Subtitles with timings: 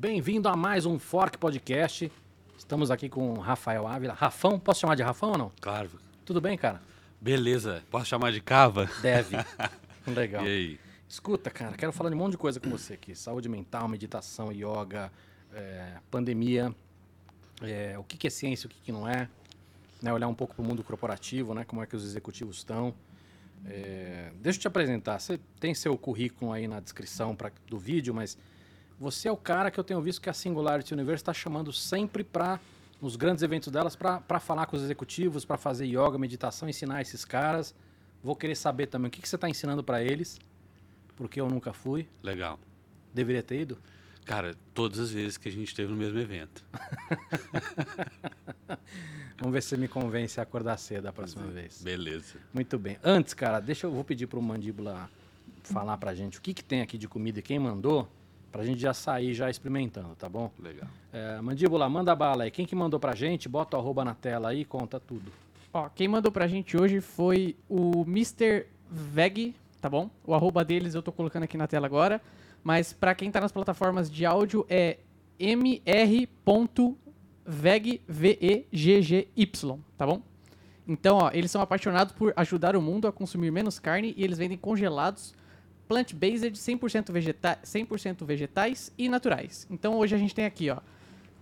[0.00, 2.10] Bem-vindo a mais um Fork Podcast.
[2.56, 4.14] Estamos aqui com o Rafael Ávila.
[4.14, 5.52] Rafão, posso chamar de Rafão ou não?
[5.60, 5.90] Claro.
[6.24, 6.80] Tudo bem, cara?
[7.20, 7.82] Beleza.
[7.90, 8.88] Posso chamar de Cava?
[9.02, 9.36] Deve.
[10.08, 10.46] Legal.
[10.46, 10.80] E aí?
[11.06, 13.14] Escuta, cara, quero falar de um monte de coisa com você aqui.
[13.14, 15.12] Saúde mental, meditação, yoga,
[15.52, 16.74] é, pandemia,
[17.60, 19.28] é, o que, que é ciência, o que, que não é.
[20.00, 22.94] Né, olhar um pouco para o mundo corporativo, né, como é que os executivos estão.
[23.66, 25.18] É, deixa eu te apresentar.
[25.18, 28.38] Você tem seu currículo aí na descrição pra, do vídeo, mas
[29.00, 32.22] você é o cara que eu tenho visto que a Singularity Universe está chamando sempre
[32.22, 32.60] para,
[33.00, 37.24] nos grandes eventos delas, para falar com os executivos, para fazer yoga, meditação, ensinar esses
[37.24, 37.74] caras.
[38.22, 40.38] Vou querer saber também o que, que você está ensinando para eles,
[41.16, 42.06] porque eu nunca fui.
[42.22, 42.60] Legal.
[43.14, 43.78] Deveria ter ido?
[44.26, 46.62] Cara, todas as vezes que a gente esteve no mesmo evento.
[49.40, 51.80] Vamos ver se você me convence a acordar cedo da próxima vez.
[51.80, 52.36] Beleza.
[52.52, 52.98] Muito bem.
[53.02, 55.08] Antes, cara, deixa eu vou pedir pro Mandíbula
[55.62, 58.06] falar pra gente o que, que tem aqui de comida e quem mandou,
[58.50, 60.50] pra gente já sair já experimentando, tá bom?
[60.58, 60.88] Legal.
[61.12, 62.50] É, Mandíbula, manda bala aí.
[62.50, 65.32] Quem que mandou pra gente, bota o arroba na tela aí e conta tudo.
[65.72, 68.66] Ó, quem mandou pra gente hoje foi o Mr.
[68.90, 70.10] Veg, tá bom?
[70.26, 72.20] O arroba deles eu tô colocando aqui na tela agora.
[72.62, 74.98] Mas pra quem tá nas plataformas de áudio é
[75.38, 76.92] mr.veg,
[78.06, 80.20] V-E-G-G-Y, tá bom?
[80.86, 84.38] Então, ó, eles são apaixonados por ajudar o mundo a consumir menos carne e eles
[84.38, 85.34] vendem congelados
[85.90, 89.66] plant-based 100%, vegeta 100% vegetais e naturais.
[89.68, 90.78] Então, hoje a gente tem aqui, ó,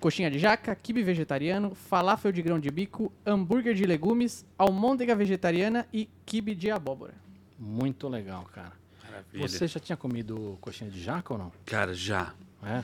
[0.00, 5.86] coxinha de jaca, quibe vegetariano, falafel de grão de bico, hambúrguer de legumes, almôndega vegetariana
[5.92, 7.12] e quibe de abóbora.
[7.58, 8.72] Muito legal, cara.
[9.04, 9.46] Maravilha.
[9.46, 11.52] Você já tinha comido coxinha de jaca ou não?
[11.66, 12.32] Cara, já.
[12.62, 12.82] É?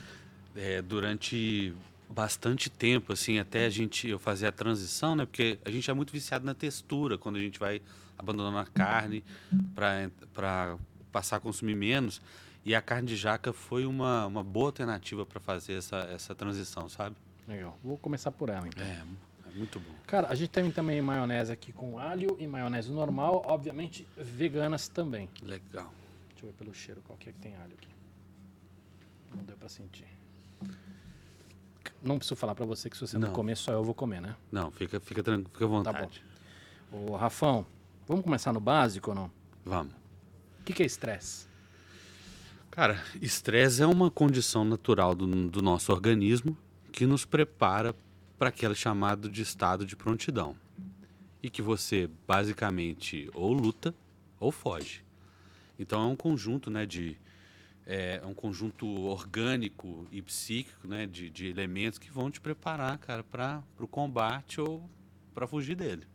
[0.55, 1.75] É, durante
[2.11, 5.25] bastante tempo, assim, até a gente eu fazer a transição, né?
[5.25, 7.81] Porque a gente é muito viciado na textura quando a gente vai
[8.19, 9.25] abandonando a carne
[9.75, 10.77] para
[11.15, 12.21] passar a consumir menos.
[12.65, 16.89] E a carne de jaca foi uma, uma boa alternativa para fazer essa, essa transição,
[16.89, 17.15] sabe?
[17.47, 17.79] Legal.
[17.85, 18.83] Vou começar por ela, então.
[18.85, 19.03] É,
[19.47, 19.95] é muito bom.
[20.07, 25.29] Cara, a gente tem também maionese aqui com alho e maionese normal, obviamente veganas também.
[25.43, 25.93] Legal.
[26.31, 27.89] Deixa eu ver pelo cheiro qual que é que tem alho aqui.
[29.37, 30.09] Não deu pra sentir.
[32.03, 33.35] Não preciso falar pra você que se você não, Não.
[33.35, 34.35] comer, só eu vou comer, né?
[34.51, 36.25] Não, fica, fica tranquilo, fica à vontade.
[36.91, 37.67] Ô, Rafão,
[38.07, 39.31] vamos começar no básico ou não?
[39.65, 39.93] Vamos.
[40.65, 41.47] O que, que é estresse?
[42.71, 46.57] Cara, estresse é uma condição natural do, do nosso organismo
[46.91, 47.95] que nos prepara
[48.39, 50.57] para aquele chamado de estado de prontidão.
[51.43, 53.95] E que você basicamente ou luta
[54.41, 55.05] ou foge.
[55.79, 57.19] Então é um conjunto né, de.
[57.85, 63.23] É um conjunto orgânico e psíquico né, de, de elementos que vão te preparar, cara,
[63.23, 64.89] para o combate ou
[65.35, 66.07] para fugir dele.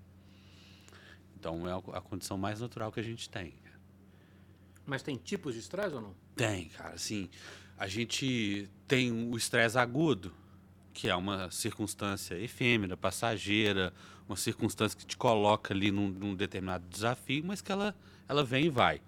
[1.40, 3.54] Então é a condição mais natural que a gente tem.
[4.90, 6.16] Mas tem tipos de estresse ou não?
[6.36, 6.96] Tem, cara.
[6.96, 7.30] Assim,
[7.78, 10.34] a gente tem o estresse agudo,
[10.94, 13.94] que é uma circunstância efêmera, passageira,
[14.28, 17.96] uma circunstância que te coloca ali num, num determinado desafio, mas que ela,
[18.28, 19.00] ela vem e vai.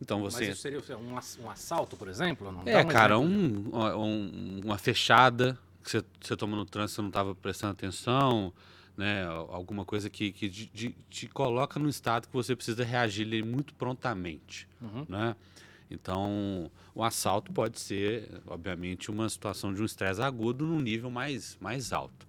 [0.00, 0.40] Então você.
[0.46, 2.50] Mas isso seria um, ass- assalto, por exemplo?
[2.52, 2.62] Não?
[2.66, 7.08] É, um cara, um, um- uma fechada que você, você toma no trânsito, você não
[7.08, 8.52] estava prestando atenção,
[8.98, 9.24] né?
[9.48, 13.72] Alguma coisa que, que de- de- te coloca num estado que você precisa reagir muito
[13.74, 15.06] prontamente, Uhum.
[15.08, 15.34] né?
[15.90, 21.56] Então, o assalto pode ser, obviamente, uma situação de um estresse agudo num nível mais,
[21.60, 22.26] mais alto.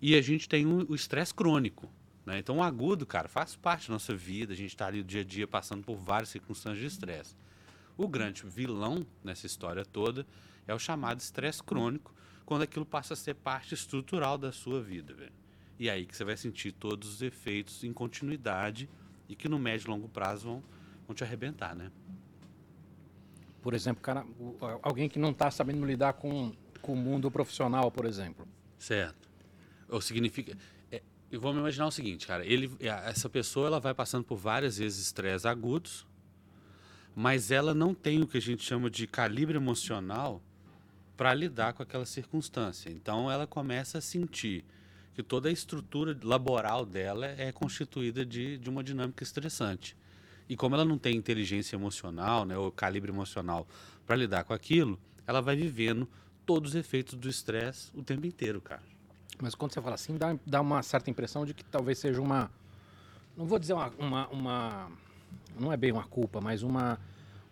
[0.00, 1.88] E a gente tem o estresse crônico.
[2.26, 2.38] Né?
[2.38, 4.52] Então, o agudo, cara, faz parte da nossa vida.
[4.52, 7.34] A gente está ali dia a dia passando por várias circunstâncias de estresse.
[7.96, 10.26] O grande vilão nessa história toda
[10.66, 12.14] é o chamado estresse crônico,
[12.44, 15.32] quando aquilo passa a ser parte estrutural da sua vida, velho.
[15.82, 18.88] E aí que você vai sentir todos os efeitos em continuidade
[19.28, 20.62] e que no médio e longo prazo vão,
[21.08, 21.90] vão te arrebentar, né?
[23.60, 24.24] Por exemplo, cara,
[24.80, 28.46] alguém que não está sabendo lidar com, com o mundo profissional, por exemplo.
[28.78, 29.28] Certo.
[29.88, 30.56] Ou significa.
[30.88, 32.46] É, vamos imaginar o seguinte, cara.
[32.46, 36.06] Ele, a- essa pessoa ela vai passando por várias vezes estresses agudos,
[37.12, 40.40] mas ela não tem o que a gente chama de calibre emocional
[41.16, 42.88] para lidar com aquela circunstância.
[42.88, 44.64] Então ela começa a sentir
[45.14, 49.96] que toda a estrutura laboral dela é constituída de, de uma dinâmica estressante.
[50.48, 53.66] E como ela não tem inteligência emocional, né, ou calibre emocional
[54.06, 56.08] para lidar com aquilo, ela vai vivendo
[56.44, 58.82] todos os efeitos do estresse o tempo inteiro, cara.
[59.40, 62.50] Mas quando você fala assim, dá, dá uma certa impressão de que talvez seja uma.
[63.36, 63.88] Não vou dizer uma.
[63.98, 64.90] uma, uma-
[65.58, 66.98] não é bem uma culpa, mas uma,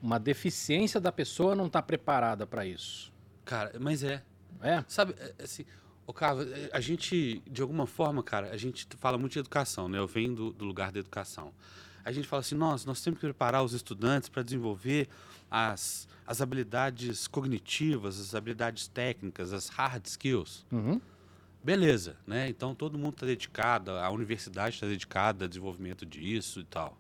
[0.03, 3.13] uma deficiência da pessoa não estar preparada para isso.
[3.45, 4.23] Cara, mas é.
[4.63, 4.85] É?
[4.87, 5.65] Sabe, é, assim,
[6.11, 9.89] ô Cava, é, a gente, de alguma forma, cara, a gente fala muito de educação,
[9.89, 9.99] né?
[9.99, 11.53] Eu venho do, do lugar da educação.
[12.05, 15.09] a gente fala assim, nossa, nós temos que preparar os estudantes para desenvolver
[15.51, 20.67] as, as habilidades cognitivas, as habilidades técnicas, as hard skills.
[20.73, 21.01] Uhum.
[21.63, 22.49] Beleza, né?
[22.49, 26.99] Então todo mundo está dedicado, a universidade está dedicada ao desenvolvimento disso e tal.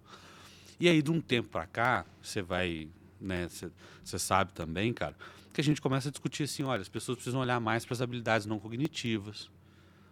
[0.79, 2.89] E aí, de um tempo para cá, você vai,
[3.21, 3.49] né?
[4.05, 5.17] Você sabe também, cara,
[5.53, 8.01] que a gente começa a discutir assim: olha, as pessoas precisam olhar mais para as
[8.01, 9.51] habilidades não cognitivas,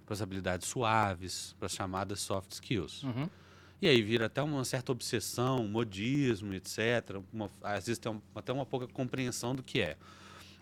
[0.05, 3.03] para as habilidades suaves, para as chamadas soft skills.
[3.03, 3.29] Uhum.
[3.81, 7.23] E aí vira até uma certa obsessão, modismo, etc.
[7.33, 9.97] Uma, às vezes tem um, até uma pouca compreensão do que é.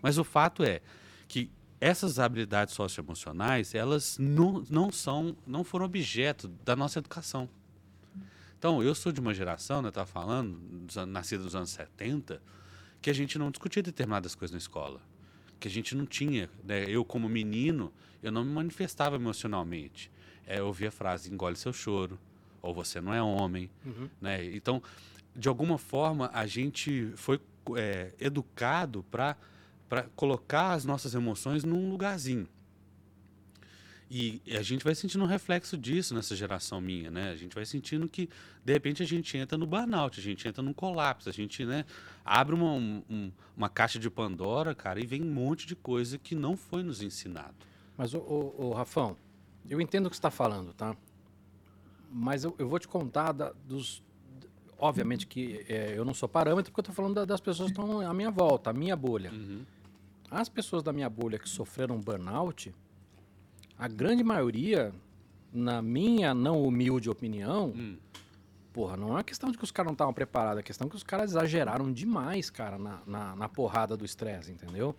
[0.01, 0.81] Mas o fato é
[1.27, 1.49] que
[1.81, 7.49] essas habilidades socioemocionais, elas não, não são, não foram objeto da nossa educação.
[8.57, 10.59] Então, eu sou de uma geração, né, estava falando,
[11.07, 12.41] nascida nos anos 70,
[13.01, 15.01] que a gente não discutia determinadas coisas na escola.
[15.59, 17.91] Que a gente não tinha, né, eu como menino,
[18.21, 20.11] eu não me manifestava emocionalmente.
[20.45, 22.19] É, eu ouvia a frase, engole seu choro,
[22.61, 23.69] ou você não é homem.
[23.85, 24.09] Uhum.
[24.21, 24.45] Né?
[24.55, 24.81] Então,
[25.35, 27.39] de alguma forma, a gente foi
[27.75, 29.35] é, educado para
[30.15, 32.47] colocar as nossas emoções num lugarzinho.
[34.09, 37.29] E a gente vai sentindo um reflexo disso nessa geração minha, né?
[37.29, 38.29] A gente vai sentindo que,
[38.63, 41.83] de repente, a gente entra no burnout, a gente entra num colapso, a gente né,
[42.23, 46.35] abre uma, um, uma caixa de Pandora, cara, e vem um monte de coisa que
[46.35, 47.53] não foi nos ensinado.
[47.97, 49.17] Mas, o, o, o Rafão,
[49.69, 50.95] eu entendo o que você está falando, tá?
[52.09, 54.01] Mas eu, eu vou te contar da, dos.
[54.79, 57.79] Obviamente que é, eu não sou parâmetro, porque eu estou falando da, das pessoas que
[57.79, 59.31] estão à minha volta, a minha bolha.
[59.31, 59.65] Uhum.
[60.29, 62.73] As pessoas da minha bolha que sofreram burnout,
[63.77, 64.93] a grande maioria,
[65.53, 67.97] na minha não humilde opinião, Hum.
[68.73, 70.95] porra, não é uma questão de que os caras não estavam preparados, é questão que
[70.95, 74.95] os caras exageraram demais, cara, na, na, na porrada do estresse, entendeu?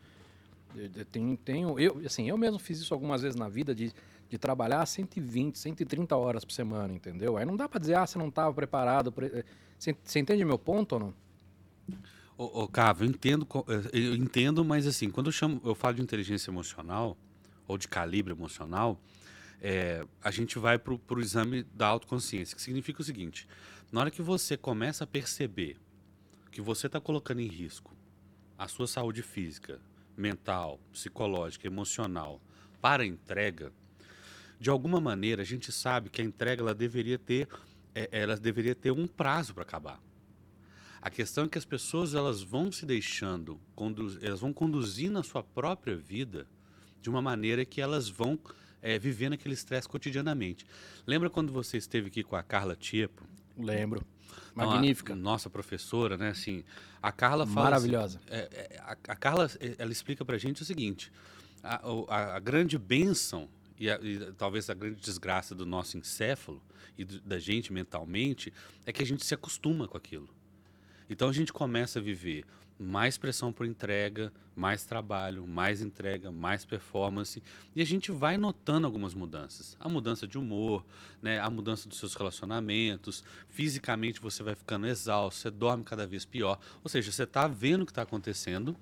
[0.74, 3.92] Eu, eu tenho, tenho, eu, assim, eu mesmo fiz isso algumas vezes na vida de,
[4.28, 7.36] de trabalhar 120, 130 horas por semana, entendeu?
[7.36, 9.10] Aí não dá pra dizer, ah, você não estava preparado.
[9.10, 9.44] Pre...
[9.78, 11.14] Você, você entende meu ponto ou não?
[12.36, 15.94] Ô, ô Cavo, eu entendo, eu- eu entendo, mas assim, quando eu, chamo, eu falo
[15.94, 17.16] de inteligência emocional,
[17.68, 19.00] ou de calibre emocional,
[19.60, 23.46] é, a gente vai para o exame da autoconsciência, que significa o seguinte:
[23.92, 25.76] na hora que você começa a perceber
[26.50, 27.94] que você está colocando em risco
[28.56, 29.80] a sua saúde física,
[30.16, 32.40] mental, psicológica, emocional
[32.80, 33.72] para a entrega,
[34.58, 37.48] de alguma maneira a gente sabe que a entrega ela deveria ter,
[37.94, 40.00] é, ela deveria ter um prazo para acabar.
[41.00, 43.60] A questão é que as pessoas elas vão se deixando,
[44.20, 46.48] elas vão conduzindo a sua própria vida
[47.02, 48.38] de uma maneira que elas vão
[48.82, 50.64] é, vivendo aquele estresse cotidianamente.
[51.06, 53.24] Lembra quando você esteve aqui com a Carla Tiepo?
[53.56, 54.04] Lembro.
[54.52, 55.14] Então, Magnífica.
[55.14, 56.30] nossa professora, né?
[56.30, 56.64] Assim,
[57.02, 58.18] a Carla fala Maravilhosa.
[58.26, 61.10] assim, é, é, a, a Carla, é, ela explica pra gente o seguinte:
[61.62, 63.48] a, a- a grande bênção
[63.78, 66.62] e, a- e talvez a grande desgraça do nosso encéfalo
[66.96, 68.52] e do- da gente mentalmente
[68.84, 70.28] é que a gente se acostuma com aquilo.
[71.08, 72.44] Então a gente começa a viver
[72.78, 77.42] mais pressão por entrega, mais trabalho, mais entrega, mais performance,
[77.74, 79.76] e a gente vai notando algumas mudanças.
[79.80, 80.84] A mudança de humor,
[81.20, 86.24] né, a mudança dos seus relacionamentos, fisicamente você vai ficando exausto, você dorme cada vez
[86.24, 86.58] pior.
[86.82, 88.76] Ou seja, você está vendo o que está acontecendo,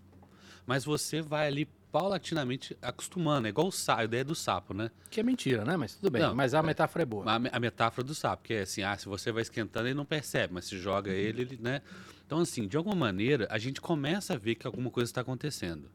[0.67, 3.47] mas você vai ali paulatinamente acostumando.
[3.47, 4.91] É igual o sapo, a ideia do sapo, né?
[5.09, 5.77] Que é mentira, né?
[5.77, 6.21] Mas tudo bem.
[6.21, 6.63] Não, mas a é.
[6.63, 7.25] metáfora é boa.
[7.25, 10.05] A, a metáfora do sapo, que é assim, ah, se você vai esquentando, ele não
[10.05, 11.81] percebe, mas se joga ele, ele, né?
[12.27, 15.89] Então, assim, de alguma maneira, a gente começa a ver que alguma coisa está acontecendo.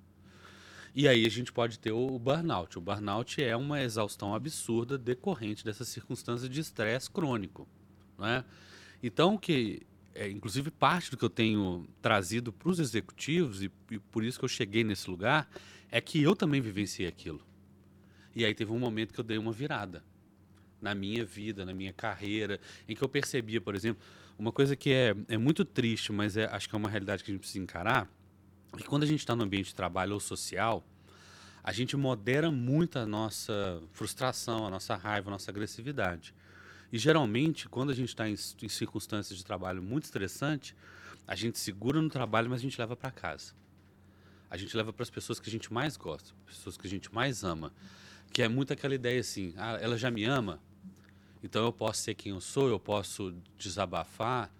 [0.95, 2.77] E aí a gente pode ter o, burnout.
[2.77, 7.67] O burnout é uma exaustão absurda decorrente dessas circunstâncias de estresse crônico,
[8.17, 8.45] não é?
[9.03, 9.81] Então, que
[10.13, 14.37] é, inclusive parte do que eu tenho trazido para os executivos e, e por isso
[14.37, 15.49] que eu cheguei nesse lugar
[15.89, 17.41] é que eu também vivenciei aquilo.
[18.35, 20.03] E aí teve um momento que eu dei uma virada
[20.81, 24.01] na minha vida, na minha carreira, em que eu percebia, por exemplo,
[24.37, 27.31] uma coisa que é, é muito triste, mas é, acho que é uma realidade que
[27.31, 28.09] a gente precisa encarar,
[28.73, 30.83] é que quando a gente está no ambiente de trabalho ou social,
[31.63, 36.33] a gente modera muito a nossa frustração, a nossa raiva, a nossa agressividade.
[36.91, 40.75] E geralmente, quando a gente está em, em circunstâncias de trabalho muito estressantes,
[41.27, 43.53] a gente segura no trabalho, mas a gente leva para casa.
[44.49, 47.13] A gente leva para as pessoas que a gente mais gosta, pessoas que a gente
[47.13, 47.71] mais ama.
[48.33, 50.59] Que é muito aquela ideia assim, ah, ela já me ama,
[51.43, 54.51] então eu posso ser quem eu sou, eu posso desabafar,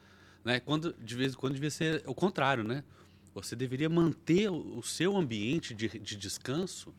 [0.43, 0.59] né?
[0.59, 2.83] Quando de vez em quando devia ser o contrário, né?
[3.33, 6.93] Você deveria manter o, seu ambiente de, de descanso.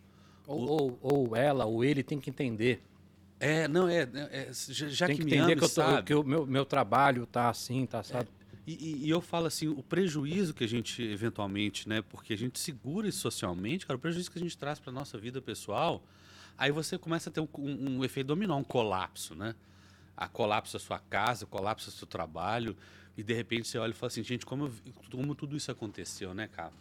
[0.46, 2.82] Ou, ou, ou ela, ou ele tem que entender.
[3.38, 6.02] É, não é, é, é, já, já que, que me ama, que, eu tô- sabe?
[6.06, 8.28] que o meu, meu trabalho tá assim, tá sabe?
[8.66, 12.36] E, e- e eu falo assim, o prejuízo que a gente eventualmente, né, porque a
[12.38, 16.02] gente segura isso socialmente, cara, o prejuízo que a gente traz para nossa vida pessoal,
[16.56, 19.54] aí você começa a ter um, um- um efeito dominó, um colapso, né?
[20.16, 22.76] A colapsa a sua casa, colapsa o seu trabalho,
[23.16, 24.72] e de repente você olha e fala assim, gente, como,
[25.10, 26.72] como tudo isso aconteceu, né, cara?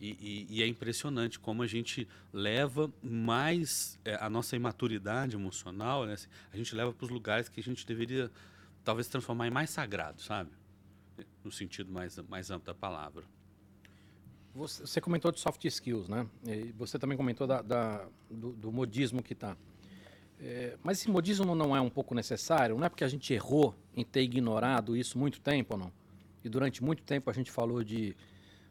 [0.00, 6.06] E, e, e, é impressionante como a gente leva mais é, a nossa imaturidade emocional,
[6.06, 6.14] né?
[6.14, 8.30] Assim, a gente leva para os lugares que a gente deveria
[8.82, 10.50] talvez transformar em mais sagrado, sabe?
[11.44, 13.24] No sentido mais, mais amplo da palavra.
[14.54, 16.26] Você, você comentou de soft skills, né?
[16.46, 19.56] E você também comentou da, da do, do, modismo que está.
[20.42, 22.76] É, mas esse modismo não é um pouco necessário?
[22.78, 25.92] Não é porque a gente errou em ter ignorado isso muito tempo não?
[26.42, 28.16] E durante muito tempo a gente falou de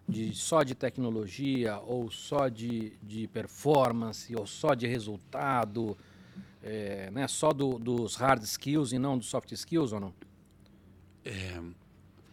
[0.10, 5.96] de só de tecnologia ou só de, de performance ou só de resultado,
[6.64, 7.28] é, né?
[7.28, 10.14] só do, dos hard skills e não dos soft skills ou não?
[11.24, 11.62] É,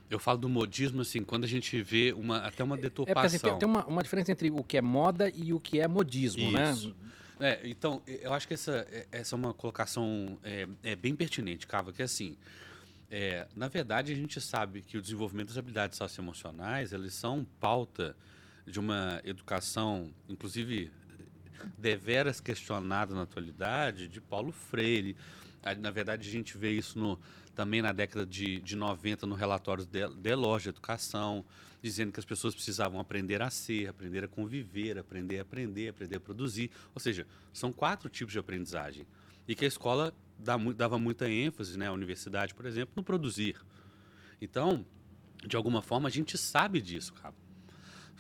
[0.09, 3.23] eu falo do modismo assim, quando a gente vê uma, até uma deturpação.
[3.23, 5.79] É porque, assim, tem, uma, uma diferença entre o que é moda e o que
[5.79, 6.71] é modismo, né?
[6.71, 6.89] Isso.
[6.89, 6.95] né?
[7.39, 11.93] É, então, eu acho que essa, essa é uma colocação é, é bem pertinente, Cava,
[11.93, 12.37] que é assim,
[13.11, 18.17] é, na verdade, a gente sabe que o desenvolvimento das habilidades socioemocionais, eles são pauta
[18.67, 20.91] de uma educação, inclusive
[21.79, 25.17] deveras questionada na atualidade, de Paulo Freire.
[25.75, 27.19] Na verdade, a gente vê isso no,
[27.55, 31.45] também na década de, de 90 no relatório de, de Educação,
[31.83, 36.17] dizendo que as pessoas precisavam aprender a ser, aprender a conviver, aprender a aprender, aprender
[36.17, 36.71] a produzir.
[36.95, 39.07] Ou seja, são quatro tipos de aprendizagem.
[39.49, 40.13] E que a escola
[40.77, 43.57] dava muita ênfase, né, a universidade, por exemplo, no produzir.
[44.41, 44.85] Então,
[45.47, 47.35] de alguma forma, a gente sabe disso, cara.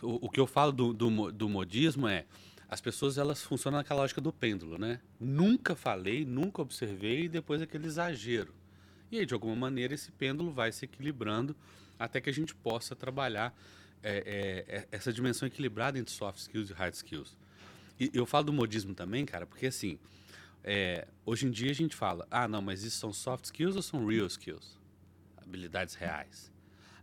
[0.02, 2.26] O, o que eu falo do, do, do, modismo é
[2.68, 5.00] as pessoas elas funcionam naquela lógica do pêndulo, né?
[5.20, 8.54] Nunca falei, nunca observei e depois aquele exagero.
[9.10, 11.54] E aí, de alguma maneira, esse pêndulo vai se equilibrando
[11.98, 13.56] até que a gente possa trabalhar
[14.02, 17.36] é, é, é essa dimensão equilibrada entre soft skills e hard skills.
[17.98, 19.98] E eu falo do modismo também, cara, porque assim,
[20.62, 23.82] é, hoje em dia a gente fala, ah, não, mas isso são soft skills ou
[23.82, 24.78] são real skills?
[25.36, 26.52] Habilidades reais.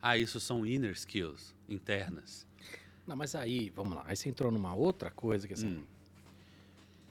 [0.01, 2.45] Ah, isso são inner skills, internas.
[3.05, 5.83] Não, mas aí, vamos lá, aí você entrou numa outra coisa que assim,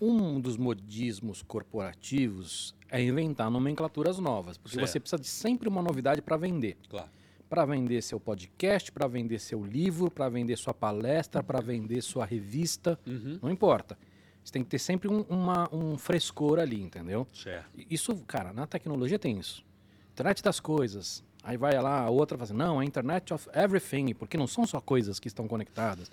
[0.01, 0.35] hum.
[0.35, 4.89] um dos modismos corporativos é inventar nomenclaturas novas, porque certo.
[4.89, 6.77] você precisa de sempre uma novidade para vender.
[6.89, 7.09] Claro.
[7.49, 12.25] Para vender seu podcast, para vender seu livro, para vender sua palestra, para vender sua
[12.25, 13.39] revista, uhum.
[13.43, 13.99] não importa.
[14.43, 17.27] Você tem que ter sempre um, uma, um frescor ali, entendeu?
[17.33, 17.69] Certo.
[17.91, 19.65] Isso, cara, na tecnologia tem isso.
[20.13, 21.23] Internet das coisas.
[21.43, 24.67] Aí vai lá, a outra fala assim, não, a Internet of Everything, porque não são
[24.67, 26.11] só coisas que estão conectadas.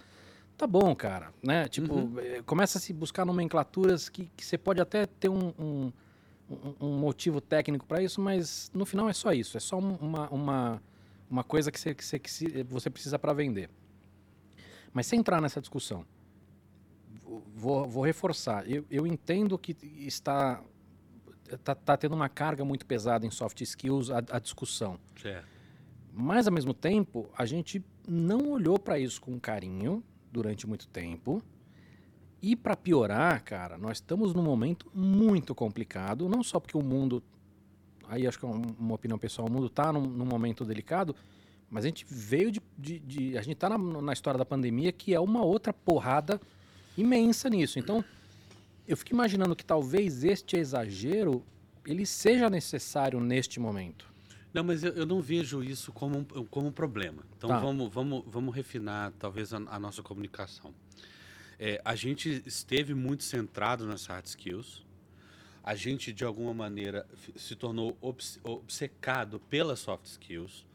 [0.58, 1.68] Tá bom, cara, né?
[1.68, 2.20] Tipo, uhum.
[2.20, 5.94] Eh, começa a se buscar nomenclaturas que, que você pode até ter um, um,
[6.82, 9.56] um motivo técnico para isso, mas no final é só isso.
[9.56, 10.82] É só uma, uma,
[11.30, 13.70] uma coisa que você, que você, que você precisa para vender.
[14.92, 16.04] Mas sem entrar nessa discussão,
[17.56, 18.70] vou, vou reforçar.
[18.70, 20.62] Eu, eu entendo que está
[21.58, 25.00] tá, tá, tendo uma carga muito pesada em soft skills a, a discussão.
[25.22, 25.48] Certo.
[26.14, 31.42] Mas, ao mesmo tempo, a gente não olhou para isso com carinho durante muito tempo.
[32.42, 37.22] E para piorar, cara, nós estamos num momento muito complicado, não só porque o mundo,
[38.08, 41.14] aí acho que é uma opinião pessoal, o mundo está num, num, momento delicado,
[41.70, 44.92] mas a gente veio de, de, de a gente está na, na, história da pandemia
[44.92, 46.40] que é uma outra porrada
[46.98, 47.78] imensa nisso.
[47.78, 48.04] Então,
[48.90, 51.46] eu fico imaginando que talvez este exagero
[51.86, 54.12] ele seja necessário neste momento.
[54.52, 57.24] Não, mas eu, eu não vejo isso como um, como um problema.
[57.38, 57.60] Então, tá.
[57.60, 60.74] vamos, vamos, vamos refinar talvez a, a nossa comunicação.
[61.60, 64.84] É, a gente esteve muito centrado nas hard skills.
[65.64, 67.06] A gente, de alguma maneira,
[67.36, 67.96] se tornou
[68.44, 70.66] obcecado pelas soft skills.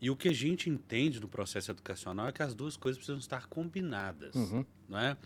[0.00, 3.18] E o que a gente entende no processo educacional é que as duas coisas precisam
[3.18, 4.36] estar combinadas.
[4.36, 4.64] Uhum.
[4.88, 5.16] Não é?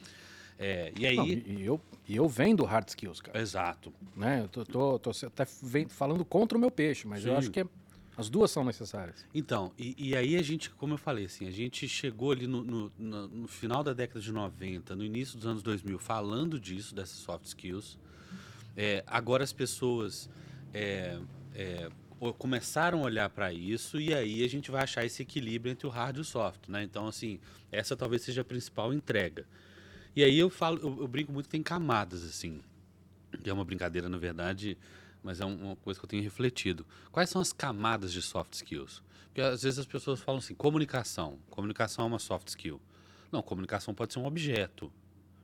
[0.59, 1.17] É, e aí.
[1.17, 3.41] Não, e, eu, e eu vendo hard skills, cara.
[3.41, 3.93] Exato.
[4.17, 4.43] Né?
[4.43, 5.45] Eu tô, tô, tô até
[5.89, 7.31] falando contra o meu peixe, mas Sim.
[7.31, 7.67] eu acho que é,
[8.17, 9.25] as duas são necessárias.
[9.35, 12.63] Então, e, e, aí a gente, como eu falei, assim, a gente chegou ali no,
[12.63, 16.95] no, no, no, final da década de 90, no início dos anos 2000, falando disso,
[16.95, 17.99] dessas soft skills.
[18.77, 20.29] É, agora as pessoas
[20.73, 21.19] é,
[21.55, 21.91] é
[22.39, 25.91] começaram a olhar para isso e aí a gente vai achar esse equilíbrio entre o
[25.91, 26.85] hard e o soft, né?
[26.85, 27.41] Então, assim,
[27.73, 29.45] essa talvez seja a principal entrega.
[30.15, 32.61] E aí eu falo, eu, eu brinco muito que tem camadas, assim.
[33.43, 34.77] Que é uma brincadeira, na verdade,
[35.23, 36.87] mas é uma coisa que eu tenho refletido.
[37.11, 39.03] Quais são as camadas de soft skills?
[39.27, 41.39] Porque às vezes as pessoas falam assim, comunicação.
[41.49, 42.81] Comunicação é uma soft skill.
[43.31, 44.93] Não, comunicação pode ser um objeto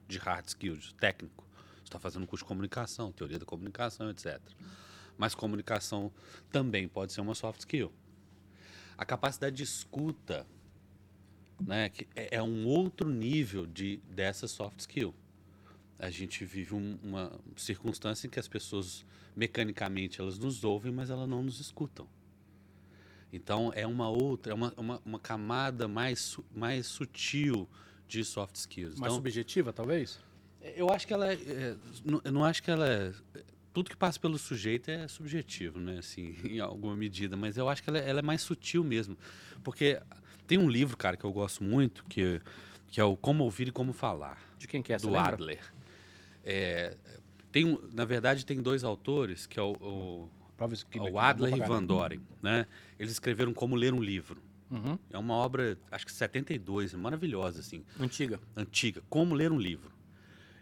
[0.06, 1.42] de hard skills, técnico.
[1.76, 4.38] Você está fazendo um curso de comunicação, teoria da comunicação, etc.
[5.16, 6.12] Mas comunicação
[6.50, 7.90] também pode ser uma soft skill.
[8.98, 10.46] A capacidade de escuta
[11.60, 11.88] né?
[11.88, 15.14] Que é, é um outro nível de, dessa soft skill.
[16.00, 21.10] a gente vive um- uma circunstância em que as pessoas, mecanicamente, elas nos ouvem, mas
[21.10, 22.06] elas não nos escutam.
[23.32, 27.68] Então, é uma outra, é uma, uma, uma camada mais, mais sutil
[28.06, 28.90] de soft skills.
[28.98, 30.18] Mais então, subjetiva, talvez?
[30.76, 33.12] eu acho que ela é, é, não- eu não acho que ela é,
[33.72, 35.98] tudo que passa pelo sujeito é subjetivo, né?
[35.98, 39.16] Assim, em alguma medida, mas eu acho que ela, é- ela é mais sutil mesmo,
[39.62, 40.00] porque
[40.48, 42.40] tem um livro, cara, que eu gosto muito, que
[42.90, 44.98] que é o Como ouvir e como falar, De quem que é?
[44.98, 45.34] Você do lembra?
[45.34, 45.60] Adler.
[46.42, 46.96] É,
[47.52, 50.30] tem, um- na verdade, tem dois autores, que é o, o,
[51.10, 51.18] o.
[51.18, 51.60] Adler e.
[51.60, 52.66] Van Doren, né?
[52.98, 54.40] Eles escreveram Como ler um livro.
[54.70, 54.98] Uhum.
[55.10, 58.38] É uma obra, acho que 72, maravilhosa, assim Antiga.
[58.56, 59.90] antiga, Como Ler um Livro.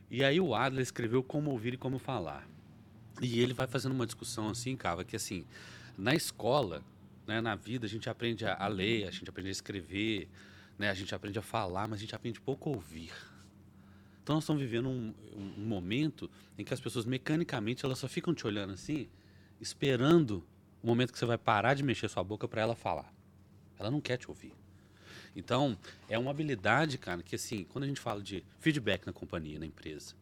[0.08, 2.48] E aí o Adler escreveu Como Ouvir e Como Falar.
[3.20, 5.44] E ele vai fazendo uma discussão assim, Cava, que assim,
[5.98, 6.84] na escola,
[7.26, 10.28] né, na vida, a gente aprende a, ler, a gente aprende a escrever,
[10.78, 13.12] né, a gente aprende a falar, mas a gente aprende pouco a ouvir.
[14.22, 18.08] Então nós estamos vivendo um, um- um momento em que as pessoas mecanicamente elas só
[18.08, 19.08] ficam te olhando assim,
[19.60, 20.44] esperando
[20.82, 23.12] o momento que você vai parar de mexer sua boca para ela falar.
[23.78, 24.52] Ela não quer te ouvir.
[25.34, 25.76] Então,
[26.08, 29.66] é uma habilidade, cara, que assim, quando a gente fala de feedback na companhia, na
[29.66, 30.14] empresa,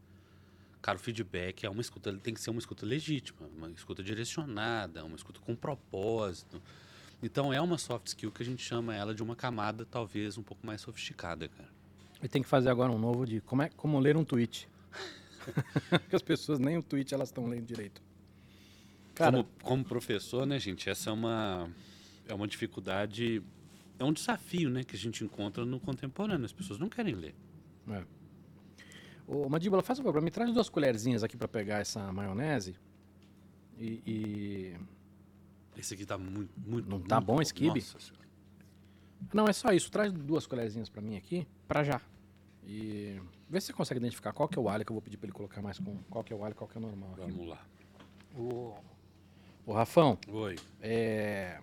[0.83, 5.05] cara, o feedback é uma escuta, tem que ser uma escuta legítima, uma escuta direcionada,
[5.05, 6.61] uma escuta com propósito.
[7.25, 10.43] Então, é uma soft skill que a gente chama ela de uma camada talvez um
[10.43, 11.71] pouco mais sofisticada, cara.
[12.23, 14.69] E tem que fazer agora um novo de como, é, como ler um tweet.
[15.89, 18.03] Porque as pessoas nem o tweet elas estão lendo direito.
[19.15, 21.71] Cara, como, como professor, né, gente, essa é uma,
[22.29, 23.43] é uma dificuldade,
[23.99, 26.45] é um desafio, né, que a gente encontra no contemporâneo.
[26.45, 27.35] As pessoas não querem ler.
[27.89, 28.05] É.
[29.27, 32.77] Ô, Mandíbula, faz um favor, me traz duas colherzinhas aqui pra pegar essa maionese.
[33.79, 34.77] E, e-
[35.77, 37.81] Esse aqui tá muito, muito Não tá muito bom esse quibe?
[37.81, 38.25] Nossa Senhora.
[39.33, 39.91] Não, é só isso.
[39.91, 41.47] Traz duas colherzinhas pra mim aqui.
[41.67, 42.01] Pra já.
[42.67, 45.17] E vê se você consegue identificar qual que é o alho que eu vou pedir
[45.17, 45.97] pra ele colocar mais com.
[46.11, 47.11] Qual que é o alho qual que é o normal.
[47.15, 47.31] Aqui.
[47.33, 47.67] Vamos lá.
[48.37, 48.75] Ô,
[49.67, 50.57] ô, Rafão, Oi.
[50.81, 51.61] é,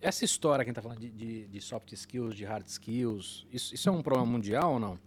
[0.00, 3.46] essa história que a gente tá falando de, de- de soft skills, de hard skills,
[3.52, 4.98] isso, isso é um problema mundial ou não?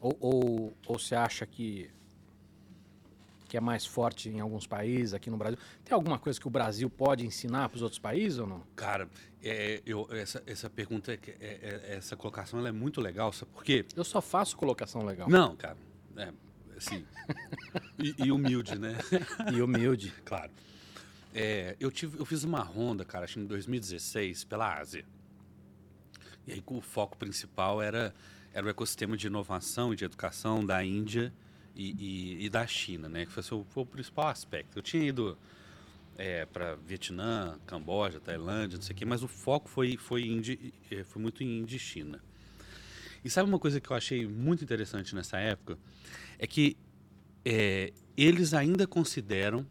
[0.00, 1.90] Ou, ou, ou você acha que,
[3.54, 5.56] que é mais forte em alguns países, aqui no Brasil?
[5.84, 8.64] Tem alguma coisa que o Brasil pode ensinar para os outros países ou não?
[8.74, 9.08] Cara,
[9.40, 13.52] é, eu, essa, essa pergunta, é, é- é- essa colocação ela é muito legal, sabe
[13.52, 13.86] por quê?
[13.94, 15.28] Eu só faço colocação legal.
[15.30, 15.76] Não, cara,
[16.16, 16.32] é,
[16.76, 17.06] assim,
[17.96, 18.98] e, e humilde, né?
[19.54, 20.12] E humilde.
[20.24, 20.50] claro.
[21.32, 25.04] É, eu, tive, eu fiz uma ronda, cara, acho que em 2016, pela Ásia.
[26.44, 28.12] E aí o foco principal era,
[28.52, 31.32] era o ecossistema de inovação e de educação da Índia
[31.74, 31.94] e,
[32.40, 33.26] e- e da China, né?
[33.26, 34.78] Que foi, o- foi o principal aspecto.
[34.78, 35.36] Eu tinha ido
[36.52, 40.22] para Vietnã, Camboja, Tailândia, não sei o quê, mas o foco foi, foi,
[40.90, 42.20] eh, foi muito em Índia e China.
[43.24, 45.78] E sabe uma coisa que eu achei muito interessante nessa época?
[46.38, 46.76] É que
[47.44, 49.66] eh, eles ainda consideram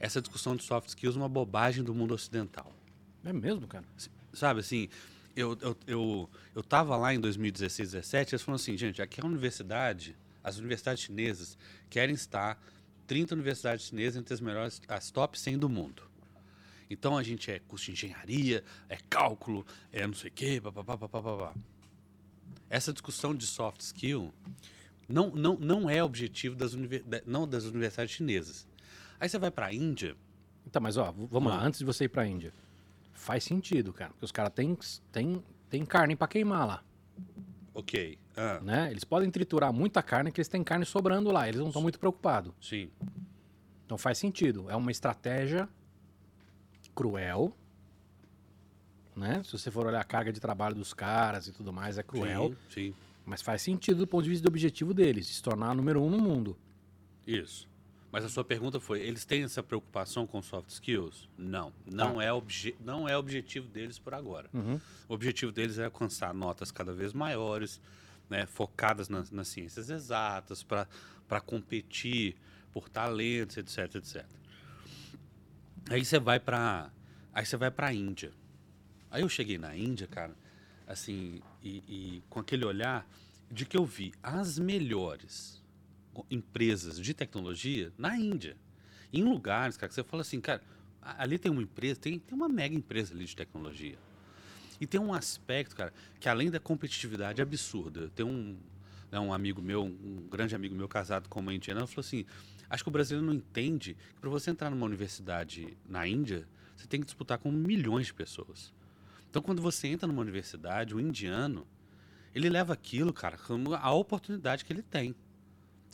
[0.00, 2.74] essa discussão de soft skills uma bobagem do mundo ocidental.
[3.24, 3.84] É mesmo, cara?
[4.32, 4.88] Sabe assim,
[5.36, 9.22] eu, eu, eu, eu tava lá em 2016, 17, eles falaram assim, gente, aqui é
[9.22, 12.62] a universidade, as universidades chinesas querem estar
[13.06, 16.02] 30 universidades chinesas entre as melhores, as top 100 do mundo.
[16.88, 20.96] Então a gente é curso de engenharia, é cálculo, é não sei o quê, papapá,
[20.98, 21.54] papapá.
[22.68, 24.32] Essa discussão de soft skill
[25.08, 26.74] não, não, não é objetivo das,
[27.26, 28.66] não das universidades chinesas.
[29.18, 30.16] Aí você vai para a Índia,
[30.66, 32.52] Então, mas ó, vamos lá, antes de você ir pra Índia.
[33.12, 34.10] Faz sentido, cara.
[34.10, 34.76] Porque os caras têm
[35.10, 36.84] tem, tem carne pra queimar lá,
[37.74, 38.90] ok, ah, né?
[38.90, 41.48] Eles podem triturar muita carne, que eles têm carne sobrando lá.
[41.48, 42.52] Eles não estão muito preocupados.
[42.60, 42.88] sim,
[43.84, 44.70] Então faz sentido.
[44.70, 45.68] É uma estratégia
[46.94, 47.54] cruel,
[49.16, 49.42] né?
[49.44, 52.54] Se você for olhar a carga de trabalho dos caras e tudo mais, é cruel.
[52.68, 52.94] sim, sim.
[53.26, 56.18] Mas faz sentido do ponto de vista do objetivo deles, se tornar número um no
[56.18, 56.56] mundo.
[57.26, 57.66] Isso.
[58.14, 61.28] Mas a sua pergunta foi: eles têm essa preocupação com soft skills?
[61.36, 61.72] Não.
[61.84, 64.48] Não, é, obje não é objetivo deles por agora.
[64.54, 64.80] Uhum.
[65.08, 67.80] O objetivo deles é alcançar notas cada vez maiores,
[68.30, 72.36] né, focadas nas, nas ciências exatas, para competir
[72.72, 74.24] por talentos, etc, etc.
[75.90, 76.92] Aí você vai para
[77.32, 78.30] aí você vai para a Índia.
[79.10, 80.36] Aí eu cheguei na Índia, cara,
[80.86, 83.04] assim, e, e com aquele olhar
[83.50, 85.63] de que eu vi as melhores
[86.30, 88.56] empresas de tecnologia na Índia.
[89.12, 90.62] Em lugares, cara, que você fala assim, cara,
[91.00, 93.98] ali tem uma empresa, tem, tem uma mega empresa ali de tecnologia.
[94.80, 98.56] E tem um aspecto, cara, que além da competitividade absurda, tem um,
[99.10, 102.24] né, um amigo meu, um grande amigo meu casado com uma indiana, falou assim:
[102.68, 106.86] acho que o brasileiro não entende que para você entrar numa universidade na Índia, você
[106.86, 108.72] tem que disputar com milhões de pessoas.
[109.30, 111.66] Então, quando você entra numa universidade, o indiano,
[112.34, 115.14] ele leva aquilo, cara, como a oportunidade que ele tem.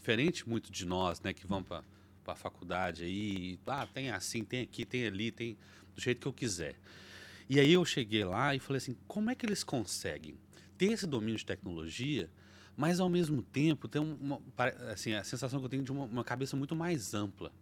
[0.00, 1.84] Diferente muito de nós, né, que vão para
[2.26, 5.56] a faculdade aí, ah, tem assim, tem aqui, tem ali, tem
[5.94, 6.74] do jeito que eu quiser.
[7.48, 10.36] E aí eu cheguei lá e falei assim, como é que eles conseguem
[10.78, 12.30] ter esse domínio de tecnologia,
[12.76, 14.40] mas ao mesmo tempo ter uma,
[14.90, 17.52] assim, a sensação que eu tenho de uma, uma cabeça muito mais ampla.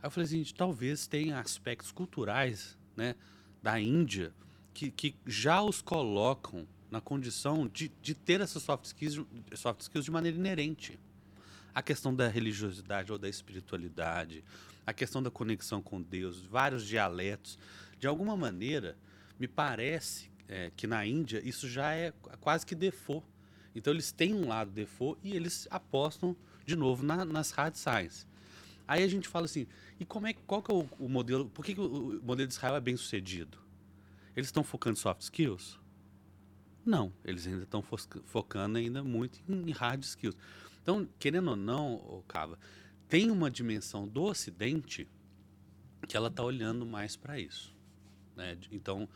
[0.00, 3.14] Aí eu falei assim, talvez tenha aspectos culturais, né,
[3.62, 4.32] da Índia
[4.72, 10.04] que, que já os colocam na condição de, de ter essas soft skills, soft skills
[10.04, 10.98] de maneira inerente.
[11.74, 14.44] A questão da religiosidade ou da espiritualidade,
[14.86, 17.58] a questão da conexão com Deus, vários dialetos.
[17.98, 18.96] De alguma maneira,
[19.38, 23.26] me parece é, que na Índia isso já é quase que default.
[23.74, 28.26] Então eles têm um lado default e eles apostam de novo na, nas hard science.
[28.86, 29.66] Aí a gente fala assim,
[29.98, 31.48] e como é qual que é o, o modelo?
[31.48, 33.58] Por que, que o, o modelo de Israel é bem sucedido?
[34.36, 35.78] Eles estão focando em soft skills?
[36.84, 40.36] Não, eles ainda estão fo focando ainda muito em hard skills.
[40.82, 42.58] Então, querendo ou não, Cava,
[43.08, 45.08] tem uma dimensão do Ocidente
[46.08, 47.74] que ela está olhando mais para isso.
[48.34, 48.58] Né?
[48.70, 49.08] Então,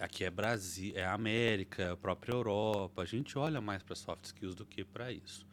[0.00, 4.54] aqui é Brasil, é América, a própria Europa, a gente olha mais para soft skills
[4.54, 5.46] do que para isso.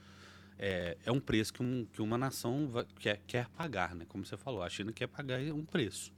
[0.58, 4.06] É, é, um preço que, um, que uma nação vai, quer, quer pagar, né?
[4.08, 6.13] Como você falou, a China quer pagar um preço.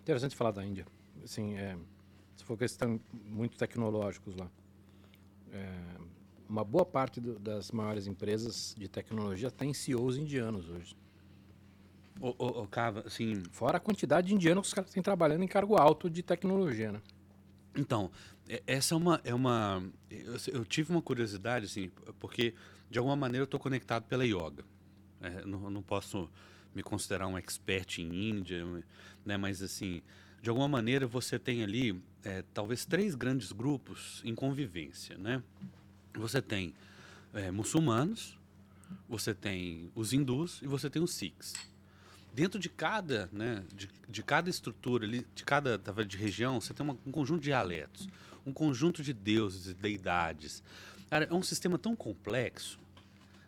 [0.00, 0.86] Interessante falar da Índia.
[1.24, 1.76] Assim, é,
[2.36, 4.50] se for questão muito tecnológicos lá.
[5.50, 6.15] É,
[6.48, 10.96] uma boa parte do, das maiores empresas de tecnologia tem CEOs indianos hoje.
[12.20, 13.42] O, o, o Cava, assim...
[13.50, 16.92] Fora a quantidade de indianos que os caras têm trabalhando em cargo alto de tecnologia,
[16.92, 17.02] né?
[17.76, 18.10] Então,
[18.66, 19.20] essa é uma...
[19.22, 22.54] É uma eu, eu tive uma curiosidade, assim, porque
[22.90, 24.64] de alguma maneira eu estou conectado pela yoga.
[25.20, 26.30] É, não, não posso
[26.74, 28.64] me considerar um expert em Índia,
[29.24, 29.36] né?
[29.36, 30.02] Mas, assim,
[30.40, 35.42] de alguma maneira você tem ali é, talvez três grandes grupos em convivência, né?
[36.18, 36.74] Você tem
[37.32, 38.38] é, muçulmanos,
[39.08, 41.54] você tem os hindus e você tem os sikhs.
[42.32, 46.98] Dentro de cada, né, de, de cada estrutura, de cada de região, você tem uma,
[47.06, 48.08] um conjunto de dialetos,
[48.44, 50.62] um conjunto de deuses e deidades.
[51.08, 52.78] Cara, é um sistema tão complexo,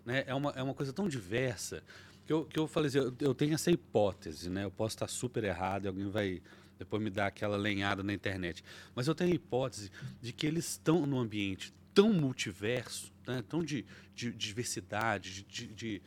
[0.06, 1.82] né, é, uma, é uma coisa tão diversa,
[2.26, 5.08] que eu, que eu falei assim, eu, eu tenho essa hipótese, né, eu posso estar
[5.08, 6.42] super errado e alguém vai
[6.78, 8.62] depois me dar aquela lenhada na internet.
[8.94, 9.90] Mas eu tenho a hipótese
[10.22, 13.84] de que eles estão num ambiente tão multiverso, né, tão de,
[14.14, 16.02] de, de diversidade, de, de,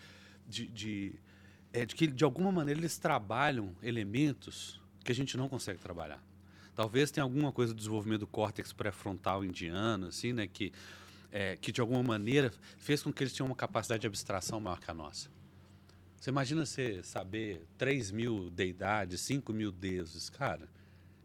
[0.67, 1.13] de,
[1.73, 6.23] é, de que de alguma maneira eles trabalham elementos que a gente não consegue trabalhar.
[6.73, 10.71] Talvez tenha alguma coisa do desenvolvimento do córtex pré-frontal indiano, assim, né, que,
[11.29, 14.79] é, que de alguma maneira fez com que eles tenham uma capacidade de abstração maior
[14.79, 15.29] que a nossa.
[16.15, 20.69] Você imagina você saber 3 mil deidades, 5 mil deuses, cara.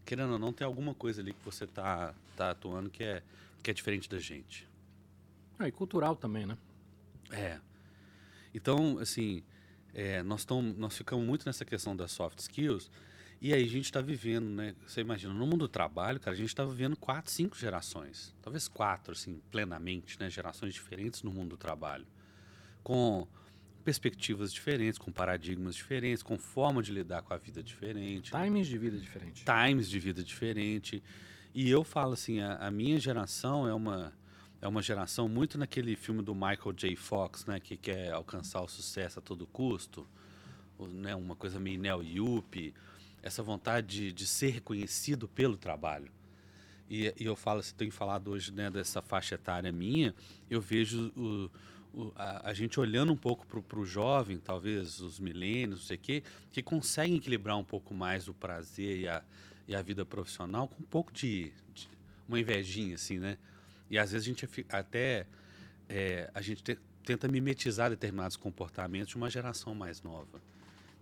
[0.04, 3.22] Querendo ou não, tem alguma coisa ali que você está tá atuando que é
[3.62, 4.68] que é diferente da gente.
[5.58, 6.56] Ah, e cultural também, né?
[7.30, 7.58] É.
[8.54, 9.42] Então, assim,
[9.92, 12.90] é, nós, tão, nós ficamos muito nessa questão das soft skills
[13.40, 14.74] e aí a gente está vivendo, né?
[14.86, 18.34] Você imagina, no mundo do trabalho, cara, a gente está vivendo quatro, cinco gerações.
[18.40, 20.30] Talvez quatro, assim, plenamente, né?
[20.30, 22.06] Gerações diferentes no mundo do trabalho.
[22.82, 23.26] Com
[23.84, 28.32] perspectivas diferentes, com paradigmas diferentes, com forma de lidar com a vida diferente.
[28.32, 29.44] Times de vida diferente.
[29.44, 31.02] Times de vida diferente.
[31.56, 34.12] E eu falo assim, a, a, minha geração é uma
[34.60, 36.94] é uma geração muito naquele filme do Michael J.
[36.96, 40.06] Fox, né, que quer alcançar o sucesso a todo custo,
[40.78, 42.74] né, uma coisa meio neo yuppie,
[43.22, 46.10] essa vontade de, de ser reconhecido pelo trabalho.
[46.90, 50.14] E, e eu falo, se tenho falado hoje né, dessa faixa etária minha,
[50.50, 51.50] eu vejo o,
[51.94, 55.96] o, a, a, gente olhando um pouco para o jovem, talvez os milênios, não sei
[55.96, 59.22] o quê, que conseguem equilibrar um pouco mais o prazer e a,
[59.68, 61.88] e a vida profissional com um pouco de, de
[62.28, 63.36] uma invejinha, assim, né?
[63.90, 65.26] E às vezes a gente até
[65.88, 70.40] é, a gente te, tenta mimetizar determinados comportamentos de uma geração mais nova.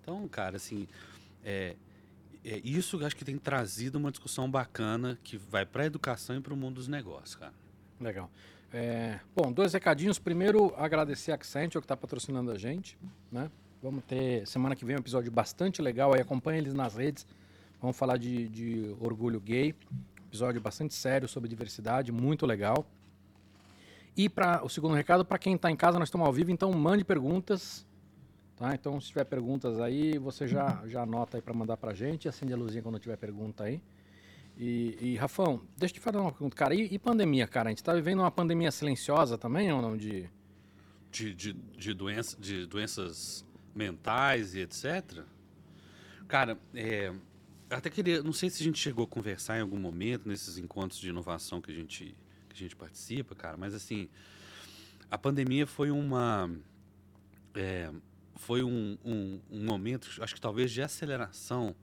[0.03, 0.87] Então, cara, assim,
[1.43, 1.77] é,
[2.45, 6.41] é isso acho que tem trazido uma discussão bacana que vai para a educação e
[6.41, 7.55] para o mundo dos negócios, cara.
[8.01, 8.31] Legal.
[8.73, 10.19] É, bom, dois recadinhos.
[10.19, 12.99] Primeiro, agradecer a Accenture que está patrocinando a gente,
[13.31, 13.51] né?
[13.81, 16.21] Vamos ter semana que vem um episódio bastante legal aí.
[16.21, 17.27] Acompanha eles nas redes.
[17.85, 19.75] Vamos falar de, de orgulho gay.
[20.29, 22.87] Episódio bastante sério sobre diversidade, muito legal.
[24.17, 26.73] E para o segundo recado, para quem está em casa, nós estamos ao vivo, então
[26.73, 27.87] mande perguntas.
[28.57, 28.75] Tá?
[28.75, 32.27] Então, se tiver perguntas aí, você já, já anota aí para mandar para gente.
[32.27, 33.83] Acende a luzinha quando tiver pergunta aí.
[34.57, 36.75] E, e, Rafão, deixa eu te fazer uma pergunta, cara.
[36.75, 37.69] E, e pandemia, cara?
[37.69, 39.95] A gente está vivendo uma pandemia silenciosa também ou não?
[39.95, 40.31] De,
[41.13, 43.45] de, de, de, doença, de doenças
[43.75, 45.23] mentais e etc?
[46.27, 47.13] Cara, é,
[47.79, 51.01] até queria, não sei se a gente chegou a conversar em algum momento nesses encontros
[51.01, 52.17] de inovação que a gente,
[52.49, 54.09] que a gente participa, cara, mas assim,
[55.11, 56.51] a pandemia foi uma.
[57.55, 57.91] é,
[58.37, 61.75] foi um, um, um momento, acho que talvez de aceleração,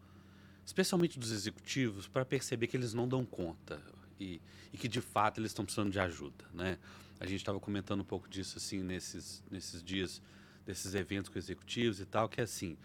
[0.65, 3.81] especialmente dos executivos, para perceber que eles não dão conta
[4.19, 4.41] e,
[4.73, 6.77] e que de fato eles estão precisando de ajuda, né?
[7.19, 10.21] A gente estava comentando um pouco disso assim nesses, nesses dias,
[10.65, 12.77] desses eventos com executivos e tal, que é assim,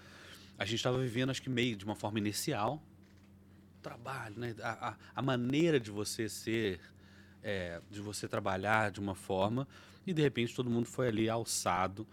[0.59, 2.83] a gente estava vivendo, acho que meio de uma forma inicial,
[3.87, 4.55] trabalho, né?
[4.61, 6.81] A, a, a maneira de você ser,
[7.43, 9.67] é, de você trabalhar de uma forma,
[10.05, 12.07] e de repente todo mundo foi ali alçado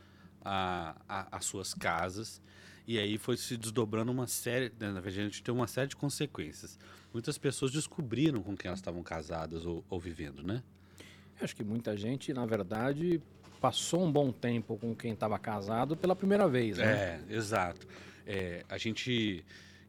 [1.08, 2.42] as suas casas,
[2.86, 4.92] e aí foi se desdobrando uma série, né?
[4.92, 6.78] na verdade a gente tem uma série de consequências.
[7.14, 10.62] Muitas pessoas descobriram com quem elas estavam casadas ou, ou vivendo, né?
[11.42, 13.22] Acho que muita gente, na verdade,
[13.62, 17.22] passou um bom tempo com quem estava casado pela primeira vez, né?
[17.30, 17.88] É, exato.
[18.26, 19.44] É, a gente.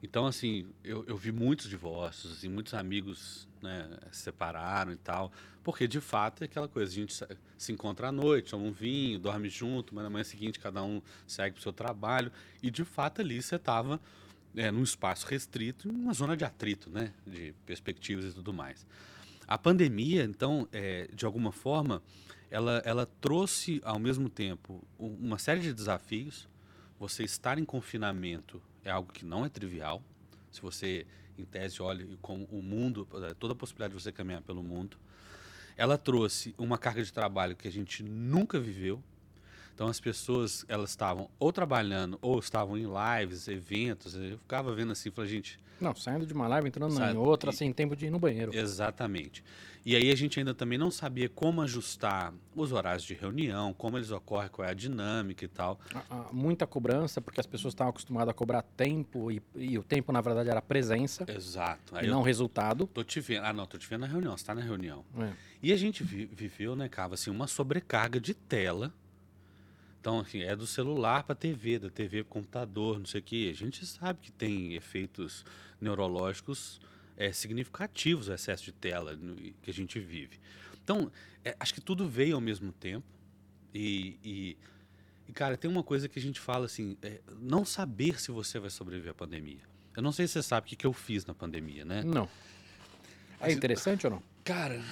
[0.05, 5.33] Então, assim, eu, eu vi muitos divórcios, assim, muitos amigos né, se separaram e tal,
[5.63, 7.15] porque de fato é aquela coisa: a gente
[7.57, 11.01] se- encontra à noite, toma um vinho, dorme junto, mas na manhã seguinte cada um
[11.27, 12.31] segue para o seu trabalho,
[12.63, 13.99] e de fato ali você estava
[14.55, 18.87] é, num espaço restrito, uma zona de atrito, né, de perspectivas e tudo mais.
[19.49, 22.03] A pandemia, então, é, de alguma forma,
[22.51, 26.47] ela, ela trouxe ao mesmo tempo uma série de desafios.
[27.01, 30.03] Você estar em confinamento é algo que não é trivial.
[30.51, 31.07] Se você,
[31.39, 34.97] em tese, olha como o mundo, eh, toda a possibilidade de você caminhar pelo mundo.
[35.77, 39.03] Ela trouxe uma carga de trabalho que a gente nunca viveu.
[39.75, 44.15] Então as pessoas elas estavam ou trabalhando ou estavam em lives, eventos.
[44.15, 47.51] Eu ficava vendo assim, falei, gente, Não, saindo de uma live, entrando Sabe, em outra,
[47.51, 48.55] e- sem tempo de ir no banheiro.
[48.55, 49.43] Exatamente.
[49.87, 53.99] E aí a gente ainda também não sabia como ajustar os horários de reunião, como
[53.99, 55.79] eles ocorrem, qual é a dinâmica e tal.
[56.33, 60.23] Muita cobrança, porque as pessoas estavam acostumadas a cobrar tempo, e, e o tempo, na
[60.23, 61.97] verdade, era presença, Exato.
[61.97, 62.87] Aí e não resultado.
[62.87, 63.45] tô te vendo.
[63.45, 65.05] Ah, não, tô te vendo na reunião, você tá na reunião.
[65.19, 65.33] É.
[65.63, 68.91] E a gente vi- viveu, né, Cava, assim, uma sobrecarga de tela.
[70.05, 73.49] Então, assim, é do celular para TV, da TV para computador, não sei o quê.
[73.51, 75.47] A gente sabe que tem efeitos
[75.81, 76.79] neurológicos
[77.17, 80.39] é, significativos o excesso de tela no- que a gente vive.
[80.83, 81.11] Então,
[81.43, 83.07] é, acho que tudo veio ao mesmo tempo.
[83.73, 84.59] E, e,
[85.27, 88.59] e, cara, tem uma coisa que a gente fala assim: é, não saber se você
[88.59, 89.63] vai sobreviver à pandemia.
[89.97, 92.03] Eu não sei se você sabe o que, que eu fiz na pandemia, né?
[92.05, 92.29] Não.
[93.41, 94.23] É interessante ou não?
[94.45, 94.83] Cara,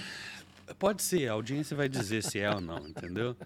[0.78, 3.36] pode ser, a audiência vai dizer se é ou não, entendeu?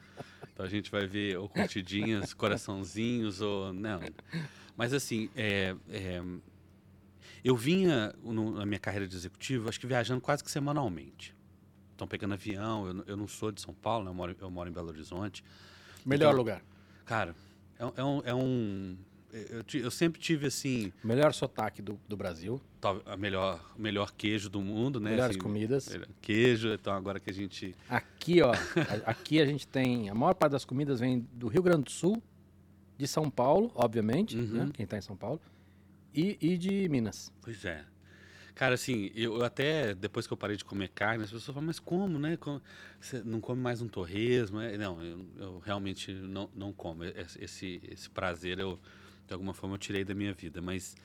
[0.56, 4.00] Então a gente vai ver ou curtidinhas, coraçãozinhos ou não.
[4.74, 6.22] Mas assim, é, é,
[7.44, 11.36] eu vinha no- na minha carreira de executivo, acho que viajando quase que semanalmente.
[11.94, 14.10] Então pegando avião, eu, não- eu não sou de São Paulo, né?
[14.10, 15.44] eu, moro, eu moro em Belo Horizonte.
[16.06, 16.62] Melhor Então- lugar.
[17.04, 17.36] Cara,
[17.78, 18.96] é, é um, é um-
[19.50, 22.60] eu, eu sempre tive assim, Melhor sotaque do, do Brasil.
[22.80, 25.10] tal- a melhor, o melhor queijo do mundo, né?
[25.10, 25.88] melhores assim, comidas.
[26.20, 28.52] Queijo, então agora que a gente Aqui, ó.
[28.52, 30.08] a- aqui a gente tem.
[30.08, 32.22] A maior parte das comidas vem do Rio Grande do Sul,
[32.98, 34.64] de São Paulo, obviamente, Uhum.
[34.66, 34.70] né?
[34.72, 35.40] Quem tá em São Paulo.
[36.14, 37.30] E, e de Minas.
[37.42, 37.84] Pois é.
[38.54, 41.78] Cara, assim, eu até, depois que eu parei de comer carne, as pessoas falam, mas
[41.78, 42.38] como, né?
[42.38, 42.62] Como-
[42.98, 44.58] Você não come mais um torresmo?
[44.60, 47.04] É, Não, eu, eu realmente não, não como.
[47.04, 48.78] Esse, esse prazer, eu,
[49.26, 50.60] de alguma forma, eu tirei da minha vida.
[50.62, 50.96] Mas,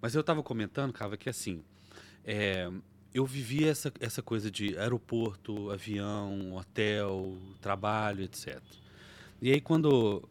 [0.00, 1.62] mas eu estava comentando, Cava, que assim,
[2.24, 2.70] é,
[3.12, 8.60] eu vivi essa, essa coisa de aeroporto, avião, hotel, trabalho, etc.
[9.40, 10.28] E aí, quando...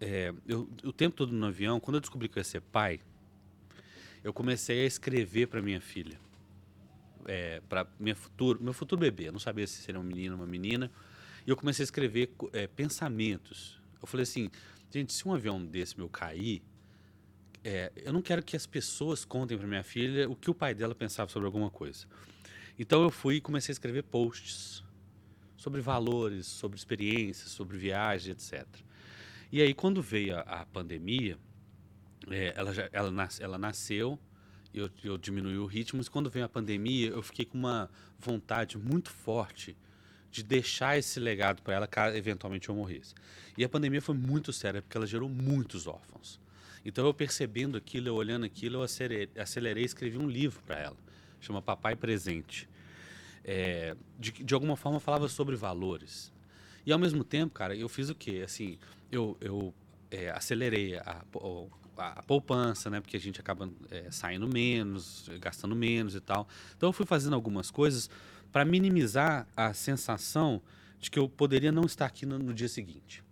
[0.00, 3.00] é, eu, o tempo todo no avião, quando eu descobri que eu ia ser pai,
[4.22, 6.18] eu comecei a escrever para minha filha,
[7.26, 9.28] é, para minha futuro, meu futuro bebê.
[9.28, 10.90] Eu não sabia se seria um menino ou uma menina.
[11.46, 13.80] E eu comecei a escrever é, pensamentos.
[14.02, 14.50] Eu falei assim,
[14.90, 16.60] gente, se um avião desse meu cair,
[17.68, 20.72] é, eu não quero que as pessoas contem para minha filha o que o pai
[20.72, 22.06] dela pensava sobre alguma coisa.
[22.78, 24.84] Então eu fui e comecei a escrever posts
[25.56, 28.64] sobre valores, sobre experiências, sobre viagens, etc.
[29.50, 31.36] E aí quando veio a, a pandemia,
[32.30, 34.16] é, ela, já, ela, nas, ela nasceu,
[34.72, 38.78] eu, eu diminui o ritmo, mas quando veio a pandemia, eu fiquei com uma vontade
[38.78, 39.76] muito forte
[40.30, 43.12] de deixar esse legado para ela caso eventualmente eu morresse.
[43.58, 46.45] E a pandemia foi muito séria, porque ela gerou muitos órfãos.
[46.86, 50.96] Então eu percebendo aquilo, eu olhando aquilo, eu acelerei, acelerei escrevi um livro para ela,
[51.40, 52.68] chama Papai Presente.
[53.44, 56.32] É, de, de alguma forma falava sobre valores.
[56.84, 58.42] E ao mesmo tempo, cara, eu fiz o quê?
[58.44, 58.78] Assim,
[59.10, 59.74] eu, eu
[60.12, 63.00] é, acelerei a, po- a poupança, né?
[63.00, 66.46] Porque a gente acaba é, saindo menos, gastando menos e tal.
[66.76, 68.08] Então eu fui fazendo algumas coisas
[68.52, 70.62] para minimizar a sensação
[71.00, 73.24] de que eu poderia não estar aqui no, no dia seguinte.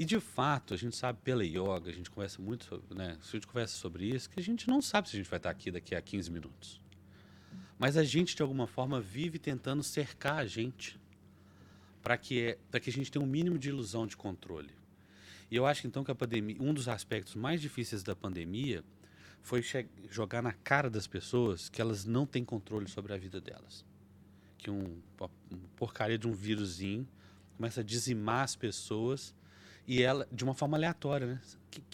[0.00, 3.18] E de fato, a gente sabe pela yoga, a gente conversa muito sobre, né?
[3.20, 5.50] A gente conversa sobre isso, que a gente não sabe se a gente vai estar
[5.50, 6.80] aqui daqui a 15 minutos.
[7.78, 10.98] Mas a gente, de alguma forma, vive tentando cercar a gente
[12.02, 14.70] para que, que a gente tenha um mínimo de ilusão de controle.
[15.50, 18.82] E eu acho então que a pandemia, um dos aspectos mais difíceis da pandemia
[19.42, 19.62] foi
[20.08, 23.84] jogar na cara das pessoas que elas não têm controle sobre a vida delas.
[24.56, 25.30] Que um, uma
[25.76, 27.06] porcaria de um vírusinho
[27.58, 29.38] começa a dizimar as pessoas
[29.86, 31.40] e ela de uma forma aleatória, né?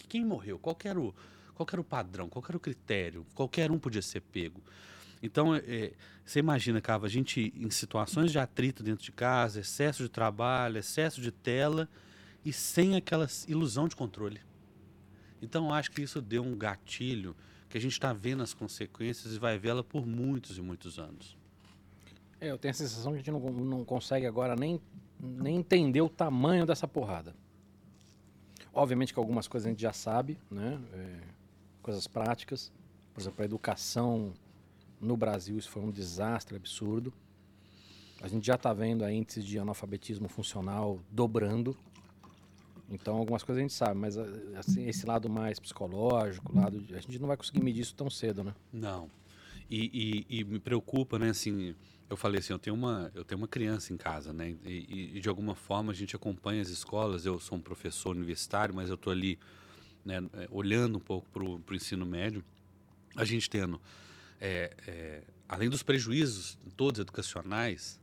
[0.09, 0.59] Quem morreu?
[0.59, 1.15] Qual era o,
[1.55, 2.29] qual era o padrão?
[2.29, 3.27] Qual era o critério?
[3.35, 4.63] Qualquer um podia ser pego.
[5.23, 5.93] Então, é,
[6.25, 10.79] você imagina, Cava, a gente em situações de atrito dentro de casa, excesso de trabalho,
[10.79, 11.89] excesso de tela
[12.45, 14.41] e sem aquela ilusão de controle.
[15.41, 17.35] Então, acho que isso deu um gatilho
[17.69, 21.37] que a gente está vendo as consequências e vai vê-la por muitos e muitos anos.
[22.41, 24.81] É, eu tenho a sensação que a gente não, não consegue agora nem,
[25.19, 27.35] nem entender o tamanho dessa porrada.
[28.77, 30.79] Obviamente que algumas coisas a gente já sabe, né?
[30.93, 31.21] É,
[31.81, 32.71] coisas práticas.
[33.15, 34.35] Por exemplo, a educação
[35.01, 37.11] no Brasil, isso foi um desastre absurdo.
[38.21, 41.75] A gente já está vendo a índice de analfabetismo funcional dobrando.
[42.91, 44.19] Então, algumas coisas a gente sabe, mas
[44.59, 48.11] assim, esse lado mais psicológico, lado de, a gente não vai conseguir medir isso tão
[48.11, 48.55] cedo, né?
[48.71, 49.11] Não.
[49.71, 51.31] E, e, e, me preocupa, né?
[51.31, 51.75] Assim,
[52.09, 54.55] eu falei assim, eu tenho uma, eu tenho uma criança em casa, né?
[54.65, 57.27] E, e de alguma forma a gente acompanha as escolas.
[57.27, 59.39] Eu sou um professor universitário, mas eu estou ali,
[60.05, 62.45] né, olhando um pouco para o ensino médio.
[63.17, 63.81] A gente tendo
[64.41, 68.01] é, é, além dos prejuízos todos educacionais,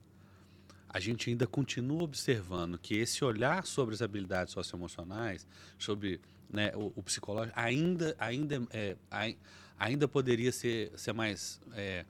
[0.90, 6.94] a gente ainda continua observando que esse olhar sobre as habilidades socioemocionais, sobre né, o,
[6.96, 8.96] o, psicológico, ainda, ainda, é,
[9.78, 12.06] ainda poderia ser, ser mais, é,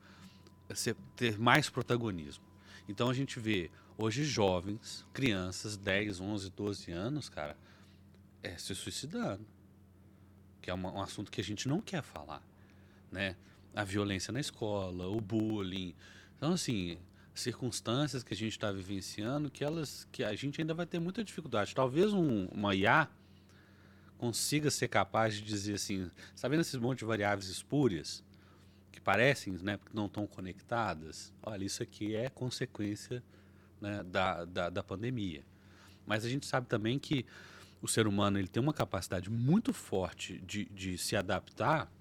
[0.75, 2.43] ser, ter mais protagonismo.
[2.87, 7.57] Então a gente vê hoje jovens, crianças, 10, 11, 12 anos, cara,
[8.41, 9.45] é, se suicidando.
[10.61, 12.41] Que é uma, um assunto que a gente não quer falar,
[13.11, 13.35] né?
[13.75, 15.95] a violência na escola, o bullying.
[16.37, 16.97] Então, assim,
[17.33, 21.23] circunstâncias que a gente está vivenciando que elas que a gente ainda vai ter muita
[21.23, 21.73] dificuldade.
[21.73, 23.09] Talvez um, uma IA
[24.17, 28.23] consiga ser capaz de dizer assim, sabendo esses monte de variáveis espúrias
[28.93, 33.23] que parecem, né, que não estão conectadas, olha, isso aqui é consequência
[33.81, 35.43] né, da, da, da pandemia.
[36.05, 37.25] Mas a gente sabe também que
[37.81, 41.91] o ser humano ele tem uma capacidade muito forte de, de se adaptar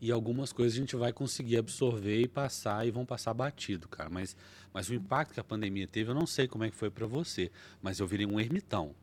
[0.00, 4.10] e algumas coisas a gente vai conseguir absorver e passar e vão passar batido, cara.
[4.10, 4.36] Mas,
[4.72, 7.06] mas o impacto que a pandemia teve, eu não sei como é que foi para
[7.06, 8.96] você, mas eu virei um ermitão.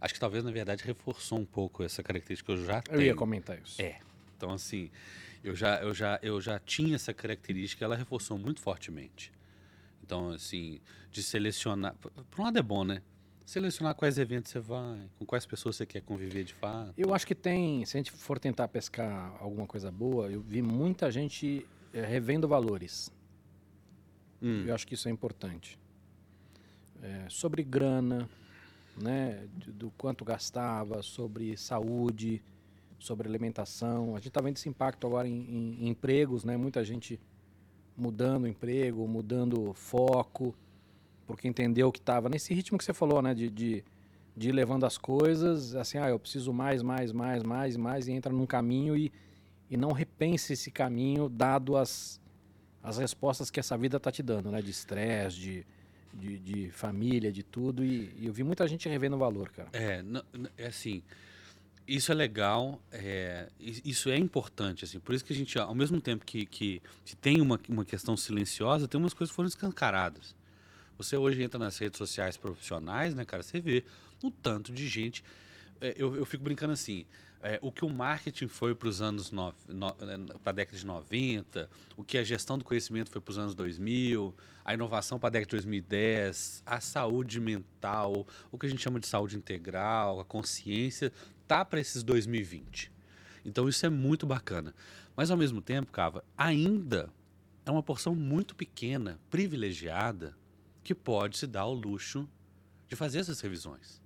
[0.00, 3.00] Acho que talvez, na verdade, reforçou um pouco essa característica que eu já tenho.
[3.00, 3.82] Eu ia comentar isso.
[3.82, 3.98] É.
[4.36, 4.90] Então, assim,
[5.48, 9.32] eu já, eu já, eu já tinha essa característica, ela reforçou muito fortemente.
[10.02, 10.80] Então, assim,
[11.10, 11.94] de selecionar.
[11.96, 13.02] Por um lado é bom, né?
[13.44, 16.92] Selecionar quais eventos você vai, com quais pessoas você quer conviver de fato.
[16.96, 20.60] Eu acho que tem, se a gente for tentar pescar alguma coisa boa, eu vi
[20.60, 23.12] muita gente é, revendo valores.
[24.42, 24.64] Hum.
[24.66, 25.78] Eu acho que isso é importante.
[27.02, 28.28] É, sobre grana,
[28.96, 32.42] né, do, do, quanto gastava, sobre saúde,
[32.98, 34.14] sobre alimentação.
[34.14, 36.56] A gente está vendo esse impacto agora em, em, em empregos, né?
[36.56, 37.20] Muita gente
[37.96, 40.54] mudando emprego, mudando foco
[41.26, 43.34] porque entendeu que estava nesse ritmo que você falou, né?
[43.34, 43.84] De, de,
[44.36, 48.12] de ir levando as coisas, assim, ah, eu preciso mais, mais, mais, mais, mais, e
[48.12, 49.12] entra num caminho e,
[49.68, 52.20] e não repense esse caminho dado as,
[52.82, 54.62] as respostas que essa vida está te dando, né?
[54.62, 55.66] De estresse, de,
[56.14, 57.84] de, de, família, de tudo.
[57.84, 59.68] E, e, eu vi muita gente revendo o valor, cara.
[59.72, 60.02] É,
[60.56, 61.02] é assim.
[61.86, 64.98] Isso é legal, é, isso é importante, assim.
[64.98, 66.82] Por isso que a gente, ao mesmo tempo que, que,
[67.20, 70.34] tem uma, uma questão silenciosa, tem umas coisas que foram escancaradas.
[70.98, 73.42] Você hoje entra nas redes sociais profissionais, né, cara?
[73.42, 73.84] Você vê
[74.22, 75.22] um tanto de gente.
[75.80, 77.06] É, eu, eu fico brincando assim.
[77.42, 80.84] É, o que o marketing foi para os anos no, no, para a década de
[80.84, 85.28] 90, o que a gestão do conhecimento foi para os anos 2000, a inovação para
[85.28, 90.18] a década de 2010, a saúde mental, o que a gente chama de saúde integral,
[90.18, 91.12] a consciência,
[91.46, 92.92] tá para esses 2020.
[93.44, 94.74] Então isso é muito bacana.
[95.16, 97.08] Mas ao mesmo tempo, Cava, ainda
[97.64, 100.36] é uma porção muito pequena, privilegiada
[100.84, 102.28] que pode se dar o luxo
[102.88, 104.00] de fazer essas revisões.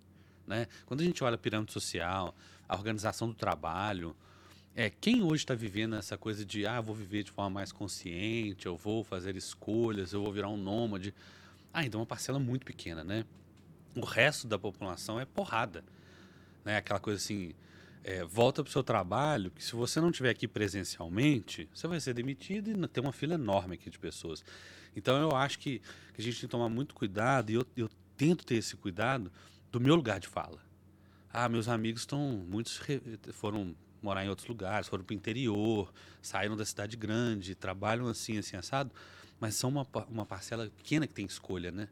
[0.46, 0.66] Né?
[0.86, 2.34] Quando a gente olha a pirâmide social,
[2.68, 4.16] a organização do trabalho,
[4.74, 8.66] é, quem hoje está vivendo essa coisa de ah, vou viver de forma mais consciente,
[8.66, 11.12] eu vou fazer escolhas, eu vou virar um nômade.
[11.72, 13.24] Ah, então é uma parcela muito pequena, né?
[13.94, 15.84] O resto da população é porrada.
[16.64, 16.76] Né?
[16.76, 17.54] Aquela coisa assim,
[18.02, 22.00] é, volta para o seu trabalho, que se você não estiver aqui presencialmente, você vai
[22.00, 24.44] ser demitido e tem uma fila enorme aqui de pessoas.
[24.94, 25.80] Então eu acho que,
[26.12, 29.30] que a gente tem que tomar muito cuidado, e eu, eu tento ter esse cuidado
[29.70, 30.58] do meu lugar de fala.
[31.32, 32.44] Ah, meus amigos estão.
[32.48, 32.80] Muitos
[33.32, 38.38] foram morar em outros lugares, foram para o interior, saíram da cidade grande, trabalham assim,
[38.38, 38.90] assim, assado,
[39.38, 41.88] mas são uma, uma parcela pequena que tem escolha, né?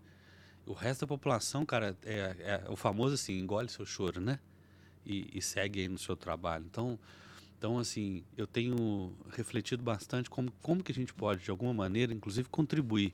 [0.66, 4.38] O resto da população, cara, é, é o famoso assim, engole seu choro, né?
[5.09, 6.66] E, e segue aí no seu trabalho.
[6.70, 6.98] Então,
[7.59, 12.12] então, assim, eu tenho refletido bastante como, como que a gente pode, de alguma maneira,
[12.12, 13.12] inclusive, contribuir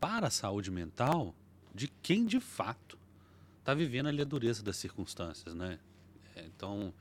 [0.00, 1.34] para a saúde mental
[1.74, 2.98] de quem de fato
[3.58, 5.78] está vivendo ali a dureza das circunstâncias, né?
[6.34, 6.94] É, então,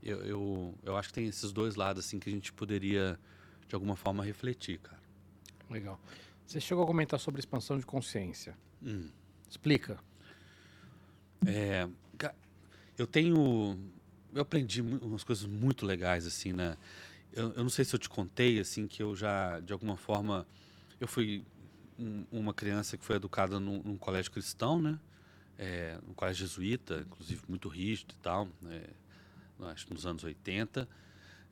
[0.00, 3.18] eu, eu, eu acho que tem esses dois lados, assim, que a gente poderia,
[3.66, 5.02] de alguma forma, refletir, cara.
[5.68, 5.98] Legal.
[6.46, 8.56] Você chegou a comentar sobre expansão de consciência.
[8.80, 9.08] Hum.
[9.50, 9.98] Explica.
[11.46, 11.88] É,
[12.98, 13.78] eu tenho.
[14.34, 16.76] Eu aprendi umas coisas muito legais, assim, né?
[17.32, 20.46] Eu, eu não sei se eu te contei, assim, que eu já, de alguma forma.
[21.00, 21.44] Eu fui
[21.98, 24.98] um- uma criança que foi educada num, num colégio cristão, né?
[25.58, 28.82] É, um colégio jesuíta, inclusive muito rígido e tal, né?
[29.60, 30.88] acho que nos anos 80.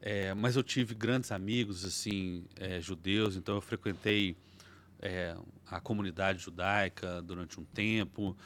[0.01, 4.37] É, mas eu tive grandes amigos, assim, é, judeus, então eu frequentei
[5.01, 5.37] é,
[5.67, 8.37] a comunidade judaica durante um tempo.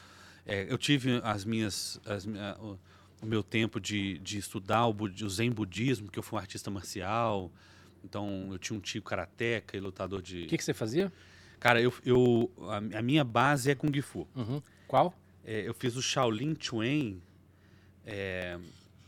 [0.47, 2.79] É, eu tive as minhas, as o,
[3.21, 6.71] o meu tempo de, de estudar o, o Zen budismo, que eu fui um artista
[6.71, 7.51] marcial.
[8.03, 10.43] Então, eu tinha um tio karateca e lutador de...
[10.43, 11.11] O que, que você fazia?
[11.59, 14.27] Cara, eu, eu, a, a minha base é Kung Fu.
[14.35, 14.61] Uhum.
[14.87, 15.13] Qual?
[15.43, 17.15] É, eu fiz o Shaolin Chuan
[18.05, 18.57] é,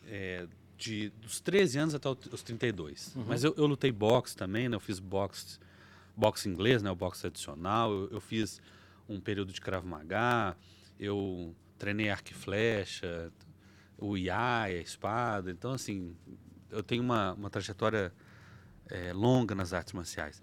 [0.08, 3.16] é, de, dos 13 anos até os 32.
[3.28, 4.76] Mas eu, eu lutei boxe também, né?
[4.76, 5.60] Eu fiz boxe,
[6.16, 6.90] boxe inglês, né?
[6.90, 7.92] O boxe tradicional.
[7.92, 8.62] Eu, eu fiz
[9.08, 10.56] um período de Krav Maga.
[11.00, 13.32] Eu treinei arco e flecha,
[13.98, 15.52] o Iai, a espada.
[15.52, 16.16] Então, assim,
[16.70, 18.14] eu tenho uma, uma trajetória
[18.90, 20.42] é, longa nas artes marciais.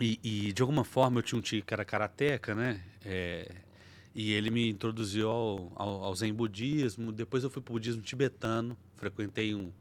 [0.00, 2.82] E, e, de alguma forma eu tinha um tio que era karateca, né?
[3.04, 3.50] É,
[4.14, 7.12] e ele me introduziu ao, ao, ao Zen budismo.
[7.12, 8.76] Depois eu fui para o budismo tibetano.
[8.96, 9.72] Frequentei um,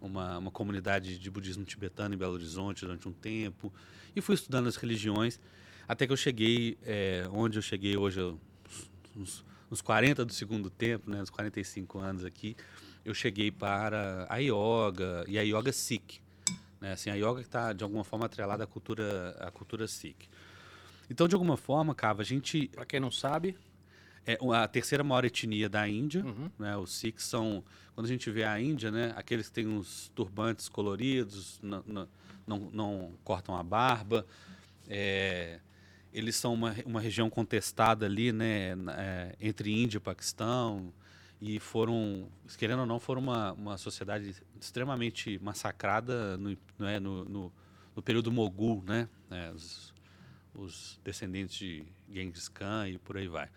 [0.00, 3.72] uma, uma comunidade de budismo tibetano em Belo Horizonte durante um tempo.
[4.14, 5.40] E fui estudando as religiões.
[5.86, 8.20] Até que eu cheguei é, onde eu cheguei hoje,
[9.16, 11.20] uns, uns 40 do segundo tempo, né?
[11.22, 12.56] Uns 45 anos aqui.
[13.04, 16.20] Eu cheguei para a yoga e a yoga Sikh.
[16.80, 16.92] Né?
[16.92, 20.28] Assim, a yoga que está, de alguma forma, atrelada à cultura, à cultura Sikh.
[21.10, 23.56] Então, de alguma forma, Cava, a gente Pra quem não sabe,
[24.26, 26.50] é a terceira maior etnia da Índia, Uhum.
[26.58, 26.76] né?
[26.76, 29.14] Os Sikhs são, quando a gente vê a Índia, né?
[29.16, 32.08] Aqueles que têm uns turbantes coloridos, não, não,
[32.46, 34.26] não, não cortam a barba,
[34.86, 35.60] é,
[36.18, 38.72] eles são uma, uma região contestada ali, né?
[38.96, 40.92] é, entre Índia e Paquistão
[41.40, 46.98] e foram, querendo ou não, foram uma, uma sociedade extremamente massacrada no, né?
[46.98, 47.52] no, no,
[47.94, 49.08] no período mogul, né?
[49.30, 49.94] É, os,
[50.52, 53.48] os descendentes de Genghis Khan e por aí vai.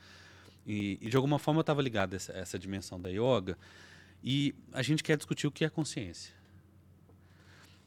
[0.68, 3.58] E, e de alguma forma eu estava ligado a essa, essa dimensão da yoga
[4.24, 6.32] e a gente quer discutir o que é consciência.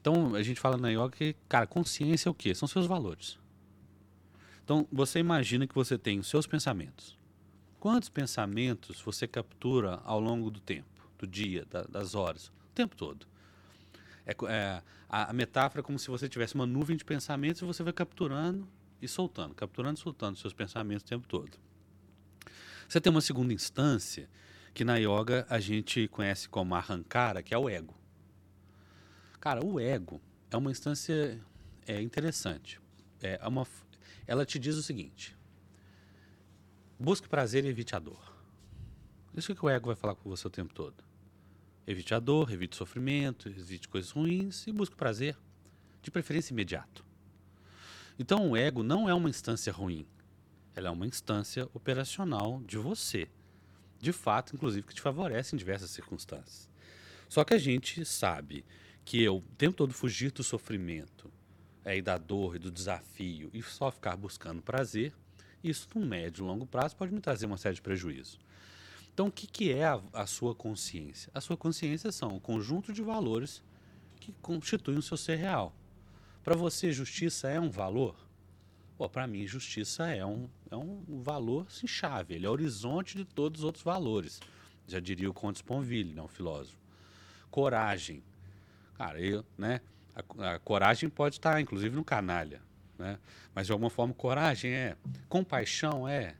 [0.01, 2.53] Então a gente fala na yoga que, cara, consciência é o quê?
[2.53, 3.39] São seus valores.
[4.65, 7.15] Então você imagina que você tem os seus pensamentos.
[7.79, 12.95] Quantos pensamentos você captura ao longo do tempo, do dia, da- das horas, o tempo
[12.95, 13.27] todo?
[14.25, 17.65] É, é, a, a metáfora é como se você tivesse uma nuvem de pensamentos e
[17.65, 18.67] você vai capturando
[18.99, 21.59] e soltando, capturando e soltando seus pensamentos o tempo todo.
[22.89, 24.27] Você tem uma segunda instância
[24.73, 27.95] que na yoga a gente conhece como arrancara, que é o ego.
[29.39, 31.39] Cara, o ego é uma instância
[31.85, 32.81] é, interessante.
[33.21, 33.65] É uma,
[34.27, 35.35] ela te diz o seguinte:
[36.99, 38.33] busque prazer e evite a dor.
[39.35, 41.03] Isso que o ego vai falar com você o tempo todo.
[41.85, 45.37] Evite a dor, evite sofrimento, evite coisas ruins e busque prazer,
[46.01, 47.05] de preferência imediato.
[48.17, 50.07] Então o ego não é uma instância ruim.
[50.73, 53.27] Ela é uma instância operacional de você.
[53.99, 56.69] De fato, inclusive, que te favorece em diversas circunstâncias.
[57.29, 58.65] Só que a gente sabe
[59.03, 61.31] que eu o tempo todo fugir do sofrimento
[61.85, 65.13] é, e da dor e do desafio e só ficar buscando prazer,
[65.63, 68.39] isso no médio e longo prazo pode me trazer uma série de prejuízos.
[69.13, 71.31] Então, o que, que é a, a sua consciência?
[71.33, 73.63] A sua consciência são o conjunto de valores
[74.19, 75.73] que constituem o seu ser real.
[76.43, 78.15] Para você, justiça é um valor?
[79.11, 83.61] Para mim, justiça é um, é um valor assim, chave, ele é horizonte de todos
[83.61, 84.41] os outros valores.
[84.87, 86.77] Já diria o Conde Sponville, né, um filósofo.
[87.49, 88.23] Coragem.
[88.95, 89.81] Cara, eu, né,
[90.15, 92.61] a, a coragem pode estar, inclusive, no canalha.
[92.97, 93.19] Né?
[93.53, 94.95] Mas, de alguma forma, coragem é.
[95.27, 96.35] Compaixão é.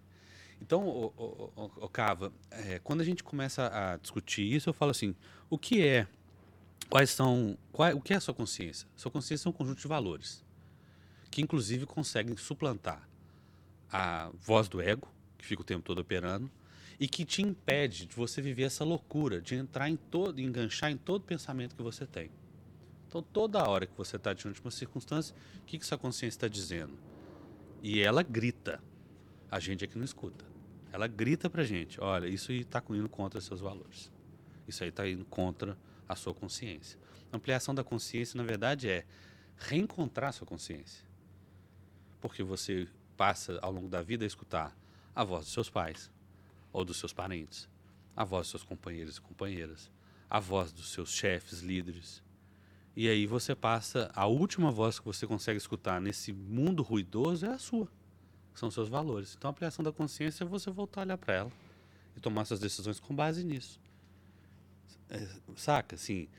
[0.61, 4.91] Então, o, o, o, Cava, é, quando a gente começa a discutir isso, eu falo
[4.91, 5.13] assim:
[5.49, 6.07] o que é?
[6.89, 7.57] Quais são.
[7.71, 8.88] Qual, o que é a sua consciência?
[8.95, 10.45] Sua consciência é um conjunto de valores
[11.36, 13.05] que inclusive conseguem suplantar
[13.91, 15.05] a voz do ego,
[15.38, 16.49] que fica o tempo todo operando,
[16.97, 20.95] e que te impede de você viver essa loucura, de entrar em todo, enganchar em
[20.95, 22.32] todo pensamento que você tem.
[23.16, 26.36] Então, toda hora que você está diante de uma circunstância, o que, que sua consciência
[26.36, 26.99] está dizendo?
[27.82, 28.84] E ela grita.
[29.49, 30.43] A gente é que não escuta.
[30.91, 34.11] Ela grita pra gente: olha, isso está indo contra seus valores.
[34.68, 35.78] Isso aí está indo contra
[36.09, 36.99] a sua consciência.
[37.32, 39.05] A ampliação da consciência, na verdade, é
[39.55, 41.05] reencontrar a sua consciência.
[42.20, 42.86] Porque você
[43.16, 44.78] passa ao longo da vida a escutar
[45.16, 46.11] a voz dos seus pais
[46.74, 47.70] ou dos seus parentes,
[48.13, 49.89] a voz dos seus companheiros e companheiras,
[50.30, 52.24] a voz dos seus chefes, líderes.
[52.95, 57.49] E aí você passa, a última voz que você consegue escutar nesse mundo ruidoso é
[57.49, 57.89] a sua,
[58.53, 59.35] são seus valores.
[59.37, 61.51] Então a ampliação da consciência é você voltar a olhar para ela
[62.15, 63.79] e tomar suas decisões com base nisso.
[65.09, 65.27] É,
[65.57, 65.95] saca?
[65.95, 66.29] Assim,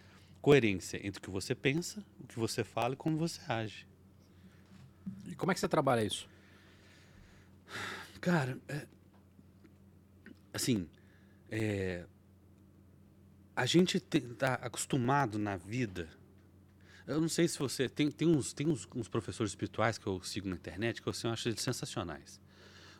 [0.40, 3.86] coerência entre o que você pensa, o que você fala e como você age.
[5.26, 6.26] E como é que você trabalha isso?
[8.20, 8.86] Cara, é,
[10.54, 10.88] assim,
[11.50, 12.07] é,
[13.54, 16.09] a gente está acostumado na vida.
[17.07, 17.88] Eu não sei se você.
[17.88, 21.12] Tem, tem, uns, tem uns, uns professores espirituais que eu sigo na internet que eu,
[21.30, 22.40] acho eles sensacionais.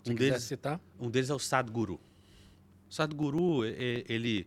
[0.07, 0.81] Um deles, citar?
[1.01, 2.01] um deles é o Sadhguru.
[2.89, 4.47] O Sadhguru, ele,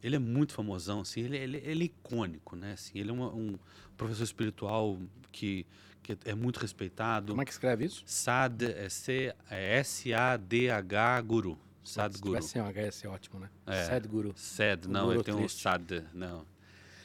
[0.00, 2.74] ele é muito famosão, assim, ele, ele, ele é icônico, né?
[2.74, 3.58] Assim, ele é uma, um
[3.96, 4.96] professor espiritual
[5.32, 5.66] que,
[6.00, 7.32] que é muito respeitado.
[7.32, 8.04] Como é que escreve isso?
[8.06, 11.58] Sad, é C, é S-A-D-H Guru.
[11.82, 12.40] Sadhguru.
[12.40, 13.50] Se tivesse um H ia ser ótimo, né?
[13.66, 13.84] É.
[13.86, 14.32] Sadhguru.
[14.36, 16.46] Sad, não, ele tem um sad, não.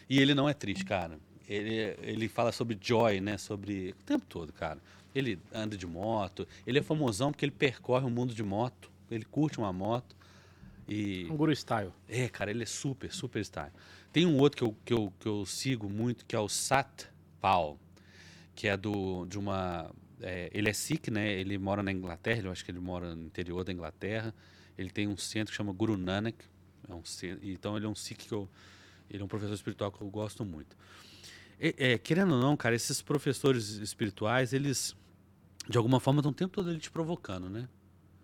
[0.08, 1.20] E ele não é triste, cara.
[1.48, 3.38] Ele, ele fala sobre joy, né?
[3.38, 3.92] Sobre.
[3.92, 4.80] O tempo todo, cara.
[5.14, 6.48] Ele anda de moto.
[6.66, 8.92] Ele é famosão porque ele percorre o mundo de moto.
[9.10, 10.16] Ele curte uma moto.
[10.88, 11.26] E.
[11.30, 11.92] Um guru style.
[12.08, 13.72] É, cara, ele é super, super style.
[14.12, 17.08] Tem um outro que eu, que eu, que eu sigo muito, que é o Sat
[17.42, 17.78] Pal,
[18.56, 19.92] que é do, de uma.
[20.22, 21.34] é, ele é Sikh, né?
[21.34, 24.34] Ele mora na Inglaterra, eu acho que ele mora no interior da Inglaterra.
[24.78, 26.38] Ele tem um centro que chama Guru Nanak.
[26.88, 27.02] É um,
[27.42, 28.50] então ele é um Sikh que eu.
[29.10, 30.76] Ele é um professor espiritual que eu gosto muito.
[31.60, 34.96] E- é, querendo ou não, cara, esses professores espirituais, eles,
[35.70, 37.68] de alguma forma, estão o tempo todo te provocando, né?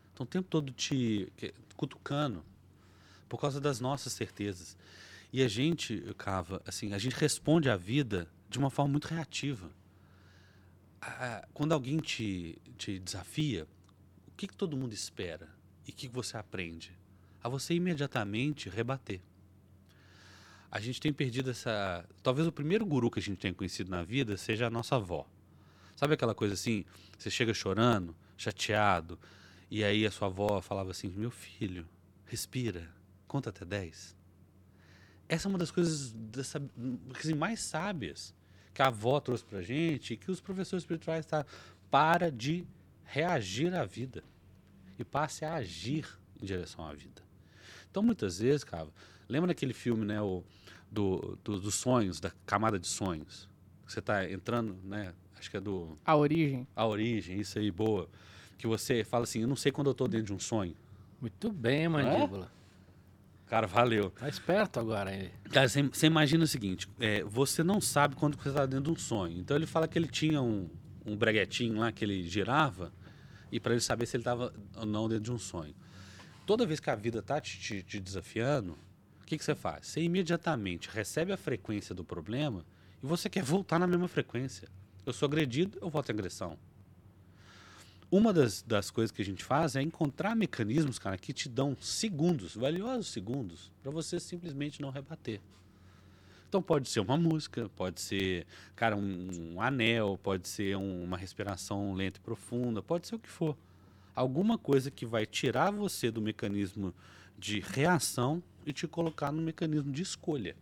[0.10, 1.32] Estão o tempo todo te
[1.76, 2.44] cutucando
[3.30, 4.78] por causa das nossas certezas.
[5.32, 9.72] E a gente, Cava, assim, a gente responde à vida de uma forma muito reativa.
[11.02, 13.66] Ah, Quando alguém te, te desafia,
[14.28, 15.48] o que, que todo mundo espera?
[15.88, 16.92] E o que, que você aprende?
[17.44, 19.22] A você imediatamente rebater.
[20.72, 22.08] A gente tem perdido essa.
[22.24, 25.28] Talvez o primeiro guru que a gente tenha conhecido na vida seja a nossa avó.
[25.98, 26.86] Sabe aquela coisa assim?
[27.18, 29.20] Você chega chorando, chateado,
[29.70, 31.86] e aí a sua avó falava assim: Meu filho,
[32.26, 32.90] respira,
[33.28, 34.16] conta até 10.
[35.28, 36.62] Essa é uma das coisas dessa,
[37.20, 38.34] assim, mais sábias
[38.74, 41.46] que a avó trouxe pra gente e que os professores espirituais tá
[41.90, 42.66] para de
[43.04, 44.24] reagir à vida
[44.98, 46.08] e passe a agir
[46.42, 47.22] em direção à vida.
[47.90, 48.88] Então, muitas vezes, cara,
[49.28, 50.44] lembra daquele filme, né, o,
[50.92, 53.50] do, do- dos sonhos, da camada de sonhos?
[53.88, 56.68] Você está entrando, né, acho que é do A origem.
[56.76, 58.08] A Origem, isso aí, boa.
[58.58, 60.76] Que você fala assim, eu não sei quando eu tô dentro de um sonho.
[61.20, 62.52] Muito bem, mandíbula.
[63.48, 64.12] Cara, valeu.
[64.12, 65.32] Tá esperto agora ele.
[65.52, 68.92] Cara, você, você imagina o seguinte, é, você não sabe quando você está dentro de
[68.92, 69.38] um sonho.
[69.40, 70.70] Então ele fala que ele tinha um,
[71.06, 72.94] um breguetinho lá que ele girava
[73.52, 75.76] e para ele saber se ele estava ou não dentro de um sonho.
[76.46, 78.78] Toda vez que a vida tá te, te- te desafiando,
[79.32, 79.88] que, que você faz?
[79.88, 82.66] Você imediatamente recebe a frequência do problema
[83.02, 84.68] e você quer voltar na mesma frequência.
[85.06, 86.58] Eu sou agredido, eu volto em agressão.
[88.12, 91.78] Uma das, das coisas que a gente faz é encontrar mecanismos, cara, que te dão
[91.80, 95.40] segundos, valiosos segundos, para você simplesmente não rebater.
[96.50, 101.16] Então pode ser uma música, pode ser, cara, um, um anel, pode ser um- uma
[101.16, 103.56] respiração lenta e profunda, pode ser o que for.
[104.14, 106.94] Alguma coisa que vai tirar você do mecanismo
[107.42, 110.56] de reação e te colocar no mecanismo de escolha.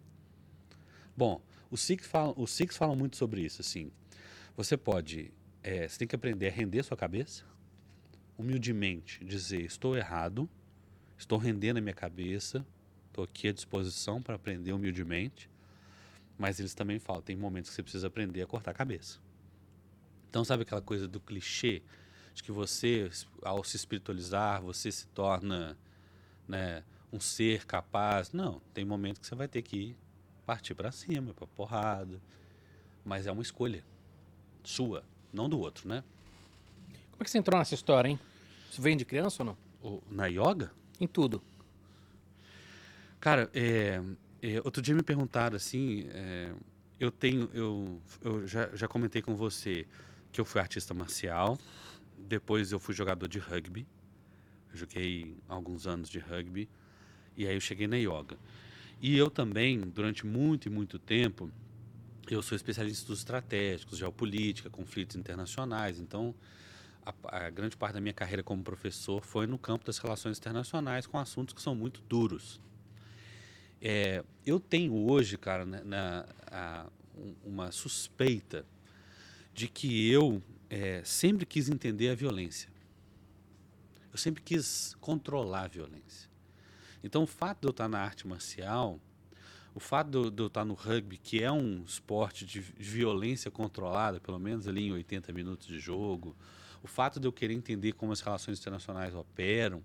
[1.15, 3.91] Bom, os Sikhs falam, os Sikhs falam muito sobre isso, assim.
[4.55, 7.43] Você pode, é, você tem que aprender a render sua cabeça,
[8.37, 10.49] humildemente dizer, estou errado,
[11.17, 12.65] estou rendendo a minha cabeça,
[13.07, 15.49] estou aqui à disposição para aprender humildemente,
[16.37, 19.19] mas eles também falam, tem momentos que você precisa aprender a cortar a cabeça.
[20.29, 21.81] Então, sabe aquela coisa do clichê
[22.33, 23.11] de que você,
[23.41, 25.77] ao se espiritualizar, você se torna
[26.49, 26.83] né,
[27.13, 28.33] um ser capaz?
[28.33, 29.95] Não, tem momentos que você vai ter que
[30.45, 32.19] partir para cima, para porrada,
[33.05, 33.83] mas é uma escolha
[34.63, 36.03] sua, não do outro, né?
[37.11, 38.19] Como é que você entrou nessa história, hein?
[38.69, 39.57] Isso vem de criança ou não?
[39.81, 40.71] O- na yoga?
[40.99, 41.41] Em tudo.
[43.19, 44.01] Cara, é,
[44.41, 46.51] é, outro dia me perguntaram assim, é,
[46.99, 49.85] eu tenho, eu, eu já, já comentei com você
[50.31, 51.57] que eu fui artista marcial,
[52.17, 53.85] depois eu fui jogador de rugby,
[54.73, 56.69] joguei alguns anos de rugby,
[57.35, 58.37] e aí eu cheguei na yoga.
[59.01, 61.49] E eu também, durante muito e muito tempo,
[62.29, 66.35] eu sou especialista em estudos estratégicos, geopolítica, conflitos internacionais, então
[67.05, 67.13] a,
[67.45, 71.17] a grande parte da minha carreira como professor foi no campo das relações internacionais com
[71.17, 72.59] assuntos que são muito duros.
[73.81, 76.85] É, eu tenho hoje, cara, na, na, a,
[77.17, 78.65] um, uma suspeita
[79.53, 82.69] de que eu é, sempre quis entender a violência.
[84.11, 86.29] Eu sempre quis controlar a violência.
[87.03, 88.99] Então, o fato de eu estar na arte marcial,
[89.73, 94.39] o fato de eu, estar no rugby, que é um esporte de violência controlada, pelo
[94.39, 96.35] menos ali em 80 minutos de jogo,
[96.83, 99.83] o fato de eu querer entender como as relações internacionais operam,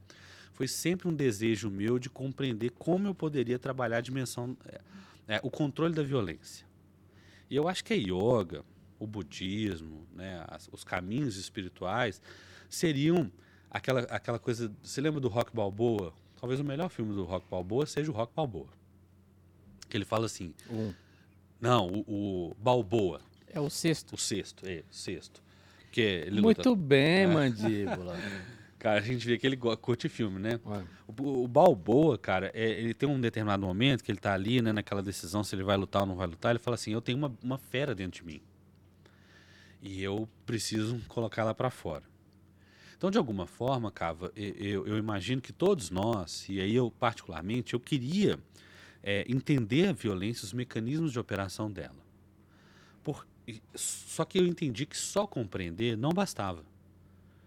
[0.52, 4.80] foi sempre um desejo meu de compreender como eu poderia trabalhar a dimensão, é,
[5.28, 6.66] é, o controle da violência.
[7.50, 8.64] E eu acho que a yoga,
[8.98, 12.22] o budismo, né, as, os caminhos espirituais
[12.68, 13.30] seriam
[13.74, 14.72] aquela, aquela coisa.
[14.82, 16.14] Você lembra do Rock Balboa?
[16.40, 18.68] Talvez o melhor filme do Rock Balboa seja o Rock Balboa.
[19.88, 20.54] Que ele fala assim.
[20.70, 20.94] Um.
[21.60, 23.20] Não, o, o Balboa.
[23.48, 24.14] É o sexto.
[24.14, 25.42] O sexto, é, o sexto.
[25.90, 28.16] Que ele Muito luta- bem, mandíbula.
[28.78, 30.60] Cara, a gente vê que ele curte filme, né?
[31.06, 34.74] O, o Balboa, cara, é, ele tem um determinado momento que ele tá ali, né,
[34.74, 36.50] naquela decisão se ele vai lutar ou não vai lutar.
[36.52, 38.42] Ele fala assim: Eu tenho uma, uma fera dentro de mim.
[39.80, 42.02] E eu preciso colocar ela para fora.
[43.04, 47.74] Então, de alguma forma, Cava, eu, eu imagino que todos nós, e aí eu particularmente,
[47.74, 48.38] eu queria
[49.02, 52.02] é, entender a violência, os mecanismos de operação dela.
[53.02, 53.26] Por,
[53.74, 56.64] só que eu entendi que só compreender não bastava.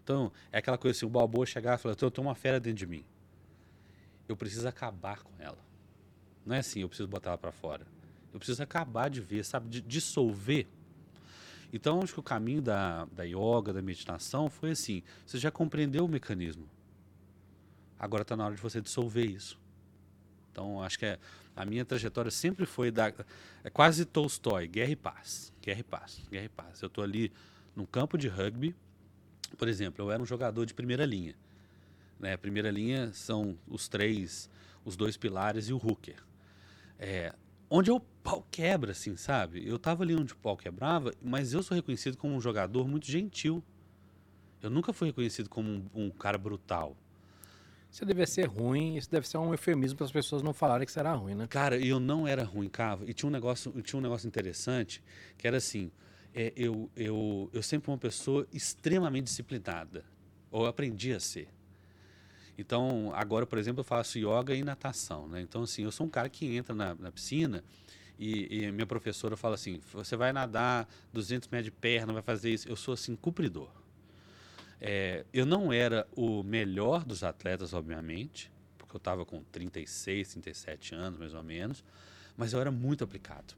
[0.04, 2.78] Então, é aquela coisa assim, o Balboa chegar e falar, eu tenho uma fera dentro
[2.78, 3.04] de mim.
[4.30, 5.58] Eu preciso acabar com ela.
[6.46, 7.88] Não é assim, eu preciso botar ela para fora.
[8.32, 10.68] Eu preciso acabar de ver, sabe, de dissolver.
[11.72, 16.06] Então, acho que o caminho da, da yoga, da meditação, foi assim: você já compreendeu
[16.06, 16.68] o mecanismo.
[18.00, 19.60] Agora está na hora de você dissolver isso.
[20.52, 21.20] Então, acho que é,
[21.56, 23.12] a minha trajetória sempre foi da.
[23.64, 25.54] É quase Tolstói: guerra e paz.
[25.62, 26.22] Guerra e paz.
[26.32, 26.82] Guerra e paz.
[26.82, 27.32] Eu estou ali
[27.76, 28.76] num campo de rugby.
[29.58, 31.36] Por exemplo, eu era um jogador de primeira linha.
[32.20, 32.34] Né?
[32.34, 34.50] A primeira linha são os três,
[34.84, 36.18] os dois pilares e o hooker.
[37.00, 37.34] É,
[37.70, 39.68] onde o pau quebra, assim, sabe?
[39.68, 43.08] Eu tava ali onde o pau quebrava, mas eu sou reconhecido como um jogador muito
[43.08, 43.64] gentil.
[44.62, 46.96] Eu nunca fui reconhecido como um, um cara brutal.
[47.90, 50.92] Isso deve ser ruim, isso deve ser um eufemismo para as pessoas não falarem que
[50.92, 51.48] será ruim, né?
[51.48, 53.06] Cara, eu não era ruim, Cava.
[53.10, 55.02] E tinha um negócio, tinha um negócio interessante,
[55.38, 55.92] que era assim,
[56.34, 60.04] é, eu, eu, eu sempre fui uma pessoa extremamente disciplinada.
[60.52, 61.48] Ou eu aprendi a ser.
[62.58, 65.42] Então, agora, por exemplo, eu faço yoga e natação, né?
[65.42, 67.64] Então, assim, eu sou um cara que entra na, na piscina
[68.18, 72.52] e, e minha professora fala assim, você vai nadar 200 metros de perna, vai fazer
[72.52, 72.68] isso.
[72.68, 73.70] Eu sou, assim, cumpridor.
[74.82, 80.96] É, eu não era o melhor dos atletas, obviamente, porque eu estava com 36, 37
[80.96, 81.84] anos, mais ou menos,
[82.36, 83.54] mas eu era muito aplicado.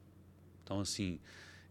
[0.62, 1.18] Então, assim,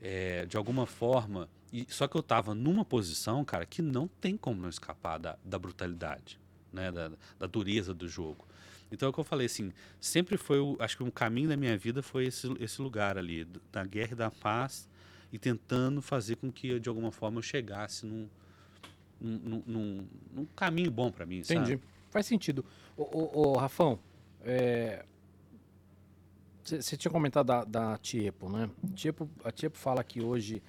[0.02, 4.36] é, de alguma forma, e, só que eu estava numa posição, cara, que não tem
[4.36, 6.40] como não escapar da, da brutalidade,
[6.72, 8.48] né, da, da dureza do jogo.
[8.92, 11.58] Então é o que eu falei, assim, sempre foi, o, acho que um caminho da
[11.58, 14.90] minha vida foi esse, esse lugar ali, da guerra e da paz,
[15.32, 18.28] e tentando fazer com que, de alguma forma, eu chegasse num,
[19.22, 21.72] num, num- num, caminho bom para mim, Entendi.
[21.72, 21.84] sabe?
[22.10, 22.66] Faz sentido.
[22.98, 24.00] Ô, ô, ô, Rafão,
[26.64, 28.70] você tinha comentado da, da Tiepo, né?
[28.96, 30.64] Tiepo, a Tiepo fala que hoje,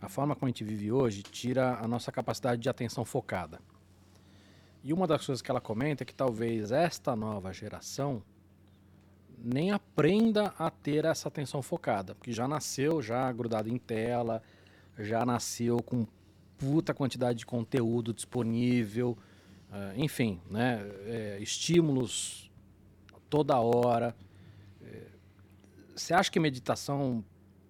[0.00, 3.60] a forma como a gente vive hoje, tira a nossa capacidade de atenção focada.
[4.84, 8.22] E uma das coisas que ela comenta é que talvez esta nova geração
[9.38, 14.42] nem aprenda a ter essa atenção focada, porque já nasceu já grudado em tela,
[14.98, 16.06] já nasceu com
[16.58, 19.16] puta quantidade de conteúdo disponível,
[19.72, 22.50] eh, enfim, né, eh, estímulos
[23.28, 24.14] toda hora.
[24.80, 25.08] Eh,
[25.96, 27.24] Você acha que meditação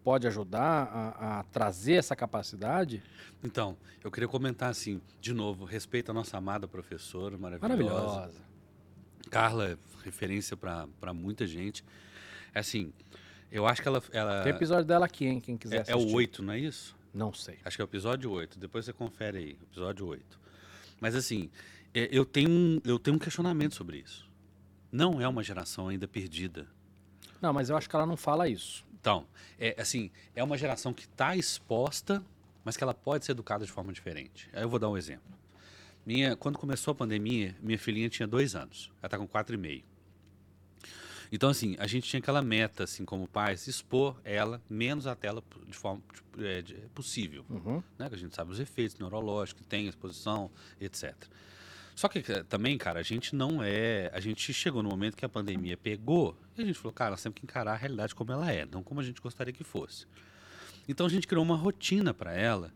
[0.05, 3.03] pode ajudar a, a trazer essa capacidade?
[3.43, 7.69] Então, eu queria comentar assim, de novo, respeito a nossa amada professora maravilhosa.
[7.69, 8.41] Maravilhosa.
[9.31, 11.85] Carla é referência para muita gente.
[12.55, 12.93] É assim,
[13.51, 14.03] eu acho que ela.
[14.13, 15.41] ela Tem episódio dela aqui, hein?
[15.41, 16.15] Quem quiser é, é o assistir.
[16.17, 16.97] 8, não é isso?
[17.15, 17.59] Não sei.
[17.65, 18.59] Acho que é o episódio 8.
[18.59, 20.41] Depois você confere aí, episódio 8.
[21.01, 21.51] Mas assim,
[21.95, 24.27] é, eu tenho, um- eu tenho um questionamento sobre isso.
[24.91, 26.67] Não é uma geração ainda perdida.
[27.41, 28.85] Não, mas eu acho que ela não fala isso.
[29.03, 29.27] Então,
[29.59, 32.25] é assim, é uma geração que está exposta,
[32.65, 34.49] mas que ela pode ser educada de forma diferente.
[34.53, 35.25] Aí eu vou dar um exemplo.
[36.07, 38.93] Minha, quando começou a pandemia, minha filhinha tinha dois anos.
[39.01, 39.83] Ela está com quatro e meio.
[41.33, 45.43] Então, assim, a gente tinha aquela meta, assim, como pais, expor ela menos a tela
[45.67, 47.45] de forma tipo, é, de- possível.
[47.51, 47.83] Uhum.
[47.99, 48.09] Né?
[48.09, 50.49] Que a gente sabe os efeitos neurológicos que tem, exposição,
[50.81, 51.13] etc.
[51.95, 54.11] Só que eh, também, cara, a gente não é.
[54.13, 57.23] A gente chegou no momento que a pandemia pegou e a gente falou, cara, nós
[57.23, 60.07] temos que encarar a realidade como ela é, não como a gente gostaria que fosse.
[60.89, 62.73] Então a gente criou uma rotina para ela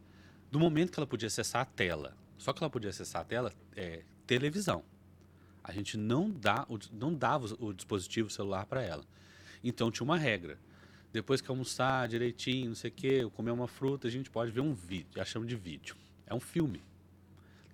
[0.50, 2.16] do momento que ela podia acessar a tela.
[2.38, 4.84] Só que ela podia acessar a tela é, televisão.
[5.64, 9.04] A gente não, dá, não dava o, dispositivo celular para ela.
[9.64, 10.58] Então tinha uma regra.
[11.12, 14.60] Depois que almoçar direitinho, não sei o quê, comer uma fruta, a gente pode ver
[14.60, 15.24] um vídeo.
[15.24, 15.96] Chama de vídeo.
[16.26, 16.82] É um filme.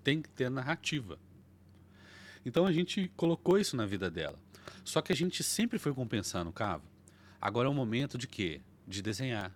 [0.03, 1.18] Tem que ter narrativa.
[2.45, 4.38] Então a gente colocou isso na vida dela.
[4.84, 6.82] Só que a gente sempre foi compensando, Cava.
[7.40, 8.61] Agora é o momento de quê?
[8.86, 9.53] De desenhar.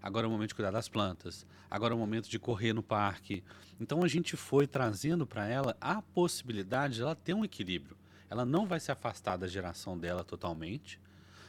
[0.00, 1.44] Agora é o momento de cuidar das plantas.
[1.70, 3.42] Agora é o momento de correr no parque.
[3.80, 7.96] Então a gente foi trazendo para ela a possibilidade de ela ter um equilíbrio.
[8.30, 11.00] Ela não vai se afastar da geração dela totalmente,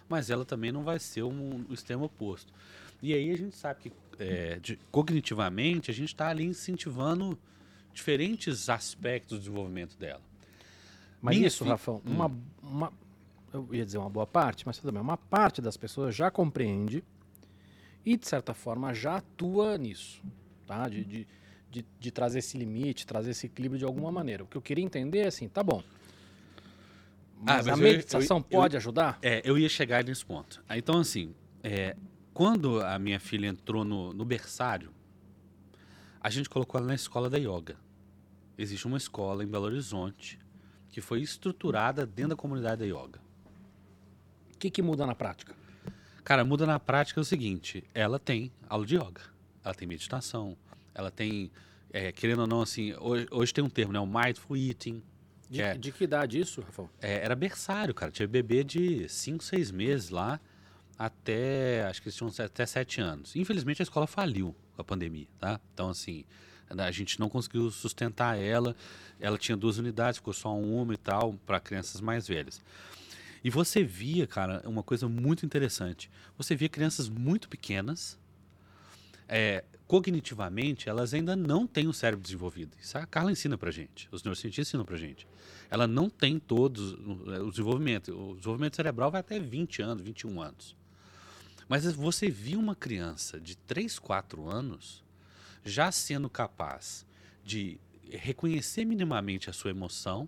[0.08, 2.52] mas ela também não vai ser um, um extremo oposto.
[3.02, 7.38] E aí a gente sabe que é, de- cognitivamente a gente está ali incentivando
[7.94, 10.22] diferentes aspectos do desenvolvimento dela.
[11.22, 12.94] Mas Minha isso, fi- Rafão, uma, uma.
[13.52, 15.02] Eu ia dizer uma boa parte, mas tudo bem.
[15.02, 17.04] Uma parte das pessoas já compreende
[18.06, 20.22] e, de certa forma, já atua nisso.
[20.68, 20.88] Tá?
[20.88, 21.28] De, de,
[21.72, 24.44] de, de trazer esse limite, trazer esse equilíbrio de alguma maneira.
[24.44, 25.84] O que eu queria entender é assim, tá bom.
[27.42, 29.18] Mas, mas a eu- meditação eu- eu- pode ajudar?
[29.22, 30.64] É, eu ia chegar nesse ponto.
[30.68, 31.96] Ah, Então, assim, é,
[32.34, 34.92] quando a minha filha entrou no, no berçário,
[36.22, 37.78] a gente colocou ela na escola da yoga.
[38.58, 40.38] Existe uma escola em Belo Horizonte
[40.90, 43.20] que foi estruturada dentro da comunidade da yoga.
[44.54, 45.56] O que, que muda na prática?
[46.24, 49.22] Cara, muda na prática o seguinte: ela tem aula de yoga,
[49.64, 50.58] ela tem meditação,
[50.94, 51.52] ela tem,
[51.92, 54.00] é, querendo ou não, assim, hoje, hoje tem um termo, né?
[54.00, 55.02] O mindful eating.
[55.50, 56.90] De, que é- de que idade isso, Rafão?
[57.02, 58.12] É, era berçário, cara.
[58.12, 60.40] Tinha bebê de 5, 6 meses lá
[60.98, 61.86] até.
[61.86, 63.36] Acho que eles tinham até 7 anos.
[63.36, 65.60] Infelizmente a escola faliu com a pandemia, tá?
[65.74, 66.24] Então, assim,
[66.70, 68.76] a gente não conseguiu sustentar ela.
[69.20, 72.62] Ela tinha duas unidades, ficou só uma e tal, para crianças mais velhas.
[73.44, 76.10] E você via, cara, uma coisa muito interessante.
[76.38, 78.18] Você via crianças muito pequenas,
[79.28, 82.76] é, cognitivamente, elas ainda não têm o cérebro desenvolvido.
[82.82, 85.28] Isso a Carla ensina pra gente, os neurocientistas ensinam pra gente.
[85.70, 88.10] Ela não tem todos o o desenvolvimento.
[88.10, 90.76] O desenvolvimento cerebral vai até 20 anos, 21 anos.
[91.68, 95.04] Mas você viu uma criança de 3, 4 anos
[95.64, 97.06] já sendo capaz
[97.44, 97.80] de
[98.12, 100.28] reconhecer minimamente a sua emoção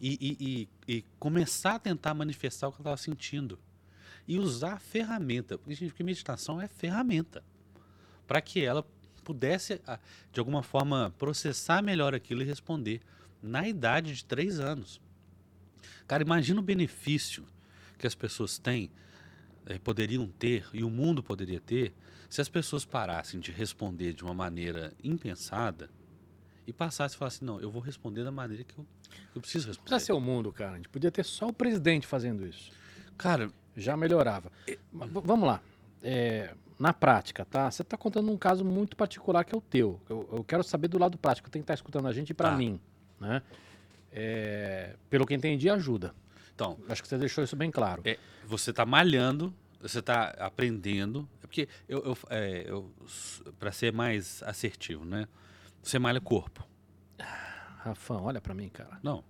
[0.00, 3.58] e, e- e- e começar a tentar manifestar o que ela estava sentindo.
[4.26, 7.42] E usar a ferramenta, porque, gente, porque meditação é ferramenta,
[8.26, 8.86] para que ela
[9.24, 9.98] pudesse, ah,
[10.32, 13.00] de alguma forma, processar melhor aquilo e responder
[13.42, 15.00] na idade de três anos.
[16.06, 17.44] Cara, imagina o benefício
[17.98, 18.90] que as pessoas têm,
[19.66, 21.92] eh, poderiam ter, e o mundo poderia ter,
[22.28, 25.90] se as pessoas parassem de responder de uma maneira impensada
[26.66, 28.86] e passassem a falar assim, não, eu vou responder da maneira que eu,
[29.32, 29.88] que eu preciso responder.
[29.90, 30.72] precisa ser o mundo, cara.
[30.72, 32.70] A gente podia ter só o presidente fazendo isso.
[33.18, 34.50] Cara, Já melhorava.
[34.66, 34.76] V-
[35.24, 35.60] vamos lá.
[36.02, 37.70] É, na prática, tá?
[37.70, 39.98] Você está contando um caso muito particular que é o teu.
[40.10, 41.48] Eu, eu quero saber do lado prático.
[41.50, 42.56] Tem que estar escutando a gente e para Tá.
[42.56, 42.78] mim.
[43.20, 43.40] Né?
[44.10, 46.14] É, pelo que entendi, ajuda.
[46.62, 48.02] Então, Acho que você deixou isso bem claro.
[48.04, 51.28] É, você está malhando, você está aprendendo.
[51.42, 52.90] É porque eu, eu, é, eu
[53.58, 55.26] para ser mais assertivo, né?
[55.82, 56.66] Você malha corpo.
[57.78, 58.98] Rafão, olha para mim, cara.
[59.02, 59.24] Não.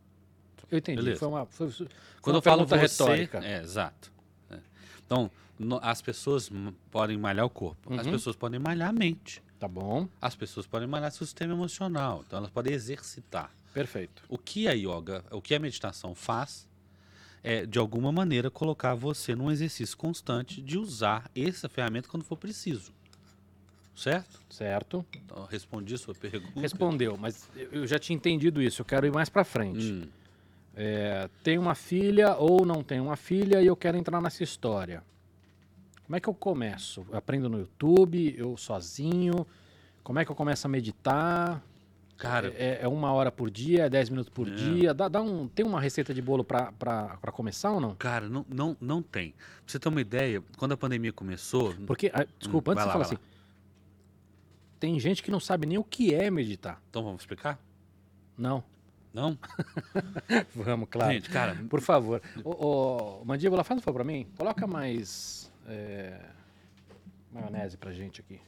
[0.71, 1.01] Eu entendi.
[1.03, 1.21] Beleza.
[1.21, 1.89] Foi uma, foi, foi
[2.21, 3.39] Quando uma eu falo você, retórica.
[3.45, 4.13] é exato.
[4.51, 4.59] É.
[5.05, 6.51] Então, no- as pessoas
[6.91, 8.13] podem malhar o corpo, as Uhum.
[8.13, 12.25] pessoas podem malhar a mente, Tá bom, as pessoas podem malhar seu sistema emocional.
[12.27, 13.51] Então, elas podem exercitar.
[13.73, 14.23] perfeito.
[14.29, 16.69] O que a yoga, o que a meditação faz
[17.43, 22.37] é, de alguma maneira, colocar você num exercício constante de usar essa ferramenta quando for
[22.37, 22.93] preciso.
[23.95, 24.41] Certo?
[24.49, 25.05] Certo.
[25.15, 26.61] Então, respondi a sua pergunta.
[26.61, 28.81] Respondeu, mas eu já tinha entendido isso.
[28.81, 29.93] Eu quero ir mais para frente.
[29.93, 30.09] Hum,
[30.75, 35.03] É, tenho uma filha ou não tenho uma filha e eu quero entrar nessa história.
[36.07, 37.05] Como é que eu começo?
[37.11, 39.47] Eu aprendo no YouTube, eu sozinho?
[40.03, 41.63] Como é que eu começo a meditar?
[42.17, 44.51] Cara, É, é uma hora por dia, é 10 minutos por É.
[44.55, 44.95] dia?
[44.95, 46.73] Dá, dá um, tem uma receita de bolo para
[47.33, 47.95] começar ou não?
[47.97, 49.33] cara, não, não, não tem.
[49.33, 52.87] Pra você ter uma ideia, quando a pandemia começou, Porque, ah, desculpa, Hum, antes de
[52.87, 53.19] lá, falar assim,
[54.79, 56.81] tem gente que não sabe nem o que é meditar.
[56.91, 57.59] então vamos explicar?
[58.37, 58.65] Não.
[59.15, 59.39] Não?
[60.57, 61.13] Vamos, claro.
[61.13, 62.23] Gente, cara, Por favor.
[62.43, 64.27] Ô, ô, Mandíbula, faz um favor pra mim.
[64.39, 66.19] Coloca mais é,
[67.31, 68.41] maionese pra gente aqui.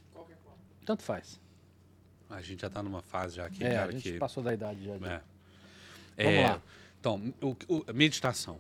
[0.86, 1.38] Tanto faz.
[2.30, 4.18] A gente já tá numa fase já aqui, é, cara, a gente que...
[4.18, 4.92] passou da idade já.
[4.94, 4.96] É.
[4.98, 5.22] Vamos
[6.16, 6.62] É, lá.
[7.00, 8.58] Então, o- o- meditação.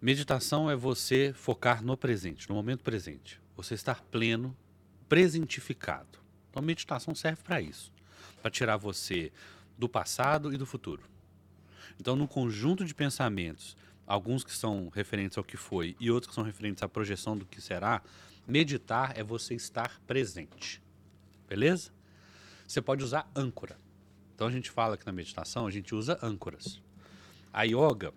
[0.00, 3.40] Meditação é você focar no presente, no momento presente.
[3.56, 4.56] Você estar pleno,
[5.08, 6.18] presentificado.
[6.50, 7.92] Então, meditação serve para isso,
[8.42, 9.32] para tirar você
[9.78, 11.02] do passado e do futuro.
[12.00, 13.76] Então, num conjunto de pensamentos,
[14.06, 17.46] alguns que são referentes ao que foi e outros que são referentes à projeção do
[17.46, 18.02] que será,
[18.46, 20.82] meditar é você estar presente.
[21.48, 21.90] Beleza?
[22.66, 23.78] Você pode usar âncora.
[24.34, 26.82] Então a gente fala que na meditação a gente usa âncoras.
[27.52, 28.12] A yoga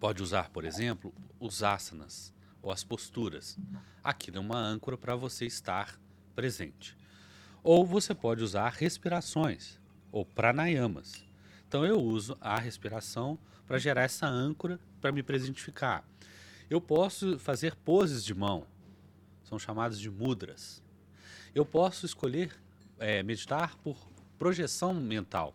[0.00, 3.56] pode usar, por exemplo, os asanas ou as posturas.
[4.02, 5.98] Aqui é uma âncora para você estar
[6.34, 6.96] presente.
[7.62, 9.78] Ou você pode usar respirações
[10.10, 11.24] ou pranayamas.
[11.66, 16.02] Então eu uso a respiração para gerar essa âncora para me presentificar.
[16.70, 18.66] Eu posso fazer poses de mão,
[19.44, 20.82] são chamadas de mudras.
[21.54, 22.52] Eu posso escolher
[22.98, 23.96] é, meditar por
[24.38, 25.54] projeção mental.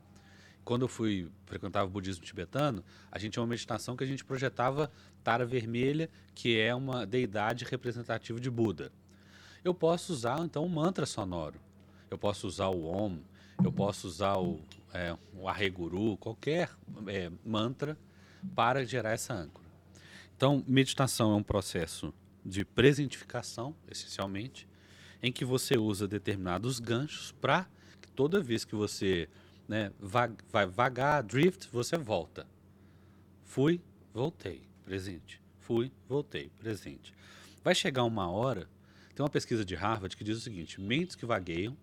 [0.64, 4.24] Quando eu fui frequentava o budismo tibetano, a gente tinha uma meditação que a gente
[4.24, 4.92] projetava
[5.24, 8.92] Tara Vermelha, que é uma deidade representativa de Buda.
[9.64, 11.60] Eu posso usar então um mantra sonoro.
[12.10, 13.20] Eu posso usar o Om,
[13.64, 14.60] eu posso usar o,
[14.94, 16.70] é, o Arreguru, qualquer
[17.08, 17.98] é, mantra
[18.56, 19.66] para gerar essa âncora.
[20.36, 22.14] Então, meditação é um processo
[22.46, 24.68] de presentificação, essencialmente,
[25.24, 27.66] em que você usa determinados ganchos para
[28.14, 29.30] toda vez que você
[29.66, 30.30] né, vai,
[30.68, 32.46] vagar, drift, você volta.
[33.46, 33.80] Fui,
[34.14, 35.42] voltei, presente.
[35.62, 37.14] Fui, voltei, presente.
[37.64, 38.68] Vai chegar uma hora,
[39.16, 41.78] tem uma pesquisa de Harvard que diz o seguinte: mentes que vagueiam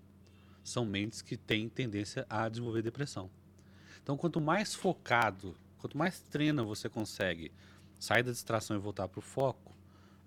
[0.62, 3.30] são mentes que têm tendência a desenvolver depressão.
[4.02, 7.50] Então, quanto mais focado, quanto mais treina você consegue
[7.98, 9.74] sair da distração e voltar para o foco,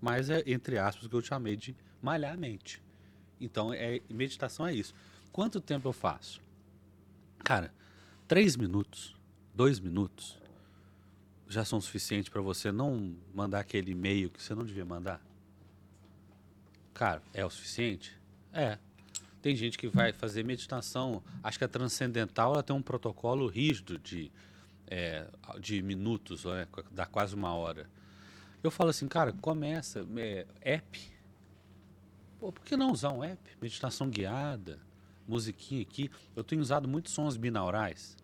[0.00, 2.82] mais é, entre aspas, que eu chamei de malhar a mente.
[3.40, 4.94] Então, é, meditação é isso.
[5.32, 6.40] Quanto tempo eu faço?
[7.42, 7.72] Cara,
[8.26, 9.16] três minutos,
[9.54, 10.38] dois minutos,
[11.48, 15.20] já são suficientes para você não mandar aquele e-mail que você não devia mandar?
[16.92, 18.16] Cara, é o suficiente?
[18.52, 18.78] É.
[19.42, 23.98] Tem gente que vai fazer meditação, acho que a transcendental ela tem um protocolo rígido
[23.98, 24.32] de,
[24.86, 25.26] é,
[25.60, 27.90] de minutos, né, dá quase uma hora.
[28.62, 31.13] Eu falo assim, cara, começa, é, app.
[32.44, 33.40] Pô, por que não usar um app?
[33.58, 34.78] Meditação guiada,
[35.26, 36.10] musiquinha aqui.
[36.36, 38.18] Eu tenho usado muitos sons binaurais.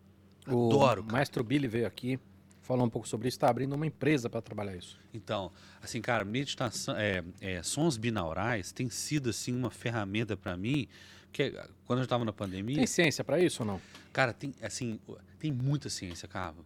[0.45, 1.01] Adoro.
[1.01, 2.21] O Maestro Billy veio aqui,
[2.61, 5.01] falou um pouco sobre isso, está abrindo uma empresa para trabalhar isso.
[5.15, 5.51] Então,
[5.81, 10.87] assim, cara, meditação, é, é, sons binaurais tem sido assim uma ferramenta para mim,
[11.33, 12.77] que quando eu estava na pandemia.
[12.77, 13.81] Tem ciência para isso ou não?
[14.13, 15.01] Cara, tem assim,
[15.39, 16.63] tem muita ciência, Cava.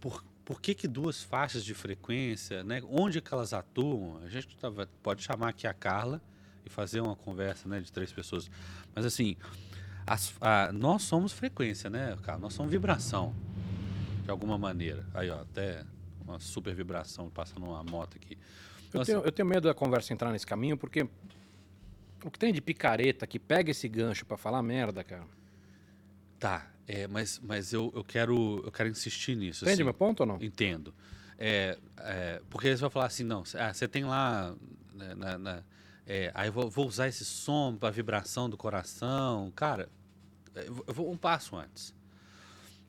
[0.00, 2.82] Por, por que, que duas faixas de frequência, né?
[2.90, 4.20] Onde que elas atuam?
[4.24, 6.20] A gente tava, pode chamar aqui a Carla
[6.64, 8.50] e fazer uma conversa, né, de três pessoas.
[8.94, 9.36] Mas assim,
[10.06, 12.40] as, a, nós somos frequência, né, Carla?
[12.40, 13.34] Nós somos vibração
[14.24, 15.06] de alguma maneira.
[15.14, 15.84] Aí, ó, até
[16.20, 18.38] uma super vibração passando uma moto aqui.
[18.88, 21.06] Então, eu, tenho, assim, eu tenho medo da conversa entrar nesse caminho, porque
[22.24, 25.24] o que tem de picareta que pega esse gancho para falar merda, cara.
[26.38, 29.64] Tá, é, mas, mas eu, eu, quero, eu quero insistir nisso.
[29.64, 29.84] Entende assim.
[29.84, 30.38] meu ponto ou não?
[30.42, 30.94] Entendo.
[31.38, 34.54] É, é, porque eles vão falar assim, não, ah, você tem lá.
[34.94, 35.64] Né, na, na,
[36.06, 39.52] é, aí vou, vou, usar esse som para vibração do coração.
[39.54, 39.88] Cara,
[40.54, 41.94] eu vou um passo antes.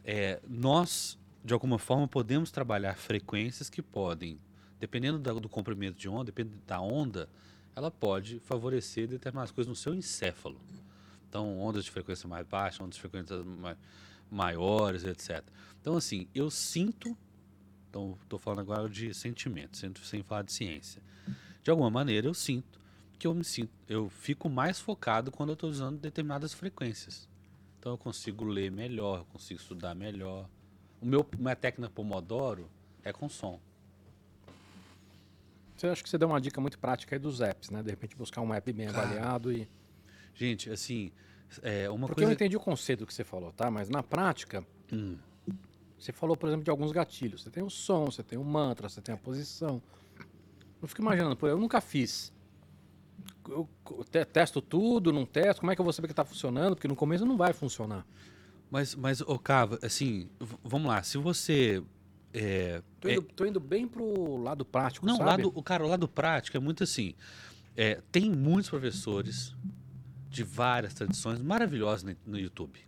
[0.04, 4.40] É, nós de alguma forma, podemos trabalhar frequências que podem,
[4.80, 7.28] dependendo do, do comprimento de onda, dependendo da onda,
[7.76, 10.60] ela pode favorecer determinadas coisas no seu encéfalo.
[11.28, 13.78] Então, ondas de frequência mais baixa, ondas de frequência mais,
[14.32, 15.44] maiores, etc.
[15.82, 17.18] Então, assim, eu sinto,
[17.90, 21.02] então estou falando agora de sentimento, sem falar de ciência.
[21.62, 22.80] De alguma maneira, eu sinto
[23.18, 27.28] que eu me sinto, eu fico mais focado quando eu estou usando determinadas frequências.
[27.80, 30.48] Então, eu consigo ler melhor, eu consigo estudar melhor.
[31.02, 32.70] O meu, minha técnica Pomodoro
[33.04, 33.60] é com som.
[35.76, 37.84] Você acha que você deu uma dica muito prática aí dos apps, né?
[37.84, 39.68] De repente buscar um app bem avaliado e.
[40.34, 41.12] Gente, assim,
[41.62, 42.32] é uma Porque coisa.
[42.32, 43.70] eu entendi o conceito que você falou, tá?
[43.70, 45.18] Mas na prática, hum.
[46.00, 47.44] você falou, por exemplo, de alguns gatilhos.
[47.44, 49.82] Você tem o som, você tem o mantra, você tem a posição.
[50.82, 52.32] Eu fico imaginando, eu nunca fiz.
[53.50, 53.68] Eu
[54.32, 56.76] testo tudo, não testo, como é que eu vou saber que está funcionando?
[56.76, 58.06] Porque no começo não vai funcionar.
[58.72, 60.30] Mas, mas ô Cava, assim,
[60.64, 61.84] vamos lá, se você.
[62.34, 63.34] É, tô, indo, é...
[63.36, 65.30] tô indo bem pro lado prático, Não, sabe?
[65.30, 67.14] Lado, o cara, o lado prático é muito assim.
[67.76, 69.56] É, tem muitos professores
[70.30, 72.80] de várias tradições maravilhosos no, no YouTube.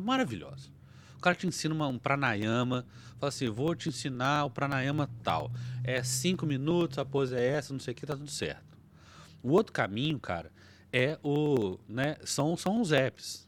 [0.00, 0.70] Maravilhosos.
[1.16, 2.84] O cara te ensina uma, um pranayama,
[3.18, 5.50] fala assim, vou te ensinar o pranayama tal.
[5.82, 8.73] É cinco minutos, a pose é essa, não sei o que, tá tudo certo.
[9.44, 10.50] O outro caminho, cara,
[10.90, 13.46] é o, né, são, são os apps.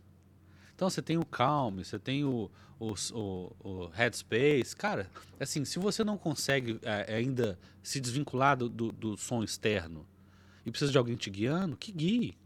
[0.74, 4.76] Então você tem o Calm, você tem o, o, o, o Headspace.
[4.76, 10.06] Cara, assim, se você não consegue é, ainda se desvincular do, do, do, som externo
[10.66, 12.36] e precisa de alguém te guiando, que guie.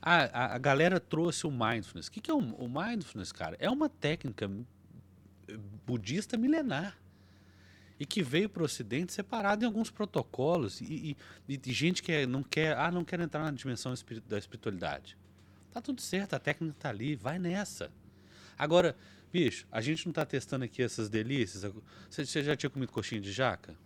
[0.00, 2.06] A, a, a galera trouxe o Mindfulness.
[2.06, 3.54] O que, que é o, o Mindfulness, cara?
[3.60, 4.50] É uma técnica
[5.84, 6.96] budista milenar
[7.98, 11.16] e que veio para o Ocidente separado em alguns protocolos e,
[11.48, 13.92] e, e, gente que não quer, ah, não quer entrar na dimensão
[14.28, 15.16] da espiritualidade.
[15.72, 17.90] Tá tudo certo, a técnica tá ali, vai nessa.
[18.58, 18.96] Agora,
[19.32, 21.70] bicho, a gente não tá testando aqui essas delícias.
[22.08, 23.76] Você, você já tinha comido coxinha de jaca?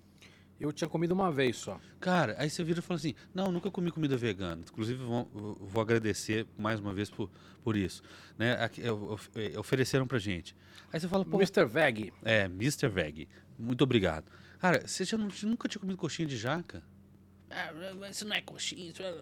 [0.61, 1.80] Eu tinha comido uma vez só.
[1.98, 4.62] Cara, aí você vira e fala assim: não, nunca comi comida vegana.
[4.62, 5.24] Inclusive, vou,
[5.58, 7.30] vou agradecer mais uma vez por,
[7.64, 8.02] por isso.
[8.36, 8.52] Né?
[8.62, 10.54] Aqui, eh, ofereceram pra gente.
[10.92, 11.64] Aí você fala, pô, Mr.
[11.64, 12.12] Veg.
[12.22, 12.88] é, Mr.
[12.88, 13.26] Veg,
[13.61, 14.24] muito obrigado.
[14.58, 16.82] Cara, você já não- nunca tinha comido coxinha de jaca?
[17.50, 18.90] Ah, mas isso não é coxinha.
[18.90, 19.14] Isso é...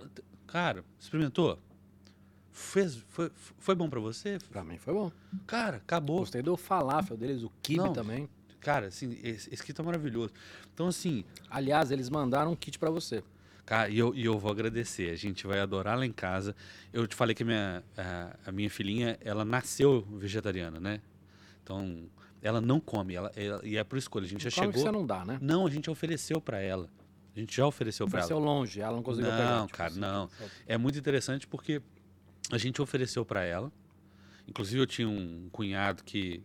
[0.47, 1.59] Cara, experimentou?
[2.53, 4.39] Fez, foi, foi bom pra você?
[4.51, 5.13] Pra mim foi bom.
[5.47, 6.21] Cara, acabou.
[6.21, 7.93] Gostei do falafel deles, o kibe Não.
[7.93, 8.29] também.
[8.61, 10.33] Cara, assim, esse, esse kit tá maravilhoso.
[10.75, 13.23] Então, assim, Aliás, eles mandaram um kit pra você.
[13.65, 15.11] Cara, e eu, e eu vou agradecer.
[15.11, 16.57] A gente vai adorar lá em casa.
[16.93, 21.01] Eu te falei que a minha, a, a minha filhinha, ela nasceu vegetariana, né?
[21.63, 22.09] Então,
[22.43, 23.15] ela não come.
[23.15, 24.25] Ela, ela- e é por escolha.
[24.25, 24.93] A gente já Como que chegou.
[24.93, 25.39] você não dá, né?
[25.41, 26.89] Não, a gente ofereceu pra ela.
[27.37, 28.45] A gente já ofereceu Nasceu ela.
[28.47, 29.59] longe, ela não conseguiu pegar.
[29.59, 30.01] Não, tipo cara, assim.
[30.01, 30.29] não.
[30.67, 31.81] É muito interessante porque
[32.51, 33.71] a gente ofereceu pra ela.
[34.47, 36.43] Inclusive, eu tinha um cunhado que.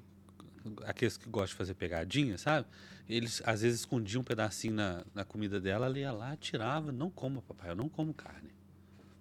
[0.85, 2.67] Aqueles que gostam de fazer pegadinha, sabe?
[3.09, 6.91] Eles às vezes escondiam um pedacinho na, na comida dela, ela ia lá, tirava.
[6.91, 8.49] Não como, papai, eu não como carne.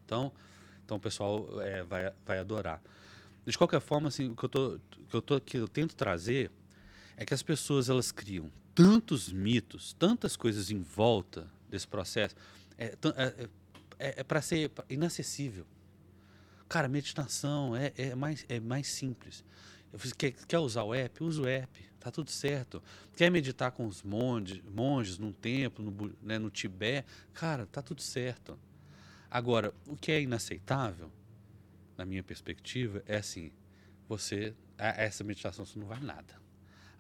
[0.04, 0.30] Então,
[0.84, 2.80] então o pessoal é, vai, vai adorar.
[3.44, 6.48] De qualquer forma, assim, o que eu, tô, que, eu tô, que eu tento trazer
[7.22, 12.34] é que as pessoas elas criam tantos mitos, tantas coisas em volta desse processo.
[12.76, 13.48] É, é,
[13.98, 15.64] é, é para ser inacessível.
[16.68, 19.44] Cara, meditação é, é, mais, é mais simples.
[19.92, 21.22] Eu fiz, quer, quer usar o app?
[21.22, 22.82] Usa o app, tá tudo certo.
[23.16, 27.06] Quer meditar com os monges, monges num templo, no, né, no Tibete?
[27.34, 28.58] Cara, tá tudo certo.
[29.30, 31.10] Agora, o que é inaceitável,
[31.96, 33.52] na minha perspectiva, é assim:
[34.08, 36.41] você, essa meditação você não vai nada.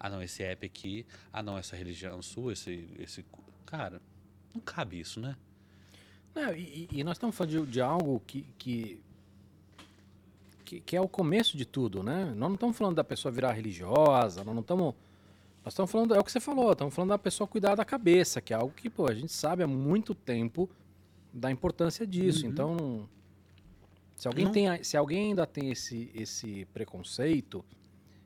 [0.04, 3.24] Ah, não, esse app aqui, ah, não, essa religião sua, esse, esse.
[3.64, 4.02] Cara,
[4.52, 5.36] não cabe isso, né?
[6.34, 9.00] Não, e, e- nós estamos falando de, de algo que, que,
[10.64, 12.24] que, que é o começo de tudo, né?
[12.36, 14.94] Nós não estamos falando da pessoa virar religiosa, nós não estamos.
[15.64, 18.40] Nós estamos falando, é o que você falou, estamos falando da pessoa cuidar da cabeça,
[18.40, 20.68] que é algo que, pô, a gente sabe há muito tempo
[21.32, 22.44] da importância disso.
[22.48, 23.08] Então, não-
[24.16, 27.64] se alguém, Não- tem, se alguém ainda tem esse, esse preconceito,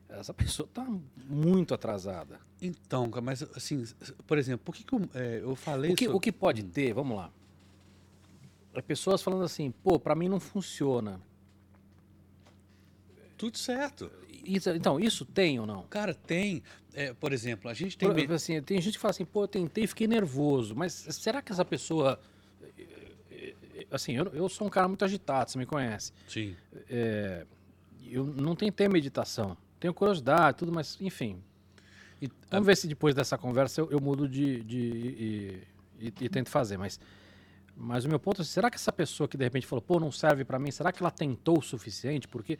[0.09, 0.85] essa pessoa está
[1.27, 2.39] muito atrasada.
[2.61, 3.83] Então, mas assim,
[4.25, 6.63] por exemplo, por que, que eu, é, eu falei O que, sobre- o que pode
[6.63, 7.31] ter, vamos lá.
[8.73, 11.19] É pessoas falando assim, pô, pra mim não funciona.
[13.37, 14.09] Tudo certo.
[14.43, 15.83] Isso- então, isso tem ou não?
[15.83, 16.63] Cara, tem.
[16.93, 18.09] é, por exemplo, a gente tem.
[18.09, 21.41] Por- assim, tem gente que fala assim, pô, eu tentei e fiquei nervoso, mas será
[21.41, 22.19] que essa pessoa.
[23.91, 26.11] Assim, eu, eu sou um cara muito agitado, você me conhece.
[26.27, 26.55] Sim.
[26.89, 27.45] É,
[28.09, 29.55] eu não tentei meditação.
[29.79, 31.41] Tenho curiosidade, tudo, mas enfim.
[32.21, 34.63] E- Vamos ver se depois dessa conversa eu, eu mudo de.
[34.63, 34.77] de
[35.99, 36.77] e, e- tento fazer.
[36.77, 36.99] Mas,
[37.75, 40.11] mas o meu ponto é: será que essa pessoa que de repente falou, pô, não
[40.11, 42.27] serve pra mim, será que ela tentou o suficiente?
[42.27, 42.57] Porque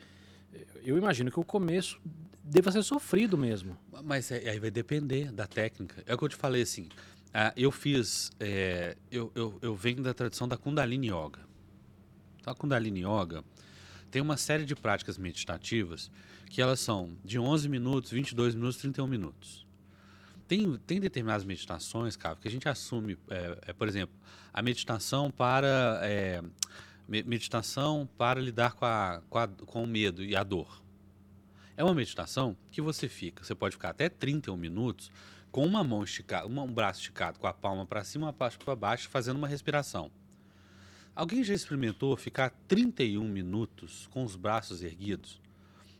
[0.82, 2.00] eu imagino que o começo
[2.42, 3.76] deva ser sofrido mesmo.
[4.04, 6.02] Mas é- aí vai depender da técnica.
[6.06, 6.88] É o que eu te falei assim.
[7.34, 8.30] ah, eu fiz.
[8.38, 11.40] é, eu, eu, eu venho da tradição da Kundalini Yoga.
[12.40, 13.42] Então, a Kundalini Yoga
[14.10, 16.10] tem uma série de práticas meditativas
[16.50, 19.66] que elas são de 11 minutos, 22 minutos, 31 minutos.
[20.46, 24.16] Tem, tem determinadas meditações, cara, que a gente assume, é, é, por exemplo,
[24.52, 26.42] a meditação para é,
[27.06, 30.82] me- meditação para lidar com, a, com, a- com o medo e a dor.
[31.76, 35.12] É uma meditação que você fica, você pode ficar até 31 minutos
[35.52, 38.74] com uma mão esticada, um braço esticado, com a palma para cima, uma palma para
[38.74, 40.10] baixo, fazendo uma respiração.
[41.18, 45.40] Alguém já experimentou ficar 31 minutos com os braços erguidos?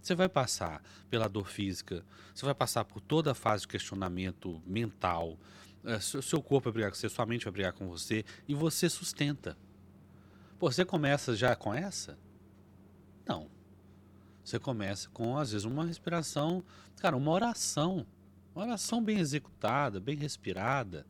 [0.01, 4.62] Você vai passar pela dor física, você vai passar por toda a fase de questionamento
[4.64, 5.37] mental,
[5.83, 8.89] eh, seu corpo vai brigar com você, sua mente vai brigar com você e você
[8.89, 9.59] sustenta.
[10.57, 12.16] Pô, você começa já com essa?
[13.27, 13.51] Não.
[14.45, 16.62] Você começa com, às vezes, uma respiração,
[17.01, 18.07] cara, uma oração.
[18.55, 21.05] Uma oração bem executada, bem respirada.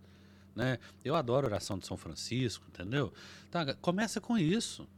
[0.58, 0.80] Né?
[1.04, 3.12] Eu adoro oração de São Francisco, entendeu?
[3.48, 4.88] Tá, começa com isso.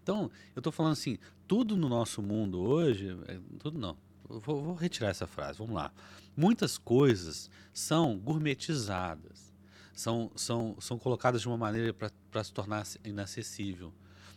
[0.00, 1.18] Então, eu estou falando assim,
[1.48, 3.96] tudo no nosso mundo hoje, é, tudo não.
[4.22, 5.92] Vou, vou retirar essa frase, vamos lá.
[6.36, 9.52] Muitas coisas são gourmetizadas,
[9.92, 13.92] são, são, são colocadas de uma maneira para se tornar inacessível.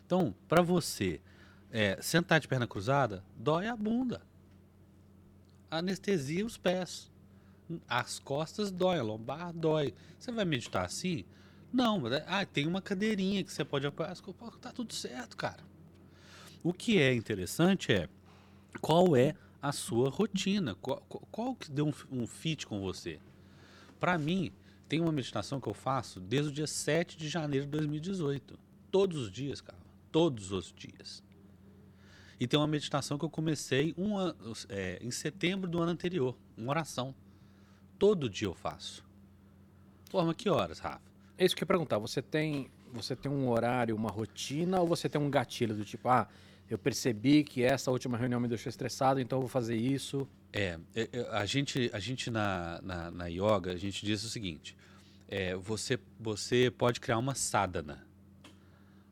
[0.07, 1.21] Então, para você
[1.69, 4.23] é, sentar de perna cruzada, dói a bunda.
[5.69, 7.11] Anestesia os pés.
[7.87, 9.93] As costas dói, a lombar dói.
[10.17, 11.25] Você vai meditar assim?
[11.71, 14.11] Não, é- ah, tem uma cadeirinha que você pode apoiar.
[14.11, 14.59] as costas.
[14.61, 15.63] Tá tudo certo, cara.
[16.63, 18.07] O que é interessante é
[18.81, 21.01] qual é a sua rotina, qual,
[21.31, 23.19] qual- que deu um, um fit com você.
[23.99, 24.51] Para mim,
[24.87, 28.57] tem uma meditação que eu faço desde o dia 7 de janeiro de 2018.
[28.89, 29.77] Todos os dias, cara.
[30.11, 31.21] Todos os dias.
[32.39, 34.13] E tem uma meditação que eu comecei um
[34.69, 37.13] é, em setembro do ano anterior, uma oração.
[37.97, 39.05] Todo dia eu faço.
[40.13, 41.01] Mas que horas, Rafa?
[41.37, 41.97] É isso que eu ia perguntar.
[41.99, 46.07] Você tem, você tem um horário, uma rotina, ou você tem um gatilho do tipo,
[46.09, 46.27] ah,
[46.69, 50.27] eu percebi que essa última reunião me deixou estressado, então eu vou fazer isso.
[50.51, 54.29] É, é, é, a gente, a gente na, na, na yoga, a gente diz o
[54.29, 54.75] seguinte:
[55.27, 58.05] é, você, você pode criar uma sadhana.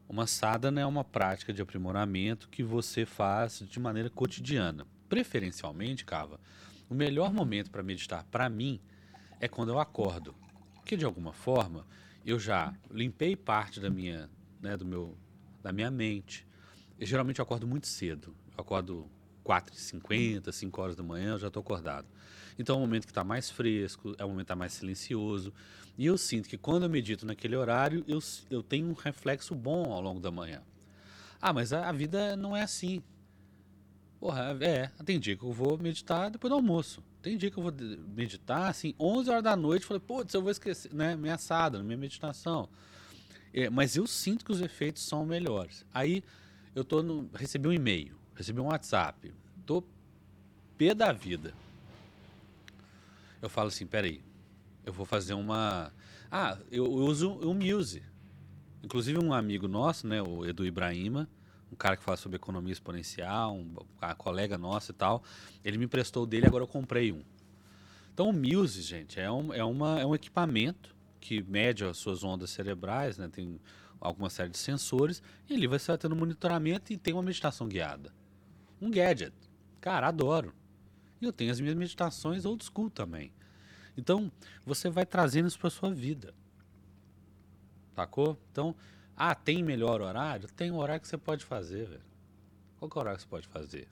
[0.08, 4.86] Uma sadhana é uma prática de aprimoramento que você faz de maneira cotidiana.
[5.10, 6.40] Preferencialmente, Cava,
[6.90, 8.80] o melhor momento para meditar, para mim,
[9.40, 10.36] é quando eu acordo.
[10.76, 11.86] Porque, de alguma forma,
[12.26, 14.30] eu já limpei parte da minha,
[14.62, 15.18] né, do meu,
[15.62, 16.46] da minha mente.
[17.00, 18.36] Eu, geralmente eu acordo muito cedo.
[18.58, 19.10] Eu acordo
[19.46, 22.08] 4h50, 5 horas da manhã, eu já estou acordado.
[22.58, 25.54] Então é um momento que está mais fresco, é um momento que está mais silencioso.
[25.98, 28.20] E eu sinto que quando eu medito naquele horário, eu,
[28.50, 30.62] eu tenho um reflexo bom ao longo da manhã.
[31.42, 33.04] Ah, mas a, a vida não é assim.
[34.26, 37.04] Porra, é, tem dia que eu vou meditar depois do almoço.
[37.22, 37.72] Tem dia que eu vou
[38.08, 41.96] meditar, assim, 11 horas da noite, falei, putz, eu vou esquecer, né, minha assada, minha
[41.96, 42.68] meditação.
[43.54, 45.86] É, mas eu sinto que os efeitos são melhores.
[45.94, 46.24] Aí
[46.74, 49.32] eu tô no, recebi um e-mail, recebi um WhatsApp,
[49.64, 49.84] tô
[50.76, 51.54] pé da vida.
[53.44, 54.24] Eu falo assim, peraí,
[54.84, 55.94] eu vou fazer uma...
[56.32, 58.02] Ah, eu, eu uso o Muse.
[58.82, 61.30] Inclusive um amigo nosso, né, o Edu Ibrahima,
[61.72, 65.24] um cara que fala sobre economia exponencial, um, a colega nossa e tal,
[65.64, 67.24] ele me emprestou dele, agora eu comprei um.
[68.14, 72.24] Então o Muse, gente, é um, é uma, é um equipamento que mede as suas
[72.24, 73.60] ondas cerebrais, né, tem
[74.00, 78.14] alguma série de sensores, e ele vai estar tendo monitoramento e tem uma meditação guiada.
[78.82, 79.34] Um gadget.
[79.82, 80.54] Cara, adoro.
[81.20, 83.32] E eu tenho as minhas meditações old school também.
[83.98, 84.32] Então,
[84.66, 86.34] você vai trazendo isso para sua vida.
[87.96, 88.38] Sacou?
[88.52, 88.76] Então,
[89.18, 90.50] ah, tem melhor horário?
[90.50, 92.02] Tem um horário que você pode fazer, velho.
[92.78, 93.88] Qual que é o horário que você pode fazer?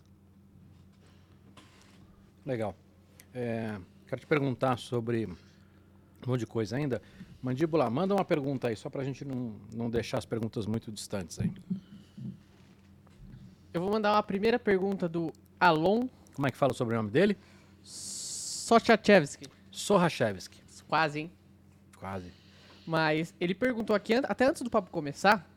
[2.45, 2.75] Legal.
[3.33, 5.35] É, quero te perguntar sobre um
[6.27, 7.01] monte de coisa ainda.
[7.41, 11.39] Mandíbula, manda uma pergunta aí, só pra gente não, não deixar as perguntas muito distantes
[11.39, 11.51] aí.
[13.73, 17.37] Eu vou mandar uma primeira pergunta do Alon Como é que fala o sobrenome dele?
[17.81, 19.47] Sochachevski.
[19.71, 20.61] Sorrachevski.
[20.87, 21.31] Quase, hein?
[21.97, 22.42] Quase.
[22.85, 25.49] Mas ele perguntou aqui, até antes do papo começar,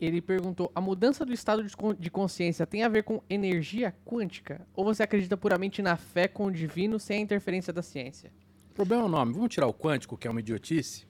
[0.00, 1.64] ele perguntou: a mudança do estado
[1.98, 4.60] de consciência tem a ver com energia quântica?
[4.74, 8.30] Ou você acredita puramente na fé com o divino sem a interferência da ciência?
[8.70, 9.32] O problema é o nome.
[9.32, 11.06] Vamos tirar o quântico, que é uma idiotice.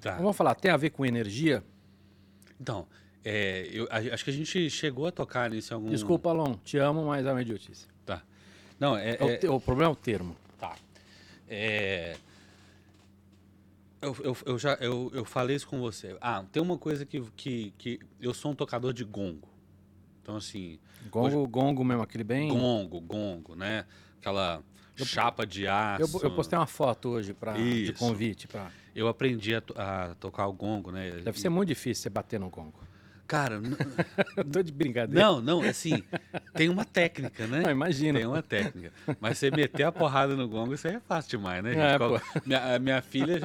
[0.00, 0.16] Tá.
[0.16, 1.62] Vamos falar, tem a ver com energia?
[2.60, 2.86] Então,
[3.24, 5.90] é, eu a- acho que a gente chegou a tocar nisso em algum...
[5.90, 7.86] Desculpa, Alon, te amo, mas é uma idiotice.
[8.06, 8.22] Tá.
[8.78, 9.16] Não, é...
[9.20, 10.36] É o é- te- o problema é o termo.
[10.58, 10.74] Tá.
[11.48, 12.16] É...
[14.02, 16.16] Eu, eu, eu já eu, eu falei isso com você.
[16.20, 19.48] Ah, tem uma coisa que, que, que eu sou um tocador de gongo.
[20.22, 20.78] Então, assim,
[21.10, 22.48] Gongo, gongo mesmo, aquele bem...
[22.48, 23.84] gongo, gongo, né?
[24.18, 24.62] Aquela
[24.96, 26.18] chapa de aço.
[26.18, 28.46] Eu, eu postei uma foto hoje pra, de convite.
[28.46, 28.70] Pra...
[28.94, 31.10] Eu aprendi a, a tocar o gongo, né?
[31.10, 32.80] Deve E- ser muito difícil você bater no gongo.
[33.30, 33.60] Cara,
[34.36, 35.24] Eu tô de brincadeira.
[35.24, 36.02] não, não, assim,
[36.52, 37.60] tem uma técnica, né?
[37.60, 38.18] Não, imagina.
[38.18, 38.92] Tem uma técnica.
[39.20, 41.80] Mas você meter a porrada no gongo, isso aí é fácil demais, né, gente?
[41.80, 42.20] É, Qual-.
[42.44, 43.38] Minha, minha filha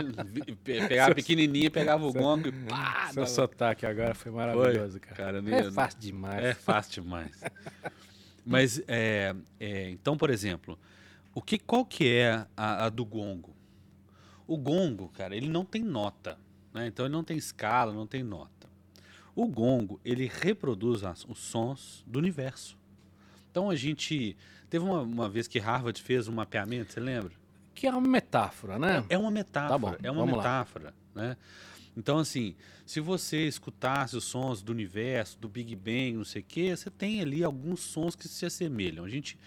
[0.63, 3.09] pegava pequenininha, pegava o gongo e pá!
[3.11, 5.15] Seu dava- sotaque agora foi maravilhoso, cara.
[5.15, 6.43] cara, é fácil demais.
[6.43, 7.31] É fácil demais.
[8.43, 10.79] Mas, é, é, então, por exemplo,
[11.35, 13.55] o que, qual que é a, a do gongo?
[14.47, 16.39] O gongo, cara, ele não tem nota.
[16.73, 16.87] Né?
[16.87, 18.54] Então, ele não tem escala, não tem nota.
[19.35, 22.77] O gongo, ele reproduz as- os sons do universo.
[23.51, 24.35] Então, a gente...
[24.69, 27.31] Teve uma, uma vez que Harvard fez um mapeamento, você lembra?
[27.73, 29.05] Que é uma metáfora, né?
[29.09, 29.69] É uma metáfora.
[29.69, 30.43] Tá bom, é uma vamos lá.
[30.43, 31.37] metáfora, né?
[31.95, 32.55] Então, assim,
[32.85, 36.89] se você escutasse os sons do universo, do Big Bang, não sei o quê, você
[36.89, 39.05] tem ali alguns sons que se assemelham.
[39.05, 39.37] A gente,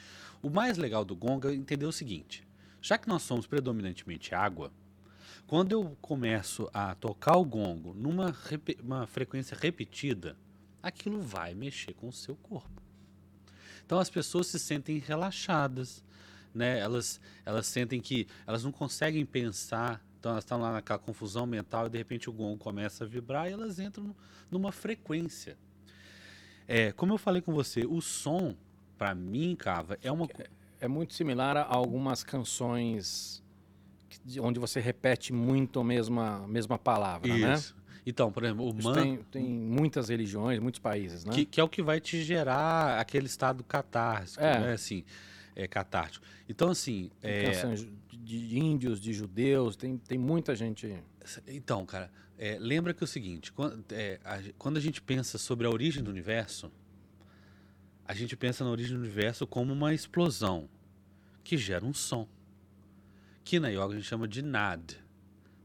[0.40, 2.46] o mais legal do gong é entender o seguinte:
[2.80, 4.72] já que nós somos predominantemente água,
[5.48, 8.34] quando eu começo a tocar o gongo numa
[8.82, 10.36] uma frequência repetida,
[10.82, 12.82] aquilo vai mexer com o seu corpo.
[13.84, 16.04] Então as pessoas se sentem relaxadas,
[16.54, 16.78] né?
[16.78, 21.86] Elas, elas sentem que elas não conseguem pensar, então elas estão lá naquela confusão mental
[21.86, 24.16] e de repente o gongo começa a vibrar e elas entram nu-
[24.50, 25.56] numa frequência.
[26.66, 28.54] É, como eu falei com você, o som,
[28.98, 30.28] para mim, Cava, é uma.
[30.28, 30.42] co-
[30.80, 33.42] É muito similar a algumas canções
[34.40, 37.54] onde você repete muito a mesma, mesma palavra, né?
[37.54, 37.76] Isso.
[38.06, 41.32] Então, por exemplo, o man, tem, tem muitas religiões, muitos países, né?
[41.32, 44.58] que, que é o que vai te gerar aquele estado catártico, É.
[44.58, 44.72] né?
[44.72, 45.04] Assim,
[45.54, 46.24] é catártico.
[46.48, 47.50] Então, assim, é,
[48.12, 50.96] de, índios, de judeus, tem, tem muita gente.
[51.46, 55.36] Então, cara, é, lembra que é o seguinte, quando, é, a, quando a gente pensa
[55.36, 56.70] sobre a origem do universo,
[58.06, 60.68] a gente pensa na origem do universo como uma explosão
[61.44, 62.26] que gera um som.
[63.48, 64.92] Que na yoga a gente chama de nad,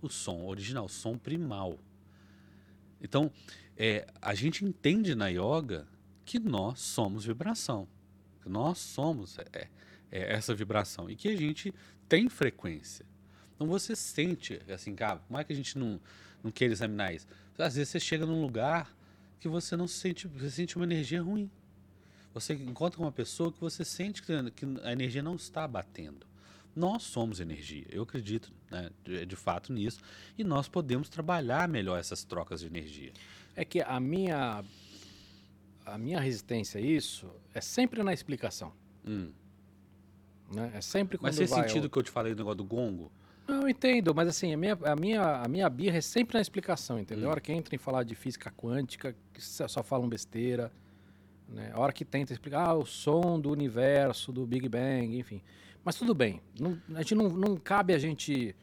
[0.01, 1.77] o som original, o som primal.
[3.01, 3.29] Então,
[3.75, 5.85] é, a gente entende na yoga
[6.23, 7.85] que nós somos vibração.
[8.41, 9.67] Que nós somos é,
[10.09, 11.73] é, essa vibração e que a gente
[12.07, 13.05] tem frequência.
[13.53, 15.99] Então você sente, assim, cara, como é que a gente não,
[16.41, 17.27] não quer examinar isso?
[17.57, 18.95] Às vezes você chega num lugar
[19.41, 21.51] que você não sente, você sente uma energia ruim.
[22.33, 24.31] Você encontra uma pessoa que você sente que
[24.83, 26.25] a energia não está batendo.
[26.75, 29.99] Nós somos energia, eu acredito né, de, de, fato nisso,
[30.37, 33.11] e nós podemos trabalhar melhor essas trocas de energia.
[33.55, 34.63] É que a minha,
[35.85, 38.73] a minha resistência a isso é sempre na explicação.
[39.05, 39.31] Hum.
[40.51, 40.71] Né?
[40.73, 41.89] É sempre quando Mas fez vai sentido ao...
[41.89, 43.11] que eu te falei do negócio do gongo?
[43.47, 46.41] Não, eu entendo, mas assim, a minha, a minha, a minha birra é sempre na
[46.41, 47.25] explicação, entendeu?
[47.25, 47.27] Hum.
[47.27, 50.71] A hora que entra em falar de física quântica, que só falam besteira,
[51.53, 51.71] né?
[51.73, 55.41] A hora que tenta explicar ah, o som do universo, do Big Bang, enfim.
[55.83, 58.55] Mas tudo bem, não, a gente não, não cabe a gente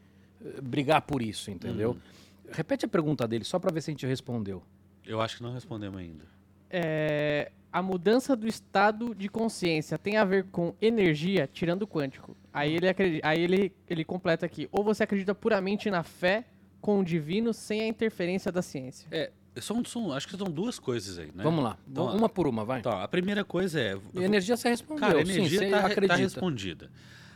[0.44, 1.92] eh, brigar por isso, entendeu?
[1.92, 2.50] Hum.
[2.50, 4.62] Repete a pergunta dele, só para ver se a gente respondeu.
[5.06, 6.24] Eu acho que não respondemos ainda.
[6.70, 12.36] É, a mudança do estado de consciência tem a ver com energia, tirando o quântico.
[12.52, 14.68] Aí ele, acredita, aí ele, ele completa aqui.
[14.72, 16.44] Ou você acredita puramente na fé
[16.80, 19.06] com o divino sem a interferência da ciência.
[19.10, 21.42] É, são, são, acho que são duas coisas aí, né?
[21.42, 22.80] Vamos lá, Então, uma por uma, vai.
[22.80, 23.98] Então, a primeira coisa é.
[24.14, 26.16] E a energia você respondeu, Cara, a energia está acredita.
[26.18, 26.90] respondida.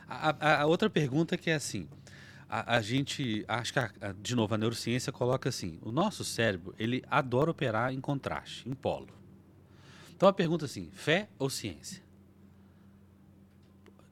[0.09, 1.89] A, a- a outra pergunta que é assim:
[2.49, 3.81] a, a gente, acho que,
[4.23, 8.75] de novo, a neurociência coloca assim: o nosso cérebro, ele adora operar em contraste, em
[8.75, 9.09] polo.
[10.15, 12.03] Então a pergunta é assim: fé ou ciência?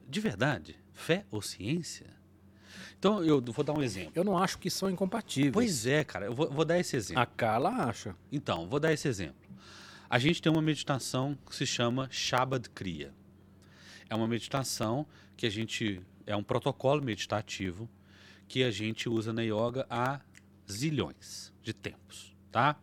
[0.09, 2.07] De verdade, fé ou ciência?
[2.97, 4.11] Então eu vou dar um exemplo.
[4.15, 5.53] Eu não acho que são incompatíveis.
[5.53, 7.21] Pois é, cara, eu vou, vou dar esse exemplo.
[7.21, 8.15] A Carla acha.
[8.31, 9.43] Então, vou dar esse exemplo.
[10.09, 13.13] A gente tem uma meditação que se chama Shabad Kriya.
[14.09, 17.89] É uma meditação que a gente é um protocolo meditativo
[18.47, 20.21] que a gente usa na yoga há
[20.71, 22.75] zilhões de tempos, tá?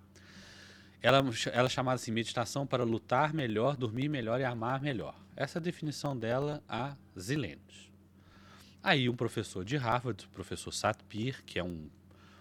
[1.03, 5.15] Ela, ela é chamada assim, meditação para lutar melhor, dormir melhor e amar melhor.
[5.37, 7.90] Essa é a definição dela há zilênios.
[8.83, 11.89] Aí um professor de Harvard, o professor Satpir, que é um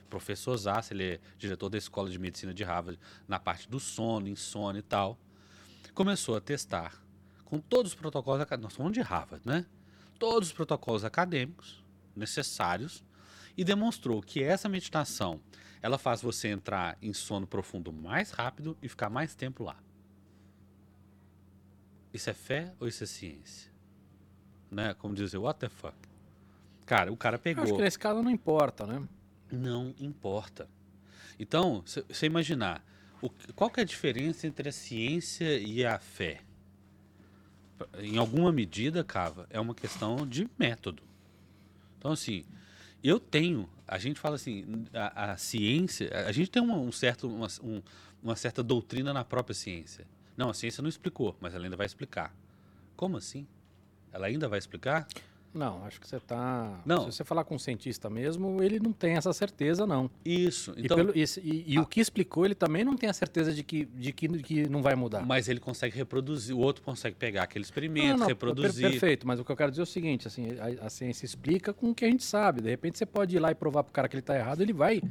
[0.10, 4.28] professor Zass, ele é diretor da Escola de Medicina de Harvard, na parte do sono,
[4.28, 5.18] insônia e tal,
[5.94, 7.02] começou a testar
[7.45, 9.66] com todos os protocolos acadêmicos, nós falamos de Harvard, né?
[10.18, 11.84] Todos os protocolos acadêmicos
[12.16, 13.03] necessários
[13.57, 15.41] e demonstrou que essa meditação,
[15.82, 19.78] ela faz você entrar em sono profundo mais rápido e ficar mais tempo lá.
[22.14, 23.72] Isso é fé ou isso é ciência?
[24.70, 24.94] Né?
[24.94, 26.09] Como dizer, what the fuck?
[26.90, 27.64] Cara, o cara Eu pegou.
[27.66, 29.07] acho que nesse caso não importa, né?
[29.52, 30.68] Não importa.
[31.38, 32.84] Então, você imaginar,
[33.22, 36.41] o, qual que é a diferença entre a ciência e a fé?
[37.99, 41.03] Em alguma medida, Cava, é uma questão de método.
[41.99, 42.44] Então, assim,
[43.03, 47.28] eu tenho, a gente fala assim, a, a ciência, a gente tem uma, um certo,
[47.28, 47.84] uma, um-
[48.24, 50.07] uma certa doutrina na própria ciência.
[50.36, 52.36] Não, a ciência não explicou, mas ela ainda vai explicar.
[52.95, 53.45] Como assim?
[54.11, 55.07] Ela ainda vai explicar?
[55.54, 56.80] Não, acho que você tá.
[56.86, 57.10] Não.
[57.10, 60.10] Se você falar com um cientista mesmo, ele não tem essa certeza, não.
[60.24, 60.74] Isso.
[60.78, 63.52] E Então, pelo- e, e- e o que explicou, ele também não tem a certeza
[63.52, 65.26] de que, de que, que não vai mudar.
[65.26, 68.82] mas ele consegue reproduzir, o outro consegue pegar aquele experimento, Não, não, reproduzir.
[68.84, 71.26] per- perfeito, mas o que eu quero dizer é o seguinte, assim, a, a ciência
[71.26, 72.62] explica com o que a gente sabe.
[72.62, 74.72] De repente você pode ir lá e provar pro cara que ele tá errado, ele
[74.74, 75.02] vai,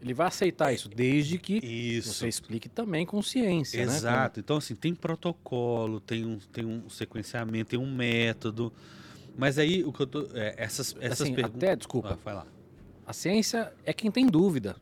[0.00, 2.14] ele vai aceitar isso, desde que Isso.
[2.14, 3.94] você explique também com ciência, né?
[3.96, 4.40] Exato.
[4.40, 8.72] Então, assim, tem protocolo, tem um, tem um sequenciamento, tem um método.
[9.36, 10.28] Mas aí, o que eu tô.
[10.34, 11.56] é, essas essas Assim, perguntas.
[11.62, 12.10] até, desculpa.
[12.12, 12.46] Ah, vai lá.
[13.06, 14.76] A ciência é quem tem dúvida.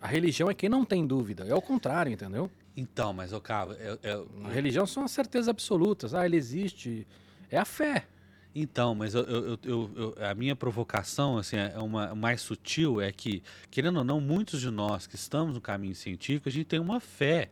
[0.00, 1.44] A religião é quem não tem dúvida.
[1.44, 2.50] É o contrário, entendeu?
[2.76, 6.14] Então, mas, ô, Cava, é, é- A religião são as certezas absolutas.
[6.14, 7.06] Ah, ele existe.
[7.50, 8.06] É a fé.
[8.54, 13.00] então, mas eu, eu- eu- eu- eu- a minha provocação, assim, é uma mais sutil,
[13.02, 16.64] é que, querendo ou não, muitos de nós que estamos no caminho científico, a gente
[16.66, 17.50] tem uma fé.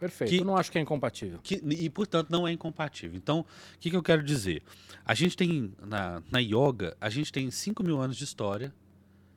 [0.00, 0.30] Perfeito.
[0.30, 1.38] Que- Eu não acho que é incompatível.
[1.42, 3.16] que, e, portanto, não é incompatível.
[3.16, 4.62] Então, o que, que eu quero dizer?
[5.04, 8.74] A gente tem, na, na yoga, a gente tem 5 mil anos de história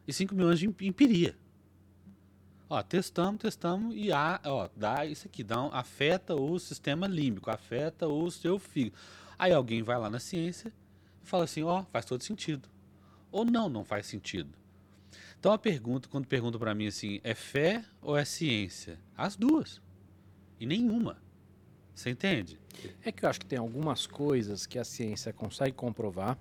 [0.07, 1.35] e 5 mil anos de em- empiria.
[2.69, 7.51] Ó, testamos, testamos e há, ó, dá isso aqui, dá um- afeta o sistema límbico,
[7.51, 8.95] afeta o seu fígado.
[9.37, 10.73] Aí alguém vai lá na ciência
[11.23, 12.67] e fala assim, ó, faz todo sentido.
[13.31, 14.49] Ou não, não faz sentido.
[15.39, 18.97] Então a pergunta, quando perguntam para mim assim, é fé ou é ciência?
[19.15, 19.81] As duas.
[20.63, 21.17] E nenhuma.
[21.93, 22.57] Você entende?
[23.03, 26.37] É que eu acho que tem algumas coisas que a ciência consegue comprovar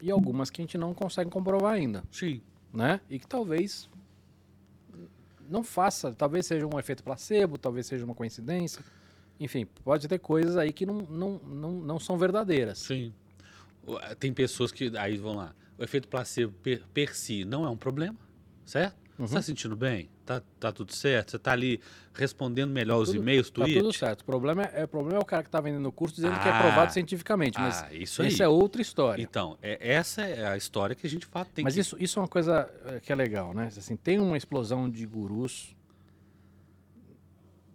[0.00, 2.40] e algumas que a gente não consegue comprovar ainda, Sim.
[2.72, 3.00] né?
[3.10, 3.90] E que talvez
[5.48, 8.80] não faça, talvez seja um efeito placebo, talvez seja uma coincidência,
[9.40, 12.78] Enfim, pode ter coisas aí que não, não, não, não são verdadeiras.
[12.78, 13.12] Sim.
[13.84, 14.96] O- Tem pessoas que.
[14.96, 15.52] Aí vão lá.
[15.76, 18.16] O efeito placebo per, per si não é um problema,
[18.64, 18.96] certo?
[19.18, 20.10] Você tá sentindo bem?
[20.26, 21.30] Tá, tá tudo certo?
[21.30, 21.80] Você tá ali
[22.12, 23.82] respondendo melhor os Tudo- e-mails, Tá tweets?
[23.82, 24.20] tudo certo.
[24.20, 26.46] O problema é, o problema é o cara que tá vendendo o curso dizendo que
[26.48, 26.60] é Ah.
[26.62, 27.58] provado cientificamente.
[27.58, 28.28] Mas Ah, isso aí.
[28.28, 29.22] essa é outra história.
[29.22, 31.46] Então, é, essa é a história que a gente fala.
[31.46, 31.80] Tem Mas que...
[31.80, 33.68] isso, isso é uma coisa eh, que é legal, né?
[33.68, 35.74] Assim, tem uma explosão de gurus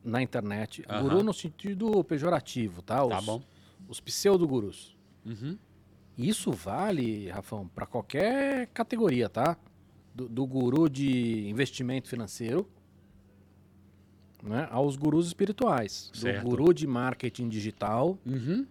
[0.03, 0.83] na internet.
[0.89, 1.01] Aham.
[1.01, 3.03] Guru no sentido pejorativo, tá?
[3.03, 3.41] Os, Tá bom.
[3.87, 4.95] Os pseudo-gurus.
[5.25, 5.57] Uhum.
[6.17, 9.57] Isso vale, Rafão, para qualquer categoria, tá?
[10.13, 12.67] Do, do guru de investimento financeiro
[14.43, 16.09] né, aos gurus espirituais.
[16.13, 16.43] Certo.
[16.43, 18.65] Do guru de marketing digital Uhum.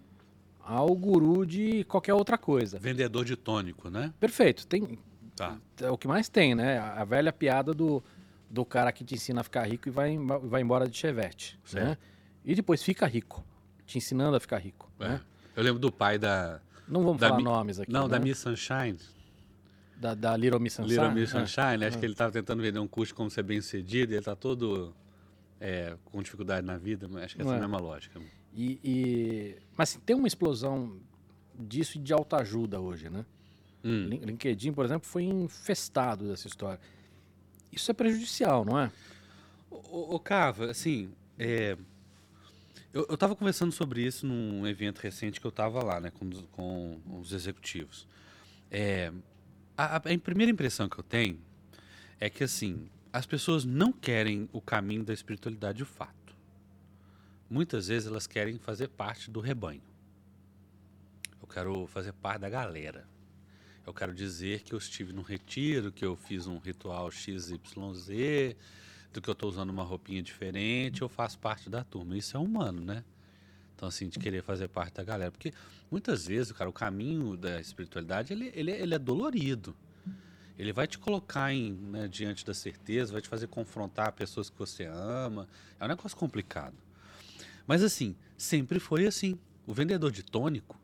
[0.63, 2.79] ao guru de qualquer outra coisa.
[2.79, 4.13] Vendedor de tônico, né?
[4.21, 4.67] Perfeito.
[4.67, 4.99] Tem,
[5.37, 5.57] Tá.
[5.81, 6.79] é o que mais tem, né?
[6.79, 8.03] A a velha piada do,
[8.51, 11.59] do cara que te ensina a ficar rico e vai, vai embora de chevette.
[11.73, 11.97] Né?
[12.45, 13.43] E depois fica rico,
[13.87, 14.91] te ensinando a ficar rico.
[15.01, 15.09] É.
[15.09, 15.21] Né?
[15.57, 16.61] Eu lembro do pai da.
[16.87, 17.91] Não vamos Da falar Mi- nomes aqui.
[17.93, 18.25] Não, da né?
[18.25, 18.97] Miss Sunshine.
[20.01, 20.99] Da, da Little Miss Sunshine.
[20.99, 21.39] Little Miss É.
[21.47, 21.85] Sunshine.
[21.85, 24.13] Acho que ele estava tentando vender um curso como ser bem sucedido.
[24.13, 24.95] E ele tá todo
[25.61, 27.07] é, com dificuldade na vida.
[27.09, 27.61] Mas acho que é essa é.
[27.61, 28.21] mesma lógica.
[28.55, 30.97] E, e- Mas assim, tem uma explosão
[31.59, 33.25] disso de autoajuda hoje, né?
[33.85, 34.07] Hum.
[34.09, 36.81] Lin- LinkedIn, por exemplo, foi infestado dessa história.
[37.71, 38.91] Isso é prejudicial, não é?
[39.71, 41.77] Ô, ô, Cava, assim, é,
[42.93, 46.29] eu, eu tava conversando sobre isso num evento recente que eu tava lá, né, com,
[46.51, 48.07] com os executivos.
[48.71, 49.13] É,
[49.85, 51.39] a, a- primeira impressão que eu tenho
[52.19, 56.35] é que, assim, as pessoas não querem o caminho da espiritualidade de fato.
[57.49, 59.83] Muitas vezes elas querem fazer parte do rebanho.
[61.41, 63.09] Eu quero fazer parte da galera.
[63.87, 67.59] Eu quero dizer que eu estive num retiro, que eu fiz um ritual XYZ,
[69.13, 72.17] do que eu estou usando uma roupinha diferente, eu faço parte da turma.
[72.17, 73.03] Isso é humano, né?
[73.81, 75.31] Então, assim, de querer fazer parte da galera.
[75.31, 75.55] Porque
[75.91, 79.75] muitas vezes, cara, o caminho da espiritualidade, ele, ele, ele é dolorido.
[80.59, 84.59] Ele vai te colocar em, né, diante da certeza, vai te fazer confrontar pessoas que
[84.59, 85.49] você ama.
[85.79, 86.75] É um negócio complicado.
[87.67, 89.39] Mas, assim, sempre foi assim.
[89.67, 90.79] O vendedor de tônico,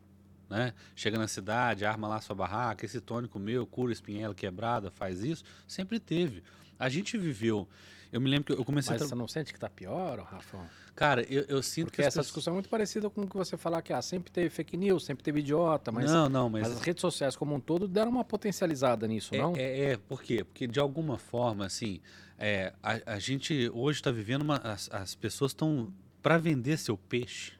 [0.48, 0.72] né?
[0.94, 5.44] Chega na cidade, arma lá sua barraca, esse tônico meu, cura espinhela quebrada, faz isso.
[5.68, 6.42] Sempre teve.
[6.78, 7.68] A gente viveu.
[8.16, 9.04] Eu me lembro que eu comecei Mas a.
[9.04, 10.58] você tra- não sente que tá pior, Rafa?
[10.94, 12.02] Cara, eu, eu sinto Porque que.
[12.02, 14.48] essa pessoas- discussão é muito parecida com o que você falar que ah, sempre teve
[14.48, 16.62] fake news, sempre teve idiota, mas, Não, não, mas.
[16.66, 19.54] mas as redes sociais como um todo deram uma potencializada nisso, É, não?
[19.54, 20.42] é, é, por quê?
[20.44, 22.00] Porque de alguma forma, assim,
[22.38, 24.56] é, a, a gente hoje está vivendo uma.
[24.56, 25.92] As, as pessoas estão.
[26.22, 27.52] Para vender seu peixe,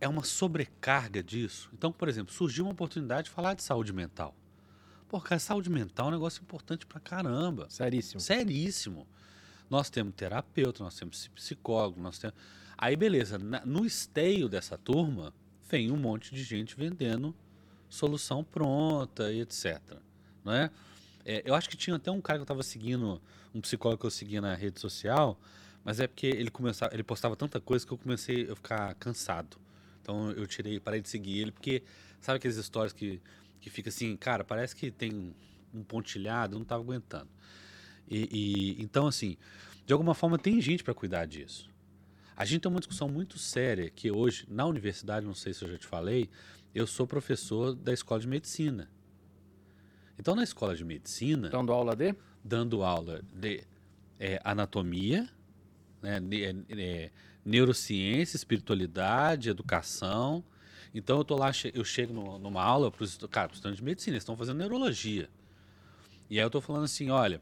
[0.00, 1.68] é uma sobrecarga disso.
[1.74, 4.34] Então, por exemplo, surgiu uma oportunidade de falar de saúde mental.
[5.08, 7.66] Pô, cara, saúde mental é um negócio importante pra caramba.
[7.70, 8.20] Seríssimo.
[8.20, 9.06] Seríssimo.
[9.70, 12.36] Nós temos terapeuta, nós temos psicólogo, nós temos.
[12.76, 15.32] Aí, beleza, no esteio dessa turma,
[15.68, 17.34] vem um monte de gente vendendo
[17.88, 19.80] solução pronta e etc.
[20.44, 20.70] Não é?
[21.24, 23.20] É, eu acho que tinha até um cara que eu estava seguindo,
[23.54, 25.38] um psicólogo que eu seguia na rede social,
[25.84, 29.56] mas é porque ele começava, ele postava tanta coisa que eu comecei a ficar cansado.
[30.02, 31.82] Então eu tirei, parei de seguir ele, porque
[32.20, 33.20] sabe aquelas histórias que,
[33.60, 35.34] que fica assim, cara, parece que tem
[35.74, 37.28] um pontilhado, eu não estava aguentando.
[38.10, 38.28] E,
[38.78, 39.36] e- então, assim,
[39.86, 41.68] de alguma forma tem gente para cuidar disso.
[42.36, 45.70] A gente tem uma discussão muito séria que hoje, na universidade, não sei se eu
[45.70, 46.30] já te falei,
[46.74, 48.88] eu sou professor da escola de medicina.
[50.18, 52.14] Então, na escola de medicina, Dando aula de?
[52.44, 53.62] dando aula de
[54.18, 55.28] é, anatomia,
[56.02, 57.10] né, ne- é, é,
[57.44, 60.44] neurociência, espiritualidade, educação.
[60.94, 64.22] Então eu tô lá, eu chego no- numa aula para os estudantes de medicina, eles
[64.22, 65.28] estão fazendo neurologia.
[66.30, 67.40] E aí eu tô falando assim, olha,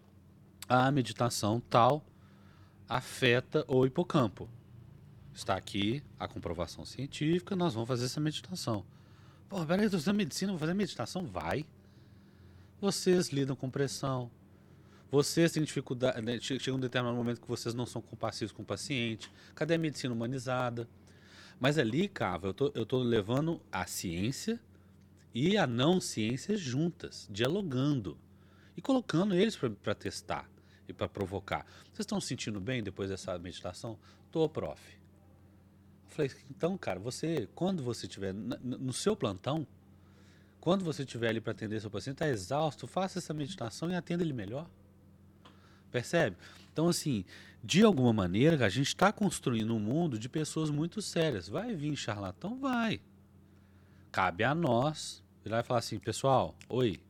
[0.69, 2.05] a meditação tal
[2.89, 4.49] afeta o hipocampo.
[5.35, 8.85] Está aqui a comprovação científica, nós vamos fazer essa meditação.
[9.49, 11.25] Pô, peraí, eu tô estudando medicina, vou fazer meditação?
[11.27, 11.65] Vai.
[12.81, 14.31] Vocês lidam com pressão.
[15.11, 16.21] Vocês têm dificuldade.
[16.21, 19.31] né, che- Chega um determinado momento que vocês não são compassivos com o paciente.
[19.55, 20.89] Cadê a medicina humanizada?
[21.59, 24.61] Mas ali, Cava, eu tô, eu tô levando a ciência
[25.35, 28.19] e a não ciência juntas, dialogando
[28.77, 30.49] e colocando eles para testar
[30.89, 31.67] e para provocar.
[31.85, 33.99] Vocês estão se sentindo bem depois dessa meditação?
[34.31, 34.81] Tô, prof.
[36.05, 39.67] Eu falei, então, cara, você, quando você estiver na- no seu plantão,
[40.61, 44.23] quando você estiver ali para atender seu paciente, está exausto, faça essa meditação e atenda
[44.23, 44.69] ele melhor.
[45.97, 46.37] Percebe?
[46.71, 47.25] Então, assim,
[47.65, 51.49] de alguma maneira, a gente está construindo um mundo de pessoas muito sérias.
[51.49, 52.61] Vai vir charlatão?
[52.61, 53.01] Vai.
[54.13, 57.01] Cabe a nós virar e falar assim, pessoal, oi,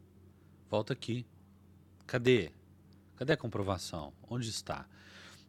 [0.70, 1.26] volta aqui.
[2.06, 2.52] Cadê?
[3.16, 4.12] Cadê a comprovação?
[4.30, 4.86] Onde está?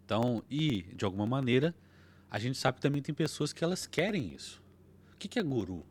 [0.04, 1.76] Então, e, de alguma maneira,
[2.32, 4.60] a gente sabe que também tem pessoas que elas querem isso.
[5.14, 5.86] O que, que é guru?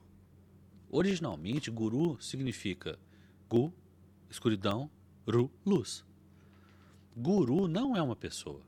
[0.91, 2.99] Originalmente, guru significa
[3.49, 3.73] gu,
[4.29, 4.91] escuridão,
[5.25, 6.05] ru, luz.
[7.17, 8.61] Guru não é uma pessoa.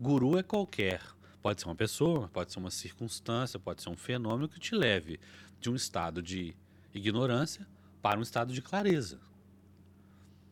[0.00, 1.02] Guru é qualquer.
[1.42, 5.18] Pode ser uma pessoa, pode ser uma circunstância, pode ser um fenômeno que te leve
[5.60, 6.54] de um estado de
[6.94, 7.66] ignorância
[8.00, 9.18] para um estado de clareza.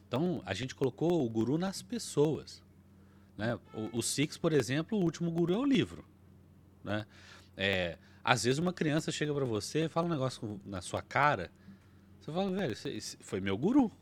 [0.09, 2.63] Então, a gente colocou o guru nas pessoas.
[3.37, 3.59] Né?
[3.73, 6.05] O, o Six, por exemplo, o último guru é o livro.
[6.83, 7.07] Né?
[7.57, 11.51] É, às vezes uma criança chega para você, fala um negócio na sua cara,
[12.21, 12.75] você fala, velho,
[13.21, 13.93] foi meu guru.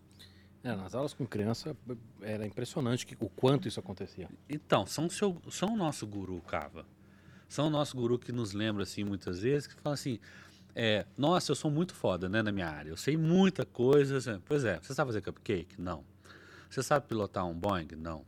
[0.64, 1.76] É, nas aulas com criança
[2.20, 4.28] era impressionante que, o quanto isso acontecia.
[4.48, 6.86] Então, são, seu, são o nosso guru, Cava.
[7.48, 10.20] São o nosso guru que nos lembra, assim, muitas vezes, que fala assim,
[10.74, 12.90] é, nossa, eu sou muito foda, né, na minha área.
[12.90, 14.40] Eu sei muita coisa.
[14.46, 15.80] Pois é, você sabe fazer cupcake?
[15.80, 16.04] Não.
[16.70, 17.88] Você sabe pilotar um Boeing?
[17.96, 18.24] Não.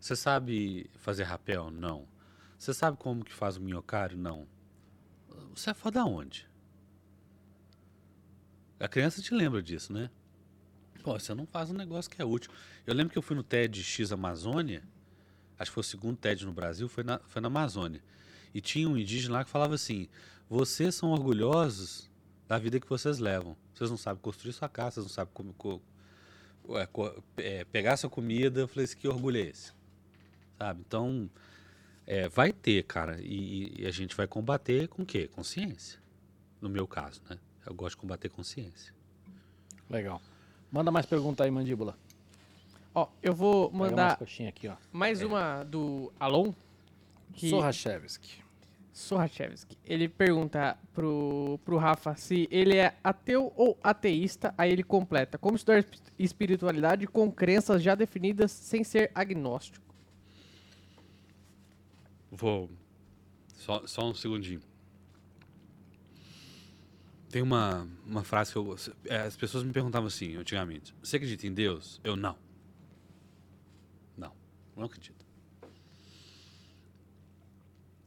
[0.00, 1.70] Você sabe fazer rapel?
[1.70, 2.08] Não.
[2.58, 4.18] Você sabe como que faz o minhocário?
[4.18, 4.48] Não.
[5.54, 6.48] Você é foda onde?
[8.80, 10.10] A criança te lembra disso, né?
[11.02, 12.50] Pô, você não faz um negócio que é útil.
[12.86, 14.82] Eu lembro que eu fui no TED X Amazônia,
[15.58, 18.02] acho que foi o segundo TED no Brasil, foi na, foi na Amazônia.
[18.52, 20.08] E tinha um indígena lá que falava assim:
[20.48, 22.10] vocês são orgulhosos
[22.46, 23.56] da vida que vocês levam.
[23.74, 25.32] Vocês não sabem construir sua casa, vocês não sabem
[26.70, 26.88] é,
[27.36, 28.60] é, pegar sua comida.
[28.60, 29.72] Eu falei assim: que orgulho é esse?
[30.58, 30.82] Sabe?
[30.86, 31.30] Então,
[32.06, 33.20] é, vai ter, cara.
[33.20, 35.28] E, e, a gente vai combater com o quê?
[35.28, 36.00] Consciência.
[36.60, 37.38] No meu caso, né?
[37.64, 38.94] Eu gosto de combater consciência.
[39.88, 40.20] Legal.
[40.70, 41.96] Manda mais pergunta aí, mandíbula.
[42.94, 44.18] Ó, eu vou mandar
[44.48, 44.74] aqui, ó.
[44.92, 45.26] mais é.
[45.26, 46.52] uma do Alon.
[47.32, 47.48] Que...
[47.48, 48.42] Sorachevski.
[48.92, 49.78] Sorachevski.
[49.84, 54.52] Ele pergunta pro, pro Rafa se ele é ateu ou ateísta.
[54.58, 55.84] Aí ele completa: Como estudar
[56.18, 59.86] espiritualidade com crenças já definidas sem ser agnóstico?
[62.30, 62.68] Vou.
[63.54, 64.60] Só, só um segundinho.
[67.30, 68.74] Tem uma, uma frase que eu.
[69.04, 72.00] É, as pessoas me perguntavam assim, antigamente: Você acredita em Deus?
[72.02, 72.36] Eu não.
[74.16, 74.32] Não,
[74.74, 75.26] não acredito.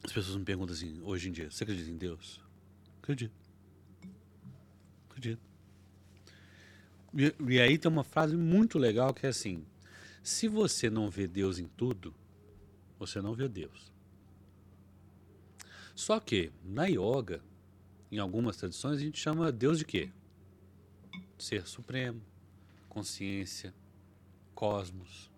[0.02, 2.40] As pessoas me perguntam assim, hoje em dia: Você acredita em Deus?
[3.00, 3.34] Acredito.
[5.08, 5.40] Acredito.
[7.14, 9.64] E, e aí tem uma frase muito legal que é assim:
[10.20, 12.12] Se você não vê Deus em tudo,
[12.98, 13.92] você não vê Deus.
[15.94, 17.40] Só que na yoga
[18.12, 20.10] em algumas tradições, a gente chama Deus de quê?
[21.38, 22.20] Ser supremo,
[22.86, 23.74] consciência,
[24.54, 25.30] cosmos,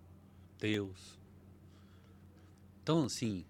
[0.59, 1.17] Deus.
[2.83, 3.47] Então, assim,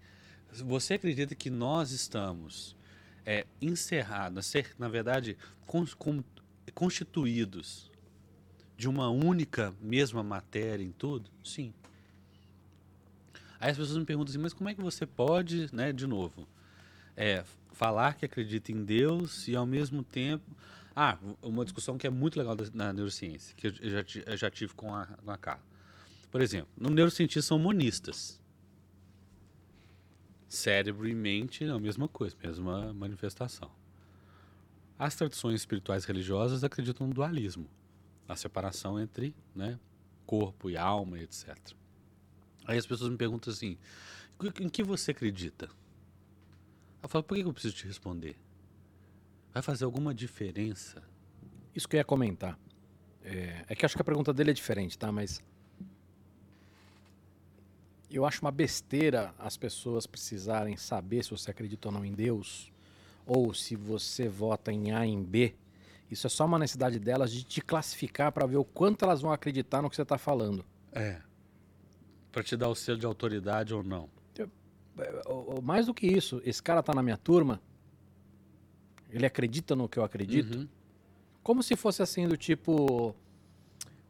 [0.63, 2.77] você acredita que nós estamos
[3.25, 5.35] é, encerrados, na verdade,
[6.75, 7.91] constituídos
[8.77, 11.31] de uma única mesma matéria em tudo?
[11.43, 11.73] Sim.
[13.59, 16.47] Aí as pessoas me perguntam assim, mas como é que você pode, né, de novo,
[17.17, 17.43] é,
[17.75, 20.45] falar que acredita em Deus e ao mesmo tempo.
[20.95, 24.73] Ah, uma discussão que é muito legal na neurociência, que eu já, eu já tive
[24.73, 25.63] com a, com a Carla.
[26.31, 28.41] Por exemplo, no neurocientistas são monistas.
[30.47, 33.69] Cérebro e mente é a mesma coisa, mesma manifestação.
[34.97, 37.69] As tradições espirituais religiosas acreditam no dualismo,
[38.25, 39.77] na separação entre né,
[40.25, 41.57] corpo e alma, etc.
[42.65, 43.77] Aí as pessoas me perguntam assim:
[44.61, 45.69] em que você acredita?
[47.05, 48.35] Eu falo, por que eu preciso te responder?
[49.53, 51.03] Vai fazer alguma diferença?
[51.75, 52.57] Isso que eu ia comentar.
[53.23, 55.11] É, é que acho que a pergunta dele é diferente, tá?
[55.11, 55.39] Mas.
[58.09, 62.71] Eu acho uma besteira as pessoas precisarem saber se você acredita ou não em Deus,
[63.23, 65.53] ou se você vota em A em B.
[66.09, 69.31] Isso é só uma necessidade delas de te classificar para ver o quanto elas vão
[69.31, 70.65] acreditar no que você está falando.
[70.91, 71.21] É.
[72.31, 74.09] Para te dar o selo de autoridade ou não
[75.63, 77.61] mais do que isso, esse cara tá na minha turma,
[79.09, 80.67] ele acredita no que eu acredito, uhum.
[81.43, 83.15] como se fosse assim do tipo,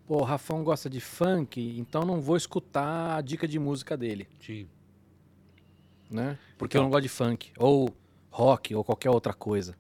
[0.06, 4.28] pô, o Rafão gosta de funk, então não vou escutar a dica de música dele.
[4.40, 4.68] Sim.
[6.10, 6.38] Né?
[6.58, 6.82] Porque então...
[6.82, 7.96] eu não gosto de funk, ou
[8.30, 9.76] rock, ou qualquer outra coisa.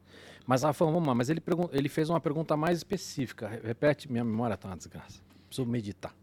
[0.45, 1.41] Mas Rafão, vamos lá, mas ele,
[1.71, 3.59] ele fez uma pergunta mais específica.
[3.63, 5.21] Repete, minha memória tá uma desgraça.
[5.47, 6.15] Preciso meditar.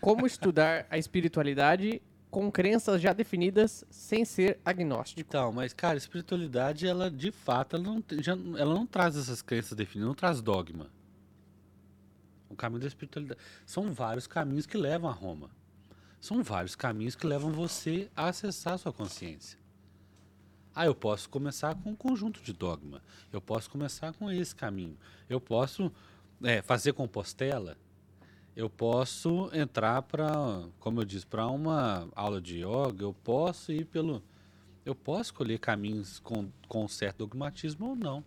[0.00, 2.00] Como estudar a espiritualidade
[2.34, 5.20] com crenças já definidas sem ser agnóstico.
[5.20, 9.76] Então, mas cara, espiritualidade, ela de fato, ela não, já, ela não traz essas crenças
[9.76, 10.90] definidas, não traz dogma.
[12.50, 13.40] O caminho da espiritualidade.
[13.64, 15.48] São vários caminhos que levam a Roma.
[16.20, 19.56] São vários caminhos que levam você a acessar a sua consciência.
[20.74, 23.00] Ah, eu posso começar com um conjunto de dogma.
[23.32, 24.98] Eu posso começar com esse caminho.
[25.28, 25.92] Eu posso
[26.42, 27.76] é, fazer compostela
[28.56, 33.84] eu posso entrar para, como eu disse, para uma aula de yoga, eu posso ir
[33.86, 34.22] pelo
[34.84, 38.22] Eu posso escolher caminhos com, com certo dogmatismo ou não.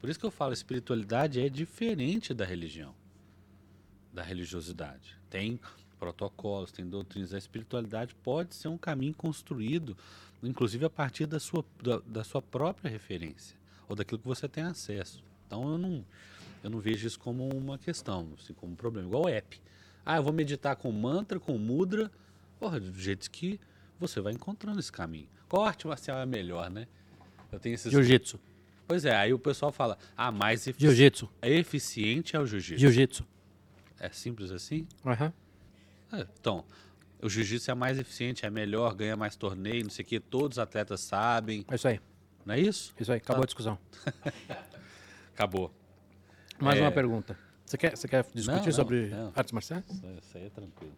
[0.00, 2.94] Por isso que eu falo, a espiritualidade é diferente da religião,
[4.12, 5.16] da religiosidade.
[5.30, 5.60] Tem
[5.98, 7.32] protocolos, tem doutrinas.
[7.32, 9.96] A espiritualidade pode ser um caminho construído,
[10.42, 13.56] inclusive a partir da sua, da, da sua própria referência,
[13.88, 15.22] ou daquilo que você tem acesso.
[15.46, 16.04] Então eu não,
[16.64, 19.06] eu não vejo isso como uma questão, assim, como um problema.
[19.06, 19.60] Igual o app.
[20.04, 22.10] Ah, eu vou meditar com mantra, com mudra.
[22.58, 23.60] Porra, do jeito que
[24.00, 25.28] você vai encontrando esse caminho.
[25.46, 26.88] Qual arte marcial é melhor, né?
[27.52, 27.92] Eu tenho esses.
[27.92, 28.40] Jiu-jitsu.
[28.88, 30.86] Pois é, aí o pessoal fala, ah, mais efici...
[30.86, 31.28] Jiu-jitsu.
[31.42, 32.80] é eficiente é o jiu-jitsu.
[32.80, 33.26] Jiu-jitsu.
[34.00, 34.86] É simples assim?
[35.04, 35.32] Aham.
[36.12, 36.64] É, então,
[37.20, 40.56] o jiu-jitsu é mais eficiente, é melhor, ganha mais torneio, não sei o que, todos
[40.56, 42.00] os atletas sabem, É isso aí.
[42.46, 42.94] não é isso?
[42.98, 43.18] Isso aí.
[43.18, 43.78] Acabou a discussão.
[45.34, 45.70] Acabou.
[46.64, 46.82] Mais É.
[46.82, 47.36] uma pergunta.
[47.64, 49.32] Você quer, você quer discutir Não, não, sobre não.
[49.34, 49.84] artes marciais?
[49.88, 50.92] Isso, isso aí é tranquilo.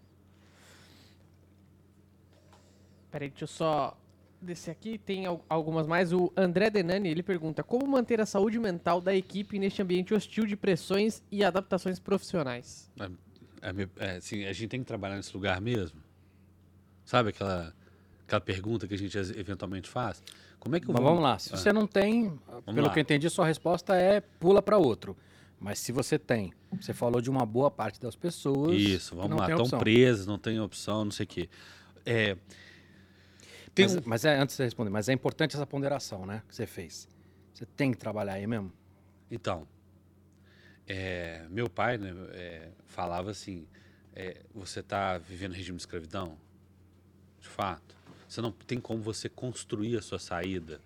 [3.11, 3.97] Peraí, deixa eu só
[4.43, 4.99] descer aqui.
[4.99, 6.13] Tem al- algumas mais.
[6.13, 10.45] O André Denani, ele pergunta: Como manter a saúde mental da equipe neste ambiente hostil
[10.47, 12.91] de pressões e adaptações profissionais?
[13.63, 16.01] É, é, assim, a gente tem que trabalhar nesse lugar mesmo?
[17.05, 17.73] Sabe aquela,
[18.27, 20.23] aquela pergunta que a gente eventualmente faz?
[20.59, 21.39] Como é que eu Mas vou- vamos lá.
[21.39, 22.37] Se Ah, você não tem,
[22.67, 22.93] pelo lá.
[22.93, 25.17] que eu entendi, sua resposta é pula para outro.
[25.59, 28.77] Mas se você tem, você falou de uma boa parte das pessoas.
[28.79, 29.49] Isso, vamos lá.
[29.51, 31.49] Estão presas, não tem opção, não sei o quê.
[32.05, 32.37] É,
[33.75, 36.43] tem Mas, um- mas é, antes de você responder, mas é importante essa ponderação, né?
[36.49, 37.09] Que você fez.
[37.53, 38.71] Você tem que trabalhar aí mesmo.
[39.31, 39.67] Então,
[40.87, 43.67] é, meu pai né, é, falava assim:
[44.15, 46.37] é, você está vivendo regime de escravidão?
[47.41, 47.97] De fato.
[48.29, 50.81] Você não tem como você construir a sua saída.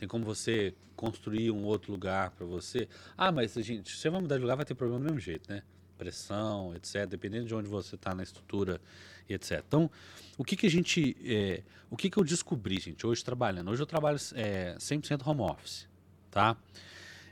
[0.00, 2.88] Tem como você construir um outro lugar para você.
[3.18, 5.52] Ah, mas gente, se você vai mudar de lugar, vai ter problema do mesmo jeito,
[5.52, 5.62] né?
[5.98, 7.06] Pressão, etc.
[7.06, 8.80] Dependendo de onde você está na estrutura
[9.28, 9.62] etc.
[9.68, 9.90] Então,
[10.38, 13.70] o que que a gente, é, o que que eu descobri, gente, hoje trabalhando?
[13.70, 15.86] Hoje eu trabalho é, 100% home office,
[16.30, 16.56] tá?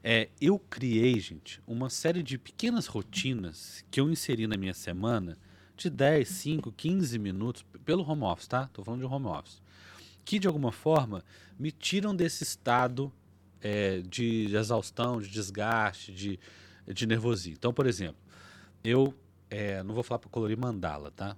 [0.04, 5.38] É, eu criei, gente, uma série de pequenas rotinas que eu inseri na minha semana
[5.74, 8.68] de 10, 5, 15 minutos pelo home office, tá?
[8.74, 9.62] Tô falando de home office.
[10.28, 11.24] Que de alguma forma
[11.58, 13.10] me tiram desse estado
[13.62, 16.38] é, de exaustão, de desgaste, de,
[16.86, 17.54] de nervosismo.
[17.58, 18.18] Então, por exemplo,
[18.84, 19.14] eu
[19.48, 21.34] é, não vou falar para colorir mandala, tá?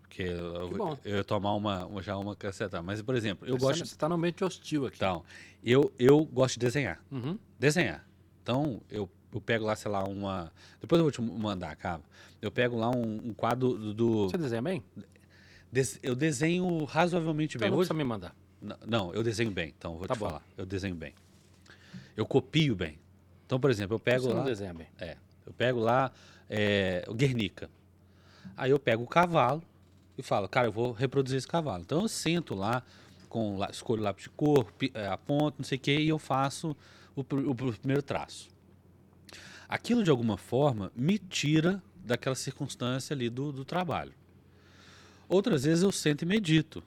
[0.00, 0.98] Porque eu, Que bom.
[1.04, 2.82] eu ia tomar uma, uma- já uma cacetada.
[2.82, 3.78] Mas, por exemplo, eu gosto.
[3.86, 4.96] Você está no ambiente hostil aqui.
[4.96, 5.22] Então,
[5.62, 7.00] eu, eu gosto de desenhar.
[7.08, 7.38] Uhum.
[7.56, 8.04] Desenhar.
[8.42, 10.52] Então, eu, eu pego lá, sei lá, uma.
[10.80, 12.02] Depois eu vou te mandar, cara.
[12.42, 14.82] Eu pego lá um, um quadro do- Você desenha bem?
[15.72, 17.70] Des- eu desenho razoavelmente Então bem.
[17.72, 18.34] não Hoje, me mandar.
[18.86, 20.26] Não, eu desenho bem, então vou Tá te bom.
[20.26, 20.42] falar.
[20.56, 21.14] Eu desenho bem.
[22.16, 22.98] Eu copio bem.
[23.46, 24.34] Então, por exemplo, eu pego Você lá.
[24.36, 24.88] não desenha bem.
[24.98, 25.16] É,
[25.46, 26.10] eu pego lá
[26.50, 27.70] é, o Guernica.
[28.56, 29.62] Aí eu pego o cavalo
[30.16, 31.82] e falo, cara, eu vou reproduzir esse cavalo.
[31.82, 32.82] Então eu sento lá,
[33.28, 36.76] com, escolho lápis de cor, é, aponto, não sei o que, e eu faço
[37.14, 38.48] o, o pr- primeiro traço.
[39.68, 44.12] Aquilo, de alguma forma, me tira daquela circunstância ali do, do trabalho.
[45.28, 46.82] Outras vezes eu sento e medito.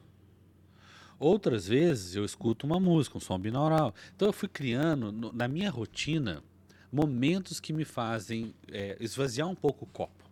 [1.19, 3.93] Outras vezes eu escuto uma música, um som binaural.
[4.15, 6.43] Então eu fui criando no- na minha rotina
[6.91, 10.25] momentos que me fazem é, esvaziar um pouco o copo.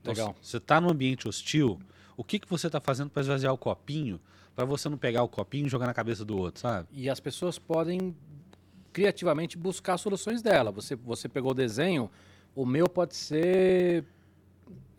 [0.00, 0.36] Então, Legal.
[0.42, 1.78] Você está num ambiente hostil,
[2.16, 4.20] o que, que você está fazendo para esvaziar o copinho,
[4.56, 6.88] para você não pegar o copinho e jogar na cabeça do outro, sabe?
[6.92, 8.14] E as pessoas podem
[8.92, 10.70] criativamente buscar soluções dela.
[10.72, 12.10] Você, você pegou o desenho,
[12.54, 14.04] o meu pode ser.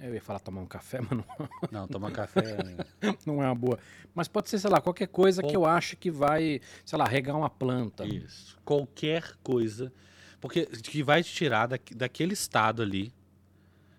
[0.02, 1.26] Eu ia falar tomar um café, mas não,
[1.72, 2.42] Não, tomar café.
[3.26, 3.78] não é uma boa.
[4.16, 7.06] Mas pode ser, sei lá, qualquer coisa que Qual- eu acho que vai, sei lá,
[7.06, 8.06] regar uma planta.
[8.06, 8.58] Isso.
[8.66, 9.92] Qualquer coisa.
[10.40, 13.14] Porque que vai te tirar da, daquele estado ali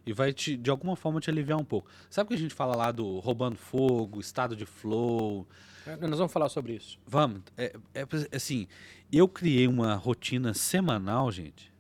[0.05, 1.89] e vai te, de alguma forma te aliviar um pouco.
[2.11, 5.47] Sabe o que a gente fala lá do roubando fogo, estado de flow?
[5.87, 6.99] É, Nós vamos falar sobre isso.
[7.07, 8.05] Vamos, é, é
[8.37, 8.67] assim,
[9.13, 11.73] eu criei uma rotina semanal, gente.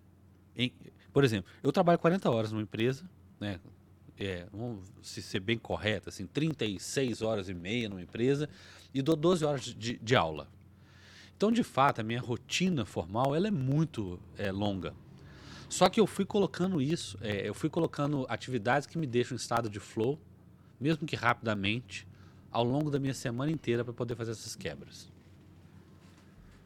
[0.56, 0.72] em-
[1.12, 3.04] por exemplo, eu trabalho 40 horas numa empresa,
[3.40, 3.58] né?
[4.24, 8.48] É, vamos se ser bem correto, assim, 36 horas e meia numa empresa
[8.94, 10.48] e dou 12 horas de, de aula.
[11.36, 14.94] Então, de fato, a minha rotina formal ela é muito é, longa.
[15.68, 19.38] Só que eu fui colocando isso, é, eu fui colocando atividades que me deixam em
[19.38, 20.18] estado de flow,
[20.78, 22.06] mesmo que rapidamente,
[22.50, 25.10] ao longo da minha semana inteira para poder fazer essas quebras.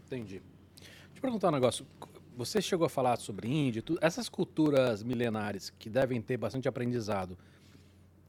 [0.04, 0.42] Entendi.
[0.78, 1.86] Deixa eu perguntar um negócio.
[2.36, 3.98] Você chegou a falar sobre Índia, tudo.
[4.02, 7.36] essas culturas milenares que devem ter bastante aprendizado.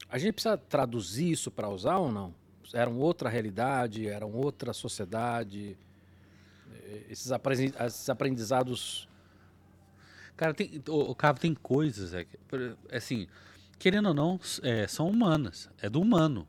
[0.08, 2.34] A gente precisa traduzir isso para usar ou não?
[2.72, 5.76] Eram outra realidade, eram outra sociedade.
[6.72, 7.30] Eh, Esses
[7.86, 9.06] esses aprendizados.
[10.36, 13.26] Cara, tem, o, o Cavo tem coisas, é, por- assim,
[13.78, 16.46] querendo ou não, é, são humanas, é do humano.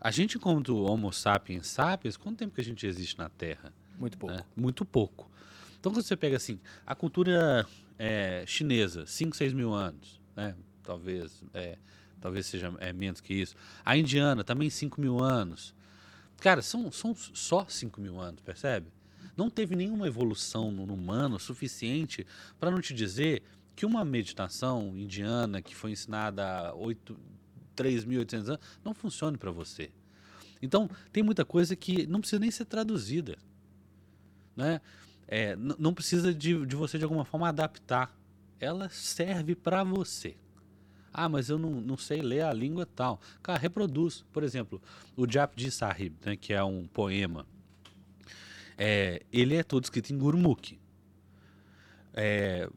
[0.00, 3.72] A gente, enquanto Homo sapiens sapiens, quanto tempo que a gente existe na Terra?
[3.98, 4.34] Muito pouco.
[4.34, 4.44] né?
[4.56, 5.28] Muito pouco.
[5.78, 7.66] Então, quando você pega assim, a cultura
[7.98, 10.54] é, chinesa, 5, 6 mil anos, né?
[10.82, 11.78] talvez, é,
[12.20, 13.54] talvez seja é, menos que isso.
[13.84, 15.74] A indiana, também 5 mil anos.
[16.38, 18.88] Cara, são, são só 5 mil anos, percebe?
[19.36, 22.26] Não teve nenhuma evolução no humano suficiente
[22.58, 23.42] para não te dizer
[23.76, 27.16] que uma meditação indiana que foi ensinada há 8,
[27.76, 29.92] 3.800 anos não funcione para você.
[30.60, 33.38] Então, tem muita coisa que não precisa nem ser traduzida.
[34.56, 34.80] Né?
[35.28, 38.16] É, não precisa de, de você, de alguma forma, adaptar.
[38.58, 40.36] Ela serve para você.
[41.12, 43.20] Ah, mas eu não, não sei ler a língua tal.
[43.42, 44.24] Cara, reproduz.
[44.32, 44.80] Por exemplo,
[45.16, 47.46] o Japji Sahib, né, que é um poema.
[48.76, 50.78] É, ele é todo escrito em Gurmukhi.
[52.14, 52.68] É,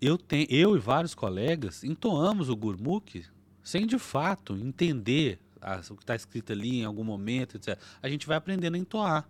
[0.00, 3.24] eu, tenho, eu e vários colegas entoamos o Gurmukhi
[3.62, 7.78] sem de fato entender as- o que está escrito ali em algum momento, etc.
[8.02, 9.28] A gente vai aprendendo a entoar.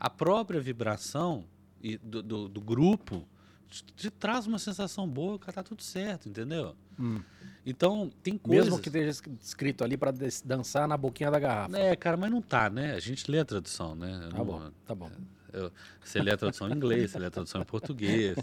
[0.00, 1.44] A própria vibração
[1.82, 3.26] e do, do, do grupo
[3.68, 6.74] te, te traz uma sensação boa, que tá tudo certo, entendeu?
[6.98, 7.20] Hum.
[7.66, 8.66] Então, tem coisas...
[8.66, 10.12] Mesmo que esteja escrito ali para
[10.44, 11.76] dançar na boquinha da garrafa.
[11.78, 12.94] É, cara, mas não tá, né?
[12.94, 14.20] A gente lê a tradução, né?
[14.24, 15.10] Eu Tá não- bom, tá bom.
[15.52, 15.70] eu-
[16.02, 18.38] você lê a tradução em inglês, você lê a tradução em português.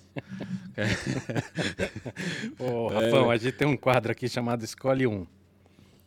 [2.60, 5.26] Ô, Rafão, a gente tem um quadro aqui chamado Escolhe Um.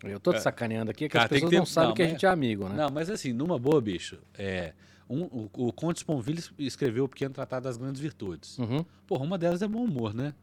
[0.04, 1.94] Eu tô te sacaneando aqui, é que as Cara, que pessoas ter- não sabem não,
[1.96, 2.76] que a mas- gente é amigo, né?
[2.76, 4.72] Não, mas assim, numa boa, bicho, é,
[5.08, 8.58] um- o, o Conte Sponville es- escreveu o Pequeno Tratado das Grandes Virtudes.
[8.58, 8.84] Uhum.
[9.06, 10.34] Porra, uma delas é bom humor, né?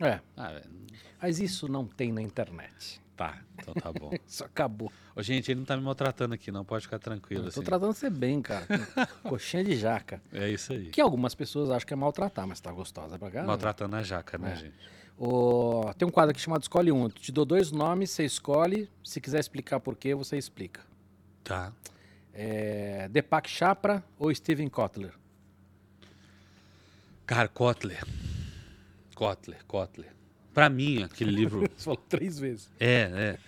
[0.00, 0.62] É, Ah, é,
[1.20, 3.00] mas isso não tem na internet.
[3.16, 4.10] tá, então tá bom.
[4.26, 4.90] Isso acabou.
[5.14, 7.42] Ô, gente, ele não tá me maltratando aqui, não, pode ficar tranquilo.
[7.42, 7.62] Eu tô assim.
[7.66, 8.66] tratando você bem, cara.
[9.22, 10.22] Coxinha de jaca.
[10.32, 10.86] É isso aí.
[10.86, 13.42] Que algumas pessoas acham que é maltratar, mas tá gostosa pra cá.
[13.44, 14.56] Maltratando a jaca, né, É.
[14.56, 14.74] gente?
[15.18, 15.92] O...
[15.98, 17.10] Tem um quadro aqui chamado Escolhe Um.
[17.10, 18.88] Te dou dois nomes, você escolhe.
[19.04, 20.80] Se quiser explicar por quê, você explica.
[21.44, 21.74] Tá.
[22.32, 23.08] É...
[23.08, 25.12] Deepak Chopra ou Steven Kotler?
[27.26, 28.04] Cara, Kotler.
[29.14, 30.12] Kotler, Kotler.
[30.52, 31.60] Pra mim, aquele livro.
[31.76, 32.70] Você falou três vezes.
[32.80, 33.38] É, é.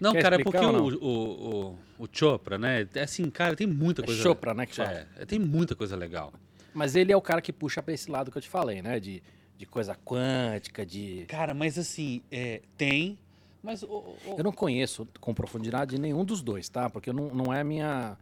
[0.00, 2.86] Não, Quer cara, é porque o, o, o, o Chopra, né?
[2.94, 4.22] É assim, cara, tem muita É coisa.
[4.22, 5.06] Chopra, né, que fala.
[5.16, 6.32] É, tem muita coisa legal.
[6.72, 9.00] Mas ele é o cara que puxa pra esse lado que eu te falei, né?
[9.00, 9.22] De,
[9.56, 11.24] de coisa quântica, de...
[11.26, 13.18] Cara, mas assim, é, tem.
[13.62, 16.88] Mas o, o- Eu não conheço com profundidade nenhum dos dois, tá?
[16.90, 18.16] Porque não, não é a minha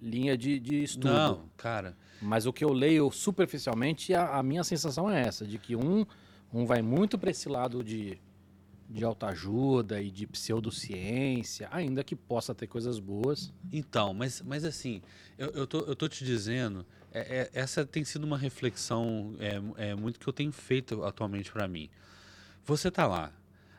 [0.00, 1.08] linha de, de estudo.
[1.08, 1.96] Não, cara.
[2.20, 6.04] Mas o que eu leio superficialmente, a, a minha sensação é essa, de que um,
[6.52, 8.18] um vai muito para esse lado de,
[8.88, 13.52] de autoajuda e de pseudociência, ainda que possa ter coisas boas.
[13.72, 15.00] Então, mas, mas assim,
[15.38, 19.90] eu, eu, tô, eu tô te dizendo, é- é- essa tem sido uma reflexão é,
[19.90, 21.88] é, muito que eu tenho feito atualmente pra mim.
[22.64, 23.32] Você tá lá,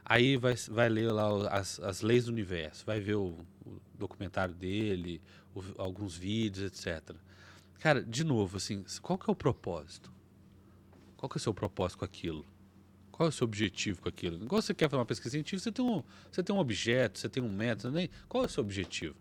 [0.06, 4.54] aí vai, vai ler lá as, as leis do universo, vai ver o, o documentário
[4.54, 5.22] dele,
[5.56, 7.16] o- alguns vídeos, etc.
[7.80, 10.12] Cara, de novo, assim, qual que é o propósito?
[11.18, 12.46] Qual que é o seu propósito com aquilo?
[13.12, 14.44] Qual é o seu objetivo com aquilo?
[14.44, 17.30] Igual você quer fazer uma pesquisa científica, você tem um, você tem um objeto, você
[17.30, 18.10] tem um método, né?
[18.28, 19.16] qual é o seu objetivo?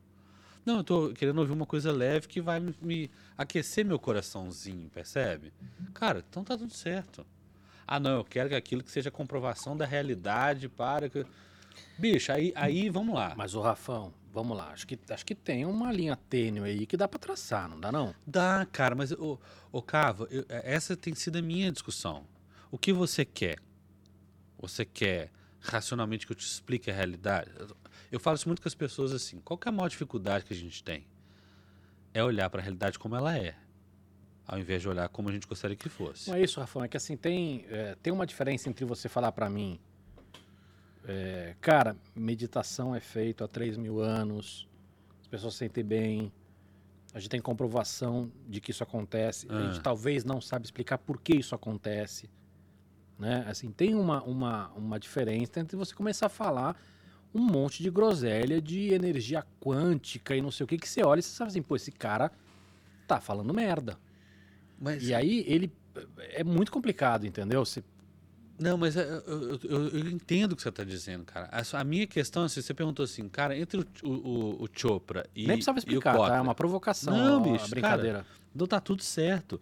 [0.64, 4.88] Não, eu tô querendo ouvir uma coisa leve que vai me, me aquecer meu coraçãozinho,
[4.90, 5.52] percebe?
[5.92, 7.26] Cara, então tá tudo certo.
[7.86, 11.24] Ah, não, eu quero que aquilo que seja comprovação da realidade para que.
[11.98, 13.34] Bicho, aí, aí vamos lá.
[13.36, 16.96] Mas o Rafão, vamos lá, acho que, acho que tem uma linha tênue aí que
[16.96, 18.14] dá para traçar, não dá não?
[18.26, 19.38] Dá, cara, mas, ô,
[19.70, 22.24] ô Cava, eu- essa tem sido a minha discussão.
[22.70, 23.58] O que você quer?
[24.58, 25.30] Você quer
[25.60, 27.50] racionalmente que eu te explique a realidade?
[27.58, 27.76] Eu-
[28.10, 30.52] Eu falo isso muito com as pessoas assim: qual que é a maior dificuldade que
[30.52, 31.06] a gente tem?
[32.12, 33.54] É olhar para a realidade como ela é,
[34.46, 36.28] ao invés de olhar como a gente gostaria que fosse.
[36.30, 39.32] Não é isso, Rafão, é que assim, tem, é, tem uma diferença entre você falar
[39.32, 39.78] para mim,
[41.06, 44.68] é, cara, meditação é feito há 3 mil anos,
[45.20, 46.32] as pessoas se sentem bem,
[47.14, 49.82] a gente tem comprovação de que isso acontece, a gente Ah.
[49.82, 52.30] talvez não sabe explicar por que isso acontece,
[53.18, 53.44] né?
[53.46, 56.76] Assim, tem uma, uma, uma diferença entre você começar a falar
[57.34, 61.20] um monte de groselha de energia quântica e não sei o que, que você olha
[61.20, 62.30] e você sabe assim, pô, esse cara
[63.06, 63.98] tá falando merda.
[64.82, 65.72] Mas, E aí ele
[66.32, 67.64] é muito complicado, entendeu?
[67.64, 67.82] Você,
[68.58, 71.48] Não, mas é, eu, eu- eu- eu entendo o que você está dizendo, cara.
[71.50, 75.46] A, a minha questão, assim, você perguntou assim, cara, entre o, o, o- Chopra e,
[75.46, 76.36] nem precisava explicar, tá?
[76.36, 77.16] É uma provocação.
[77.16, 78.26] Não, bicho, brincadeira.
[78.54, 79.60] Não tá tudo certo.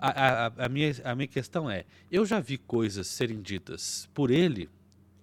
[0.00, 4.30] A, a- a- minha, a minha questão é: eu já vi coisas serem ditas por
[4.30, 4.68] ele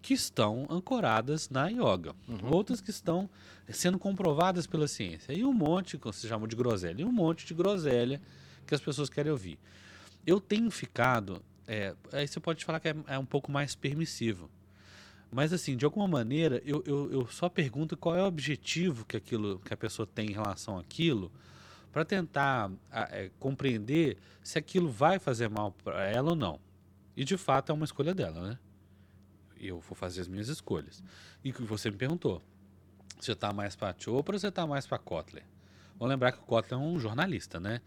[0.01, 2.51] que estão ancoradas na yoga, Uhum.
[2.51, 3.29] outras que estão
[3.69, 5.33] sendo comprovadas pela ciência.
[5.33, 8.21] E um monte, que se chama de groselha, e um monte de groselha
[8.65, 9.59] que as pessoas querem ouvir.
[10.25, 11.41] Eu tenho ficado.
[11.67, 14.49] é, aí você pode falar que é, é um pouco mais permissivo.
[15.31, 19.17] Mas assim, de alguma maneira, eu, eu, eu só pergunto qual é o objetivo que
[19.17, 21.31] aquilo que a pessoa tem em relação àquilo,
[21.91, 26.59] para tentar é, compreender se aquilo vai fazer mal para ela ou não.
[27.15, 28.59] E de fato é uma escolha dela, né?
[29.57, 31.03] Eu vou fazer as minhas escolhas.
[31.43, 32.41] E que você me perguntou,
[33.19, 35.43] você está mais para Chopra ou você está mais para Kotler?
[35.97, 37.81] Vamos lembrar que o Kotler é um jornalista, né?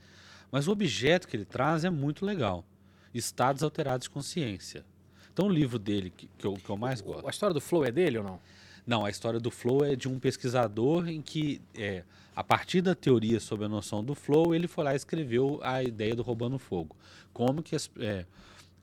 [0.51, 2.65] Mas o objeto que ele traz é muito legal.
[3.13, 4.85] Estados alterados de consciência.
[5.33, 7.27] Então o livro dele, que, que, eu, que eu mais gosto.
[7.27, 8.41] A história do Flow é dele ou não?
[8.89, 12.05] Não, a história do flow é de um pesquisador em que, é,
[12.35, 15.83] a partir da teoria sobre a noção do flow, ele foi lá e escreveu a
[15.83, 16.97] ideia do roubando fogo.
[17.31, 18.25] Como que, é,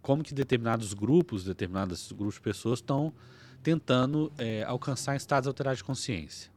[0.03, 3.11] como que determinados grupos, determinados grupos de pessoas estão
[3.63, 6.51] tentando é, alcançar estados alterados de consciência.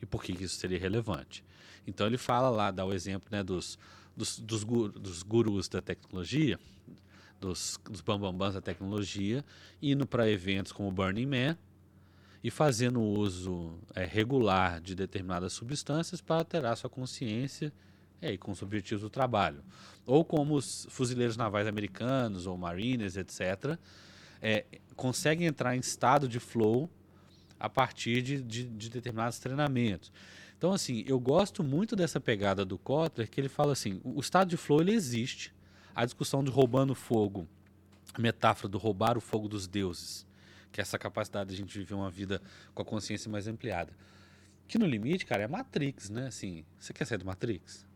[0.00, 1.44] E por que isso seria relevante.
[1.86, 3.78] Então ele fala lá, dá o exemplo né, dos,
[4.18, 6.58] dos, dos, dos gurus da tecnologia,
[7.40, 9.44] dos, dos bambambãs da tecnologia,
[9.80, 11.58] indo para eventos como o Burning Man,
[12.42, 17.72] e fazendo uso é, regular de determinadas substâncias para alterar sua consciência
[18.20, 19.62] é, e com os objetivos do trabalho.
[20.04, 23.78] Ou como os fuzileiros navais americanos ou marines, etc.,
[24.42, 24.64] é,
[24.96, 26.90] conseguem entrar em estado de flow
[27.58, 30.12] a partir de, de, de, determinados treinamentos.
[30.58, 34.50] Então, assim, eu gosto muito dessa pegada do Kotler, que ele fala assim, o estado
[34.50, 35.54] de flow ele existe.
[35.94, 37.48] A discussão de roubando fogo,
[38.12, 40.26] a metáfora do roubar o fogo dos deuses,
[40.70, 42.42] que é essa capacidade de a gente viver uma vida
[42.74, 43.92] com a consciência mais ampliada.
[44.66, 46.26] Que no limite, cara, é Matrix, né?
[46.26, 47.86] Assim, você quer sair do Matrix?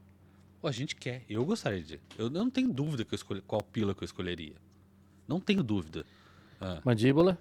[0.60, 1.24] Pô, a gente quer.
[1.28, 2.01] Eu gostaria de.
[2.16, 4.55] Eu não tenho dúvida que eu escolhi, qual pílula que eu escolheria.
[5.26, 6.06] Não tenho dúvida.
[6.60, 6.80] Ah.
[6.84, 7.36] Mandíbula.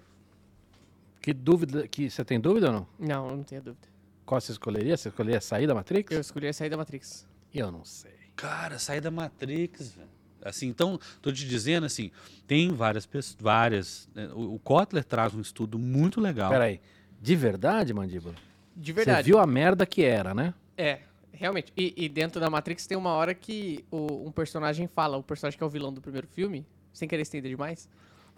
[1.22, 1.88] Que dúvida.
[1.88, 2.88] Que, você tem dúvida ou não?
[3.00, 3.91] Não, eu não tenho dúvida.
[4.32, 4.96] Qual você escolheria?
[4.96, 6.10] Você escolheria sair da Matrix?
[6.10, 7.28] Eu escolhi sair da Matrix.
[7.54, 8.14] Eu não sei.
[8.34, 10.08] Cara, sair da Matrix, velho.
[10.42, 12.12] Assim, então, tô te dizendo assim,
[12.48, 14.10] tem várias pessoas, várias.
[14.16, 16.50] Né, o, o Kotler traz um estudo muito legal.
[16.50, 16.80] Peraí,
[17.22, 18.34] de verdade, Mandíbula?
[18.74, 19.18] De verdade.
[19.18, 20.54] Você viu a merda que era, né?
[20.78, 21.00] É,
[21.34, 21.74] realmente.
[21.76, 25.58] E, e dentro da Matrix tem uma hora que o, um personagem fala, o personagem
[25.58, 27.90] que é o vilão do primeiro filme, sem querer estender demais.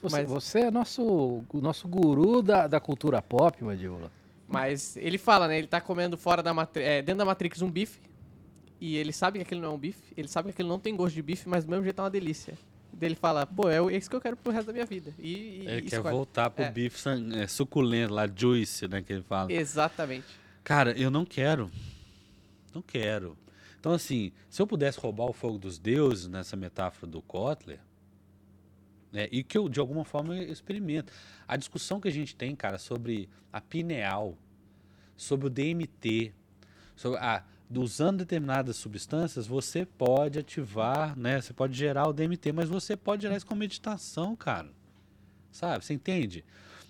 [0.01, 0.27] Você, mas...
[0.27, 4.11] você é nosso, o nosso guru da, da cultura pop, Mandíbula.
[4.47, 5.57] Mas ele fala, né?
[5.57, 7.99] Ele tá comendo fora da é, dentro da Matrix um bife
[8.79, 10.95] e ele sabe que aquele não é um bife, ele sabe que aquele não tem
[10.95, 12.57] gosto de bife, mas do mesmo jeito é uma delícia.
[12.91, 15.13] Daí ele fala, pô, é isso que eu quero pro resto da minha vida.
[15.17, 16.69] E, e ele quer voltar pro é.
[16.69, 16.97] bife
[17.35, 19.51] é, suculento, lá, juice, né, que ele fala.
[19.51, 20.27] Exatamente.
[20.63, 21.71] Cara, eu não quero.
[22.75, 23.37] Não quero.
[23.79, 27.79] Então, assim, se eu pudesse roubar o fogo dos deuses nessa metáfora do Kotler,
[29.13, 31.13] né, e que eu, de alguma forma, eu experimento.
[31.47, 34.35] A discussão que a gente tem, cara, sobre a pineal,
[35.15, 36.33] sobre o DMT,
[36.95, 37.43] sobre a
[37.75, 41.41] usando determinadas substâncias, você pode ativar, né?
[41.41, 44.69] Você pode gerar o DMT, mas você pode gerar isso com meditação, cara.
[45.51, 45.83] Sabe?
[45.83, 46.45] Você entende?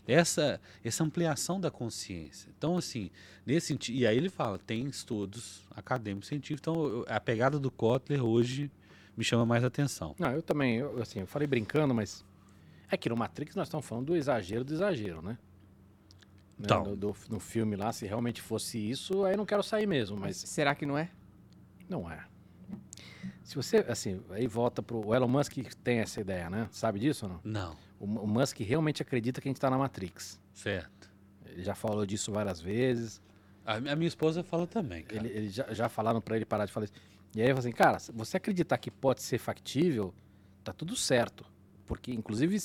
[0.06, 2.50] Essa, essa ampliação da consciência.
[2.58, 3.10] Então, assim,
[3.46, 3.78] nesse.
[3.90, 6.62] E aí ele fala: tem estudos acadêmicos científicos.
[6.62, 8.70] Então, a pegada do Kotler hoje
[9.16, 10.16] me chama mais atenção.
[10.18, 12.26] Não, eu também, eu, assim, eu falei brincando, mas
[12.90, 15.32] é que no Matrix nós estamos falando do exagero do exagero, né?
[15.32, 15.38] Né,
[16.60, 16.84] então.
[16.84, 20.18] Do, do, no filme lá, se realmente fosse isso, aí eu não quero sair mesmo,
[20.18, 20.38] mas...
[20.38, 21.10] Será que não é?
[21.90, 22.26] Não é.
[23.44, 25.06] Se você, assim, aí volta pro...
[25.08, 26.70] O Elon Musk tem essa ideia, né?
[26.72, 27.42] Sabe disso ou não?
[27.44, 27.78] Não.
[28.00, 30.40] O, o Musk realmente acredita que a gente está na Matrix.
[30.54, 31.12] Certo.
[31.46, 33.22] Ele já falou disso várias vezes.
[33.66, 35.26] A, a minha esposa fala também, cara.
[35.26, 36.94] Ele, ele já, já falaram para ele parar de falar isso.
[37.36, 40.14] E aí eu falei assim, cara, você acreditar que pode ser factível,
[40.64, 41.46] tá tudo certo.
[41.86, 42.58] Porque, inclusive,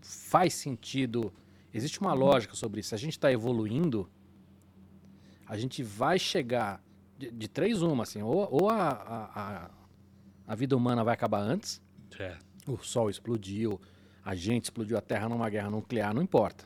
[0.00, 1.32] faz sentido
[1.72, 2.90] Existe uma lógica sobre isso.
[2.90, 4.08] Se a gente está evoluindo,
[5.46, 6.82] a gente vai chegar
[7.16, 9.70] de, de três uma, assim, ou, ou a, a,
[10.46, 11.80] a, vida humana vai acabar antes,
[12.18, 12.36] é.
[12.66, 13.80] o Sol explodiu,
[14.24, 16.64] a gente explodiu a Terra numa guerra nuclear, não importa,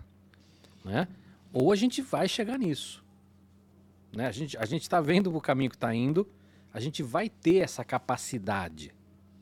[0.85, 1.09] né?
[1.53, 3.05] Ou a gente vai chegar nisso,
[4.13, 4.27] né?
[4.27, 6.29] A gente a gente está vendo o caminho que está indo,
[6.73, 8.95] a gente vai ter essa capacidade,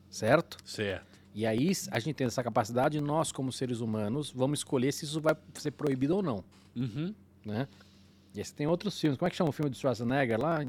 [0.09, 0.59] certo?
[0.65, 1.21] Certo.
[1.33, 5.21] E aí, a gente tem essa capacidade, nós, como seres humanos, vamos escolher se isso
[5.21, 6.45] vai ser proibido ou não.
[6.75, 7.15] Uhum.
[7.45, 7.69] Né?
[8.35, 9.17] E aí você tem outros filmes.
[9.17, 10.67] Como é que chama o filme do Schwarzenegger lá?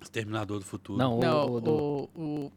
[0.00, 0.98] Exterminador do Futuro.
[0.98, 1.72] Não, o, não, o, do...
[1.72, 2.52] o, o...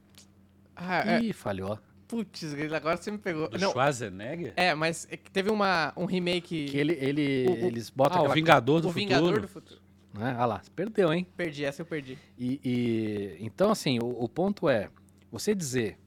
[0.76, 1.34] Ah, Ih, é...
[1.34, 1.80] falhou.
[2.08, 3.50] Putz, agora você me pegou.
[3.50, 3.72] Do não.
[3.72, 4.54] Schwarzenegger?
[4.58, 6.66] É, mas é teve uma, um remake...
[6.66, 8.34] Que ele, ele, o, eles botam ah, aquela...
[8.34, 9.06] o Vingador do o Futuro.
[9.06, 9.82] Vingador do Futuro.
[10.18, 10.36] Né?
[10.38, 11.28] Ah lá, perdeu, hein?
[11.36, 12.18] Perdi, essa eu perdi.
[12.38, 14.90] E, e então, assim, o, o ponto é,
[15.32, 15.98] você dizer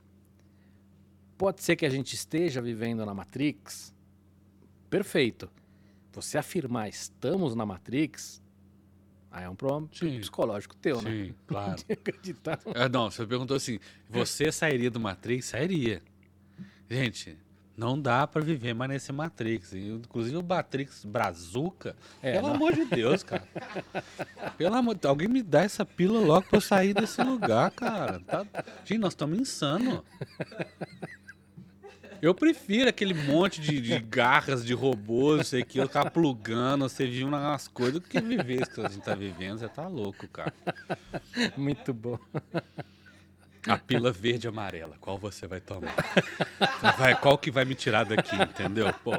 [1.39, 3.95] Pode ser que a gente esteja vivendo na Matrix.
[4.91, 5.49] Perfeito.
[6.13, 8.43] Você afirmar estamos na Matrix,
[9.31, 10.19] aí é um problema Sim.
[10.19, 11.27] psicológico teu, Sim, né?
[11.27, 11.81] Sim, claro.
[11.89, 12.59] acreditar.
[12.75, 13.79] É, não, você perguntou assim:
[14.09, 15.47] você sairia do Matrix?
[15.47, 16.03] Sairia.
[16.91, 17.39] Gente,
[17.79, 19.73] Não dá pra viver mais nesse Matrix.
[19.73, 21.95] Inclusive o Matrix Brazuca.
[22.21, 22.55] É, pelo não.
[22.57, 23.47] amor de Deus, cara.
[24.59, 28.19] Pelo amor de Alguém me dá essa pílula logo pra eu sair desse lugar, cara.
[28.27, 28.45] Tá-
[28.85, 30.05] Gente, nós estamos insano.
[32.21, 37.07] Eu prefiro aquele monte de, de garras de robôs, sei que eu ficar plugando, você
[37.07, 39.59] viu nas coisas, do que viver isso que a gente tá vivendo.
[39.61, 40.53] Você tá louco, cara.
[41.57, 42.19] Muito bom.
[43.69, 45.95] A pílula verde e amarela, qual você vai tomar?
[46.99, 48.93] Vai, qual que vai me tirar daqui, entendeu?
[49.05, 49.13] Pô.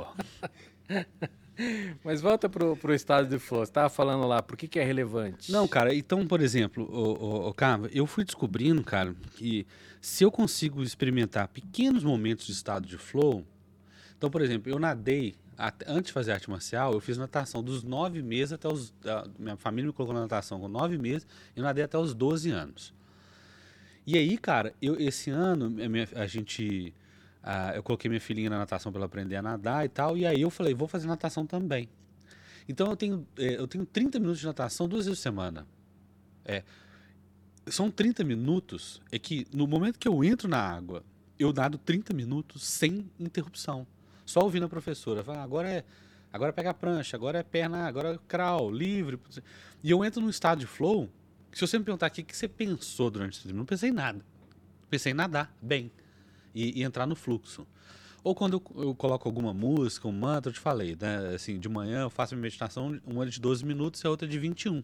[2.04, 3.66] Mas volta pro, pro estado de flow.
[3.66, 5.52] Você tava falando lá, por que, que é relevante?
[5.52, 9.68] Não, cara, então, por exemplo, o, o, o Cava, eu fui descobrindo, cara, que
[10.00, 13.46] se eu consigo experimentar pequenos momentos de estado de flow.
[14.18, 15.36] Então, por exemplo, eu nadei,
[15.86, 18.94] antes de fazer arte marcial, eu fiz natação dos nove meses até os.
[19.06, 22.50] a- minha família me colocou na natação com nove meses, eu nadei até os 12
[22.52, 22.94] anos.
[24.10, 25.72] E aí, cara, eu, esse ano,
[26.16, 26.92] a, gente.
[27.76, 30.42] eu coloquei minha filhinha na natação para ela aprender a nadar e tal, e aí
[30.42, 31.88] eu falei, vou fazer natação também.
[32.68, 35.68] Então eu tenho, eh, eu tenho 30 minutos de natação duas vezes por semana.
[36.44, 36.64] É,
[37.68, 41.04] são 30 minutos, é que no momento que eu entro na água,
[41.38, 43.86] eu nado 30 minutos sem interrupção.
[44.26, 45.24] Só ouvindo a professora.
[45.24, 45.84] Fala, "Ah, agora é.
[46.34, 49.20] Agora pega a prancha, agora é perna, agora é crawl, livre.
[49.84, 51.08] E eu entro num estado de flow.
[51.52, 53.94] Se você me perguntar aqui o que você pensou durante esse tempo, não pensei em
[53.94, 54.24] nada.
[54.90, 55.92] Pensei em nadar bem
[56.54, 57.68] e, e entrar no fluxo.
[58.24, 61.34] Ou quando eu, eu coloco alguma música, um mantra, eu te falei, né?
[61.36, 64.38] Assim, de manhã eu faço minha meditação, uma de 12 minutos e a outra de
[64.38, 64.84] 21.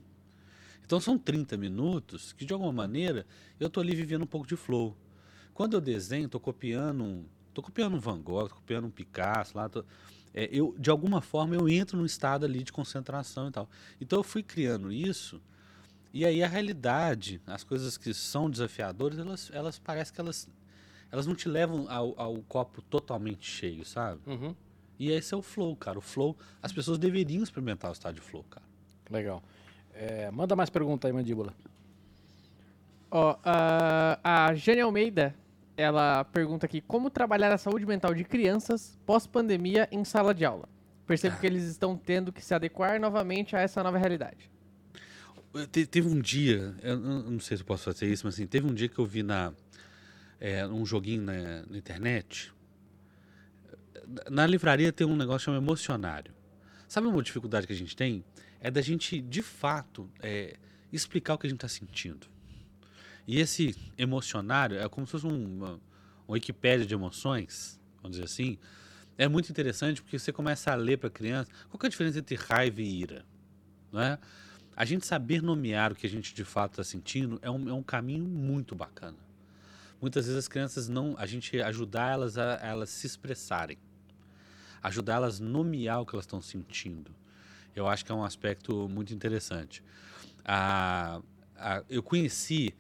[0.86, 3.26] Então são 30 minutos que, de alguma maneira,
[3.60, 4.96] eu tô ali vivendo um pouco de flow.
[5.54, 9.58] Quando eu desenho, tô copiando um, tô copiando um Van Gogh, tô copiando um Picasso
[9.58, 9.84] lá, tô-
[10.34, 13.70] é, eu, de alguma forma eu entro num estado ali de concentração e tal.
[14.00, 15.42] Então eu fui criando isso
[16.16, 20.48] e aí a realidade, as coisas que são desafiadoras, elas, elas parecem que elas,
[21.12, 24.22] elas não te levam ao, ao copo totalmente cheio, sabe?
[24.26, 24.56] Uhum.
[24.98, 26.00] E esse é o flow, cara.
[26.00, 28.66] O flow, as pessoas deveriam experimentar o estado de flow, cara.
[29.12, 29.44] Legal.
[29.94, 31.54] É, manda mais pergunta aí, mandíbula.
[33.12, 35.36] Ó, a, a Jane Almeida,
[35.76, 40.70] ela pergunta aqui, como trabalhar a saúde mental de crianças pós-pandemia em sala de aula?
[41.06, 44.55] Percebo que eles estão tendo que se adequar novamente a essa nova realidade.
[45.72, 48.68] Te- teve um dia, eu não sei se eu posso fazer isso, mas assim, teve
[48.68, 49.54] um dia que eu vi na
[50.40, 52.52] é, um joguinho na, na internet.
[54.30, 56.34] Na livraria tem um negócio chamado emocionário.
[56.88, 58.24] Sabe uma dificuldade que a gente tem?
[58.60, 60.58] É da gente, de fato, é,
[60.92, 62.28] explicar o que a gente está sentindo.
[63.28, 65.70] E esse emocionário é como se fosse um, uma,
[66.28, 68.58] uma Wikipédia de emoções, vamos dizer assim.
[69.18, 72.20] É muito interessante porque você começa a ler para a criança qual é a diferença
[72.20, 73.26] entre raiva e ira.
[73.92, 74.20] Não é?
[74.76, 77.74] A gente saber nomear o que a gente de fato está sentindo é um, é
[77.74, 79.18] um caminho muito bacana.
[80.02, 81.16] Muitas vezes as crianças não.
[81.18, 83.78] A gente ajudar elas a, a elas se expressarem.
[84.84, 87.12] Ajudar elas a nomear o que elas estão sentindo.
[87.76, 89.82] Eu acho que é um aspecto muito interessante.
[90.44, 91.22] A,
[91.58, 92.74] a- eu conheci.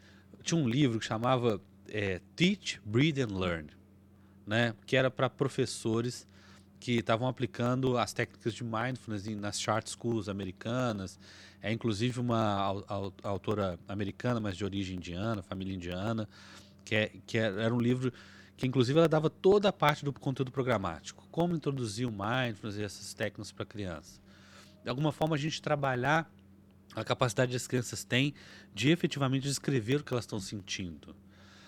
[0.43, 3.69] Tinha um livro que chamava é, Teach, Breathe and Learn,
[4.45, 4.75] né?
[4.85, 6.27] que era para professores
[6.79, 11.19] que estavam aplicando as técnicas de mindfulness nas chart schools americanas.
[11.61, 16.29] É inclusive uma au- au- autora americana, mas de origem indiana, família indiana,
[16.83, 18.13] que, é, que é- era um livro
[18.57, 22.83] que inclusive ela dava toda a parte do conteúdo programático, como introduzir o mindfulness e
[22.83, 24.21] essas técnicas para criança.
[24.83, 26.31] De alguma forma a gente trabalhar
[26.95, 28.33] a capacidade que as crianças têm
[28.73, 31.15] de efetivamente descrever o que elas estão sentindo.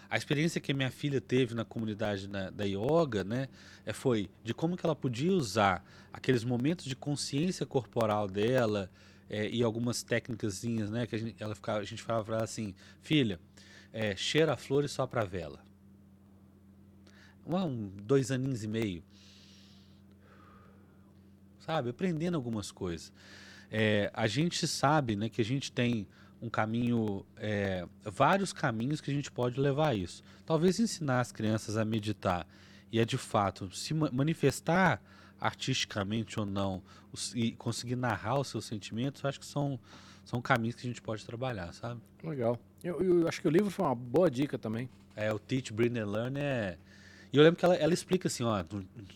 [0.10, 3.50] A experiência que minha filha teve na comunidade na- da yoga, né,
[3.86, 8.90] é, foi de como que ela podia usar aqueles momentos de consciência corporal dela
[9.30, 12.44] é, e algumas técnicas, né, que a gente, ela ficava, a gente falava para ela
[12.46, 13.40] assim, filha,
[13.92, 15.60] é, cheira a flor e sopra a vela.
[17.46, 19.04] Um, dois aninhos e meio.
[21.60, 23.12] Sabe, aprendendo algumas coisas.
[23.70, 26.08] É, a gente sabe né, que a gente tem
[26.42, 30.24] um caminho, é, vários caminhos que a gente pode levar a isso.
[30.46, 32.48] Talvez ensinar as crianças a meditar
[32.92, 35.02] e a de fato se ma- manifestar
[35.40, 36.82] artisticamente ou não
[37.36, 39.80] e conseguir narrar os seus sentimentos, acho que são,
[40.26, 42.02] são caminhos que a gente pode trabalhar, sabe?
[42.24, 42.60] Legal.
[42.84, 44.90] Eu, eu acho que o livro foi uma boa dica também.
[45.16, 46.78] É, o Teach, Bring and Learn é...
[47.34, 48.64] E eu lembro que ela, ela explica assim, ó,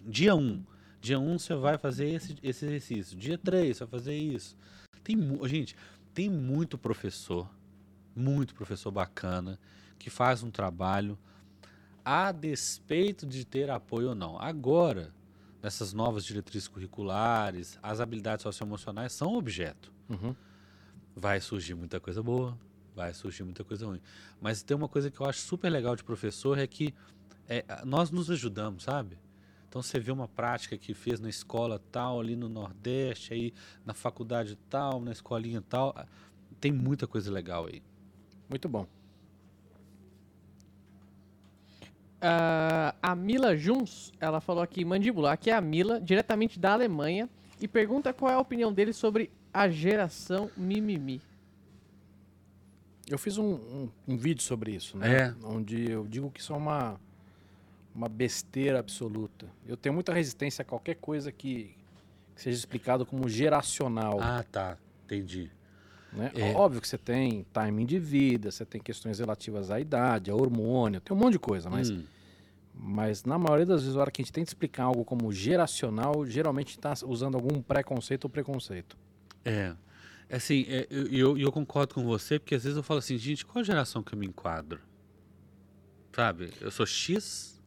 [0.06, 0.64] dia 1, um,
[1.00, 4.58] dia 1 um você vai fazer esse, esse exercício, dia 3 você vai fazer isso.
[5.04, 5.18] Tem,
[5.48, 5.76] gente,
[6.14, 7.50] tem muito professor,
[8.16, 9.60] muito professor bacana,
[9.98, 11.18] que faz um trabalho
[12.04, 14.40] a despeito de ter apoio ou não.
[14.40, 15.14] Agora,
[15.62, 19.92] nessas novas diretrizes curriculares, as habilidades socioemocionais são objeto.
[20.10, 20.36] Uhum.
[21.16, 22.58] Vai surgir muita coisa boa,
[22.96, 24.02] vai surgir muita coisa ruim.
[24.40, 26.94] Mas tem uma coisa que eu acho super legal de professor é que
[27.48, 29.18] é, nós nos ajudamos, sabe?
[29.72, 33.54] Então você vê uma prática que fez na escola tal, ali no Nordeste, aí
[33.86, 35.96] na faculdade tal, na escolinha tal.
[36.60, 37.82] Tem muita coisa legal aí.
[38.50, 38.86] Muito bom.
[42.20, 47.30] Ah, a Mila Juns, ela falou aqui, mandíbula, aqui é a Mila, diretamente da Alemanha,
[47.62, 51.22] e pergunta qual é a opinião dele sobre a geração mimimi.
[53.08, 55.18] Eu fiz um, um, um vídeo sobre isso, né?
[55.18, 55.36] É.
[55.46, 57.00] Onde eu digo que isso é uma,
[57.94, 59.48] uma besteira absoluta.
[59.68, 61.76] Eu tenho muita resistência a qualquer coisa que,
[62.36, 64.18] que seja explicado como geracional.
[64.22, 64.78] Ah, tá.
[65.06, 65.52] Entendi.
[66.14, 66.32] né?
[66.34, 66.54] é.
[66.54, 71.02] Óbvio que você tem timing de vida, você tem questões relativas à idade, a hormônio,
[71.02, 72.04] tem um monte de coisa, mas, Hum,
[72.74, 76.26] mas na maioria das vezes, a hora que a gente tenta explicar algo como geracional,
[76.26, 78.98] geralmente está usando algum preconceito ou preconceito.
[79.46, 79.76] é.
[80.34, 83.46] Assim, é, eu, eu, eu concordo com você, porque às vezes eu falo assim, gente,
[83.46, 84.80] qual geração que eu me enquadro?
[86.16, 86.52] Sabe?
[86.62, 87.61] Eu sou X?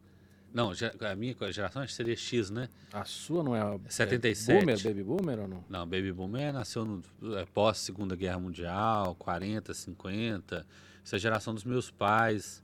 [0.54, 0.70] Não,
[1.10, 2.68] a minha geração acho que seria X, né?
[2.92, 4.52] A sua não é, a- 77.
[4.56, 5.64] é boomer, baby boomer ou não?
[5.68, 7.02] Não, Baby Boomer nasceu no,
[7.36, 10.64] é, pós Segunda Guerra Mundial, 40, 50.
[11.04, 12.62] Essa é a geração dos meus pais.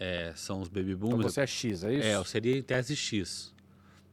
[0.00, 1.34] é, são os Baby Então Boomers.
[1.34, 2.06] você é X, é isso?
[2.06, 3.52] É, eu seria em tese X,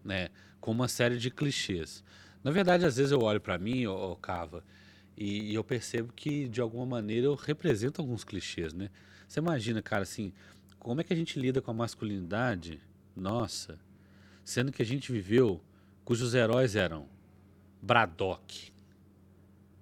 [0.04, 0.30] né?
[0.60, 2.04] Com uma série de clichês.
[2.44, 4.64] Na verdade, às vezes eu olho pra mim, ô, ô, Cava,
[5.16, 8.90] e, e eu percebo que, de alguma maneira, eu represento alguns clichês, né?
[9.28, 10.34] Você imagina, cara, assim,
[10.80, 12.82] como é que a gente lida com a masculinidade,
[13.16, 13.80] nossa,
[14.44, 15.62] sendo que a gente viveu,
[16.04, 17.08] cujos heróis eram
[17.82, 18.72] Braddock,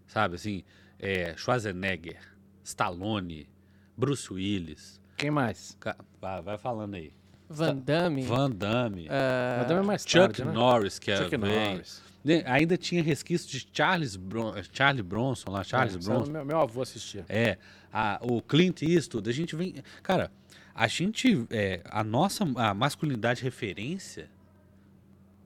[0.07, 0.63] sabe, assim,
[0.99, 2.19] é, Schwarzenegger,
[2.63, 3.49] Stallone,
[3.97, 5.77] Bruce Willis, Quem mais?
[6.19, 7.13] Vai, vai falando aí.
[7.49, 10.51] Van Damme, Van Damme, ah, Mas também é mais Chuck tarde, né?
[10.53, 12.01] Norris, que é Chuck bem- Norris.
[12.23, 16.31] né, Ainda tinha resquício de Charles Bron Charlie Bronson lá, Charles É, Bronson.
[16.31, 17.25] Meu, meu avô assistia.
[17.29, 17.57] É,
[17.91, 19.75] a- o Clint Eastwood, a gente vem.
[20.01, 20.31] Cara,
[20.75, 21.45] a gente.
[21.49, 24.29] é, a nossa a masculinidade referência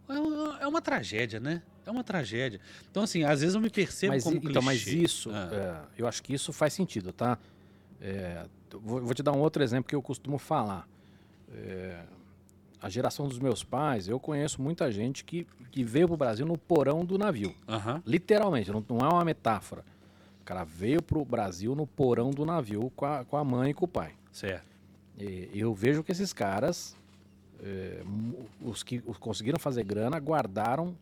[0.07, 1.61] é uma, é uma tragédia, né?
[1.85, 2.59] É uma tragédia.
[2.91, 4.99] Então, assim, às vezes eu me percebo Mas, como então, mas clichê.
[4.99, 5.85] isso, Ah.
[5.97, 7.37] é, eu acho que isso faz sentido, tá?
[8.01, 10.87] É, vou, vou te dar um outro exemplo que eu costumo falar.
[11.53, 12.01] É,
[12.81, 16.45] a geração dos meus pais, eu conheço muita gente que, que veio para o Brasil
[16.45, 17.55] no porão do navio.
[18.05, 19.83] Literalmente, não, não é uma metáfora.
[20.41, 23.71] O cara veio para o Brasil no porão do navio com a, com a mãe
[23.71, 24.13] e com o pai.
[24.31, 24.76] Certo.
[25.53, 26.95] Eu vejo que esses caras,
[27.60, 28.02] é,
[28.61, 30.95] os que conseguiram fazer grana, guardaram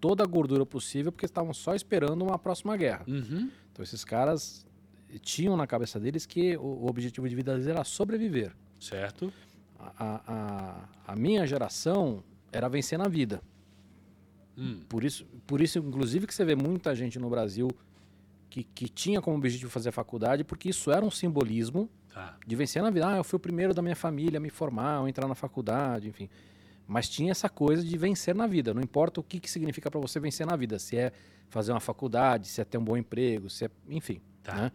[0.00, 3.04] toda a gordura possível porque estavam só esperando uma próxima guerra.
[3.08, 3.50] Uhum.
[3.72, 4.66] Então esses caras
[5.22, 8.52] tinham na cabeça deles que o, objetivo de vida deles era sobreviver.
[8.80, 9.32] Certo.
[9.78, 13.40] A, a- a- a minha geração era vencer na vida.
[14.56, 14.80] Hum.
[14.88, 17.68] Por isso, por isso, inclusive, que você vê muita gente no Brasil
[18.50, 22.36] que, que tinha como objetivo fazer faculdade, porque isso era um simbolismo Tá.
[22.46, 23.08] de vencer na vida.
[23.08, 26.08] Ah, eu fui o primeiro da minha família a me formar, ou entrar na faculdade,
[26.08, 26.28] enfim.
[26.86, 28.74] Mas tinha essa coisa de vencer na vida.
[28.74, 30.78] Não importa o que, que significa para você vencer na vida.
[30.78, 31.12] Se é
[31.48, 33.70] fazer uma faculdade, se é ter um bom emprego, se é.
[33.88, 34.20] Enfim.
[34.42, 34.54] Tá.
[34.54, 34.72] né?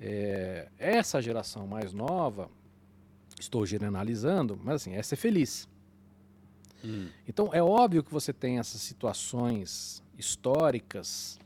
[0.00, 2.50] É, essa geração mais nova,
[3.40, 5.68] estou generalizando, mas assim, é ser feliz.
[6.84, 7.08] Hum.
[7.26, 11.38] Então é óbvio que você tem essas situações históricas,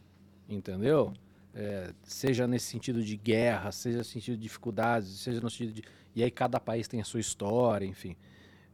[0.48, 1.12] entendeu?
[1.54, 5.82] É, seja nesse sentido de guerra, seja no sentido de dificuldades, seja no sentido de.
[6.14, 8.16] E aí cada país tem a sua história, enfim.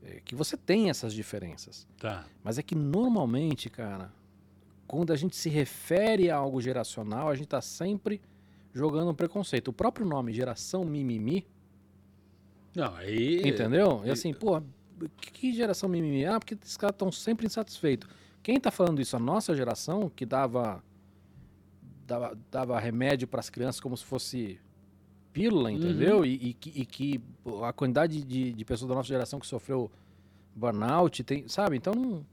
[0.02, 1.86] É, que você tem essas diferenças.
[1.98, 2.26] Tá.
[2.44, 4.12] Mas é que normalmente, cara,
[4.86, 8.20] quando a gente se refere a algo geracional, a gente tá sempre
[8.72, 9.68] jogando um preconceito.
[9.68, 11.46] O próprio nome, geração mimimi,
[12.74, 13.40] Não, aí.
[13.48, 14.02] Entendeu?
[14.04, 14.62] E assim, pô,
[15.16, 16.24] que, geração mimimi?
[16.24, 18.08] Ah, porque esses caras estão sempre insatisfeitos.
[18.42, 19.16] Quem tá falando isso?
[19.16, 20.82] A nossa geração, que dava,
[22.06, 24.58] dava, dava remédio para as crianças como se fosse
[25.32, 26.24] pílula, entendeu?
[26.24, 27.20] E, e que, e que
[27.64, 29.90] a quantidade de, de pessoas da nossa geração que sofreu
[30.54, 31.76] burnout, tem, sabe?
[31.76, 32.24] Então, não,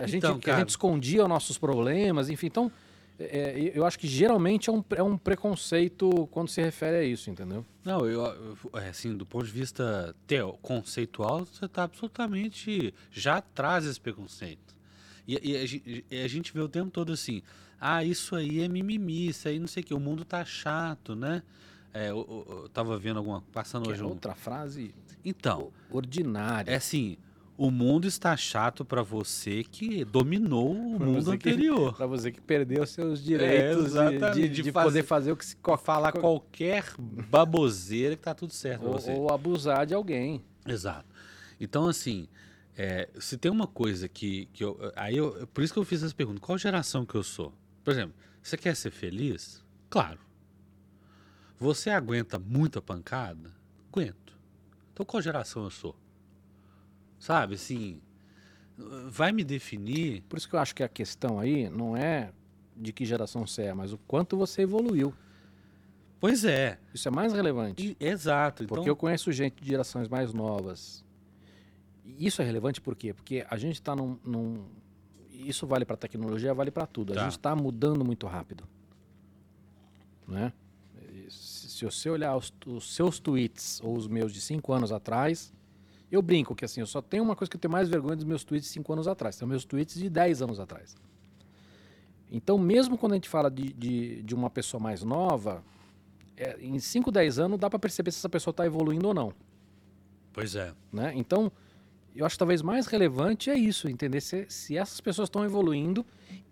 [0.00, 2.46] a, gente, Então, que a cara- gente escondia os nossos problemas, enfim.
[2.46, 2.72] Então,
[3.20, 3.24] é,
[3.68, 7.30] é, eu acho que geralmente é um, é um preconceito quando se refere a isso,
[7.30, 7.64] entendeu?
[7.84, 12.92] Não, eu, eu- é, assim, do ponto de vista teo, conceitual, você está absolutamente.
[13.12, 14.74] já traz esse preconceito.
[15.28, 17.42] E, e a, e a gente vê o tempo todo assim:
[17.82, 21.14] ah, isso aí é mimimi, isso aí não sei o que, o mundo tá chato,
[21.16, 21.42] né?
[21.92, 22.16] É, eu,
[22.48, 23.42] eu- eu tava vendo alguma.
[23.52, 24.08] passando Que é hoje um.
[24.08, 24.94] outra frase
[25.24, 26.70] Então, ordinária.
[26.70, 27.18] é assim:
[27.58, 31.92] o mundo está chato para você que dominou o Pra mundo anterior.
[31.96, 35.36] Pra você que perdeu seus direitos de- É, de, de de fazer- poder fazer o
[35.36, 39.12] que se Falar co- qualquer baboseira que tá tudo certo ou, você.
[39.12, 40.42] ou abusar de alguém.
[40.66, 41.06] Exato.
[41.60, 42.26] Então, assim,
[42.76, 44.78] é, se tem uma coisa que, que eu.
[44.96, 45.46] Aí eu.
[45.52, 47.52] Por isso que eu fiz essa pergunta: qual geração que eu sou?
[47.84, 49.62] Por exemplo, você quer ser feliz?
[49.90, 50.18] Claro.
[51.58, 53.52] Você aguenta muita pancada?
[53.90, 54.36] Aguento.
[54.92, 55.96] Então, qual geração eu sou?
[57.18, 58.00] Sabe, assim.
[59.08, 60.22] vai me definir.
[60.22, 62.32] Por isso que eu acho que a questão aí não é
[62.76, 65.14] de que geração você é, mas o quanto você evoluiu.
[66.18, 66.78] Pois é.
[66.94, 67.96] Isso é mais relevante.
[68.00, 68.62] E- exato.
[68.64, 71.04] Então, Porque eu conheço gente de gerações mais novas.
[72.04, 73.12] E isso é relevante por quê?
[73.12, 74.64] Porque a gente está num, num-
[75.32, 77.12] Isso vale para tecnologia, vale para tudo.
[77.12, 77.22] A Tá.
[77.24, 78.64] gente está mudando muito rápido.
[80.28, 80.52] Né?
[81.28, 85.52] Se se você olhar os, os seus tweets ou os meus de cinco anos atrás,
[86.12, 88.24] eu brinco que assim, eu só tenho uma coisa que eu tenho mais vergonha dos
[88.24, 89.34] meus tweets de cinco anos atrás.
[89.34, 90.94] São meus tweets de 10 anos atrás.
[92.30, 95.64] Então, mesmo quando a gente fala de, de, de uma pessoa mais nova,
[96.36, 99.32] é, em 5, 10 anos dá para perceber se essa pessoa está evoluindo ou não.
[100.32, 100.72] Pois é.
[100.92, 101.12] Né?
[101.16, 101.50] Então,
[102.14, 106.04] eu acho talvez mais relevante é isso, entender se, se essas pessoas estão evoluindo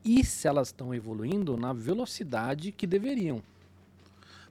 [0.04, 3.42] e se elas estão evoluindo na velocidade que deveriam.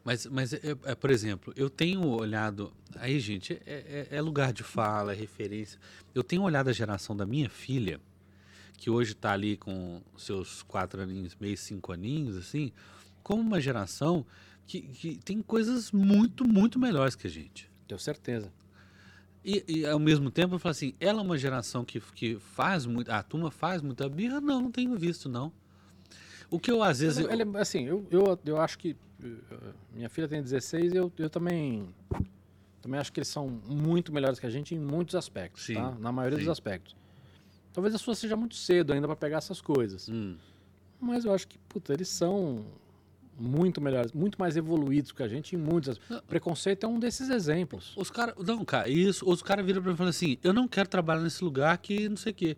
[0.04, 2.72] Mas, mas é, é, por exemplo, eu tenho olhado.
[2.96, 5.80] Aí, gente, é, é- é lugar de fala, é referência.
[6.16, 8.00] Eu tenho olhado a geração da minha filha,
[8.78, 12.72] que hoje está ali com seus quatro aninhos, meio cinco aninhos, assim,
[13.22, 14.26] como uma geração
[14.66, 17.70] que, que tem coisas muito, muito melhores que a gente.
[17.88, 18.52] Tenho certeza.
[19.44, 22.86] E, e, ao mesmo tempo eu falo assim, ela é uma geração que, que faz
[22.86, 23.10] muito.
[23.10, 24.42] A turma faz muita birra?
[24.42, 25.52] Não, não tenho visto, não.
[26.52, 27.20] O que eu às vezes.
[27.20, 28.96] Ele- ele- assim, eu, eu, eu acho que.
[29.24, 29.28] eh,
[29.94, 31.88] Minha filha tem 16 e eu, eu também.
[32.82, 35.92] Também acho que eles são muito melhores que a gente em muitos aspectos, Sim, tá?
[36.00, 36.44] Na maioria sim.
[36.46, 36.96] dos aspectos.
[37.74, 40.08] Talvez a sua seja muito cedo ainda para pegar essas coisas.
[40.10, 40.36] Hum,
[41.00, 42.66] Mas eu acho que, puta, eles são
[43.40, 46.00] muito melhores, muito mais evoluídos que a gente em muitos.
[46.10, 46.22] Não.
[46.22, 47.94] Preconceito é um desses exemplos.
[47.96, 48.36] Os caras.
[48.46, 49.30] Não, cara, isso.
[49.30, 52.10] Os caras viram pra mim e falam assim: eu não quero trabalhar nesse lugar que
[52.10, 52.58] não sei o quê.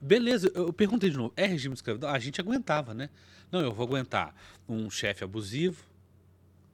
[0.00, 2.08] Beleza, eu eu perguntei de novo: é regime de escravidão?
[2.08, 3.10] A gente aguentava, né?
[3.50, 4.34] Não, eu vou aguentar
[4.68, 5.84] um chefe abusivo.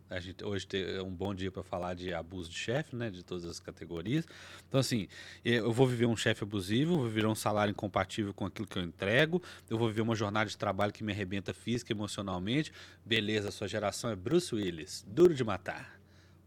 [0.08, 3.10] A gente, hoje é um bom dia para falar de abuso de chefe, né?
[3.10, 4.24] De todas as categorias.
[4.68, 5.08] Então, assim,
[5.44, 8.84] eu vou viver um chefe abusivo, vou viver um salário incompatível com aquilo que eu
[8.84, 12.72] entrego, eu vou viver uma jornada de trabalho que me arrebenta física e emocionalmente.
[13.04, 15.98] Beleza, sua geração é Bruce Willis, duro de matar.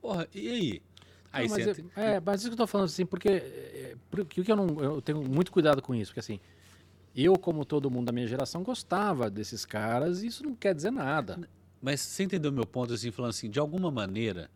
[0.01, 0.81] Porra, e aí?
[1.31, 4.41] Aí Não, mas, é, é, mas isso que eu tô falando assim, porque, é, porque
[4.41, 6.39] que eu, não, eu tenho muito cuidado com isso, porque assim,
[7.13, 10.91] eu, como todo mundo da minha geração, gostava desses caras e isso não quer dizer
[10.91, 11.47] nada.
[11.81, 14.49] Mas você entendeu meu ponto, assim, falando assim, de alguma maneira,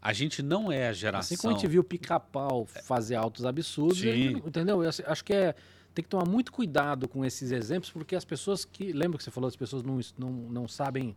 [0.00, 1.34] a gente não é a geração.
[1.34, 4.82] Assim como a gente viu o pica-pau fazer altos absurdos, ele entendeu?
[4.82, 5.54] Eu acho- que é,
[5.94, 8.92] tem que tomar muito cuidado com esses exemplos, porque as pessoas que.
[8.92, 11.14] Lembra que você falou, as pessoas não, não, não sabem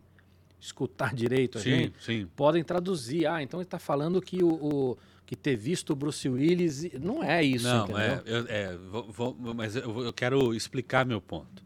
[0.60, 2.04] escutar direito a Sim, gente?
[2.04, 2.28] sim.
[2.36, 3.26] Podem traduzir.
[3.26, 6.92] Ah, então ele está falando que o, o- que ter visto o Bruce Willis.
[7.00, 8.02] Não é isso, não, entendeu?
[8.02, 11.62] é, eu, é, vou- vou- mas eu, eu quero explicar meu ponto.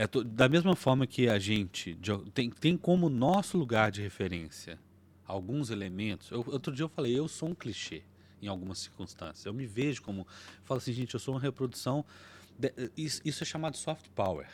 [0.00, 1.94] É, to- da mesma forma que a gente
[2.32, 4.78] tem, tem como nosso lugar de referência
[5.26, 6.30] alguns elementos.
[6.30, 8.02] Eu, outro dia eu falei, eu sou um clichê
[8.40, 9.44] em algumas circunstâncias.
[9.44, 10.22] Eu me vejo como.
[10.22, 12.02] Eu falo assim, gente, eu sou uma reprodução.
[12.58, 14.48] de- isso, isso é chamado soft power.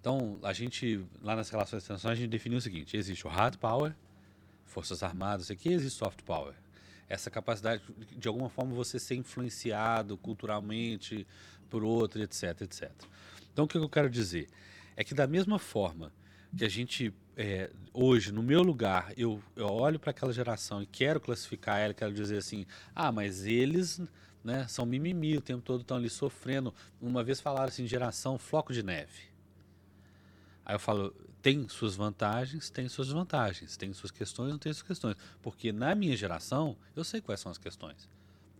[0.00, 3.58] Então, a gente, lá nas relações internacionais, a gente definiu o seguinte: existe o hard
[3.58, 3.94] power,
[4.66, 6.54] forças armadas, aqui existe soft power.
[7.08, 7.80] Essa capacidade,
[8.10, 11.24] de alguma forma, você ser influenciado culturalmente
[11.70, 12.90] por outro, etc, etc.
[13.58, 14.48] Então, o que eu quero dizer?
[14.94, 16.12] É que, da mesma forma
[16.56, 20.86] que a gente, é, hoje, no meu lugar, eu, eu olho para aquela geração e
[20.86, 22.64] quero classificar ela, quero dizer assim:
[22.94, 24.00] ah, mas eles
[24.44, 26.72] né, são mimimi, o tempo todo estão ali sofrendo.
[27.00, 29.22] Uma vez falaram assim: geração floco de neve.
[30.64, 31.12] Aí eu falo,
[31.42, 35.16] tem suas vantagens, tem suas desvantagens, tem suas questões, não tem suas questões.
[35.42, 38.08] Porque na minha geração, eu sei quais são as questões.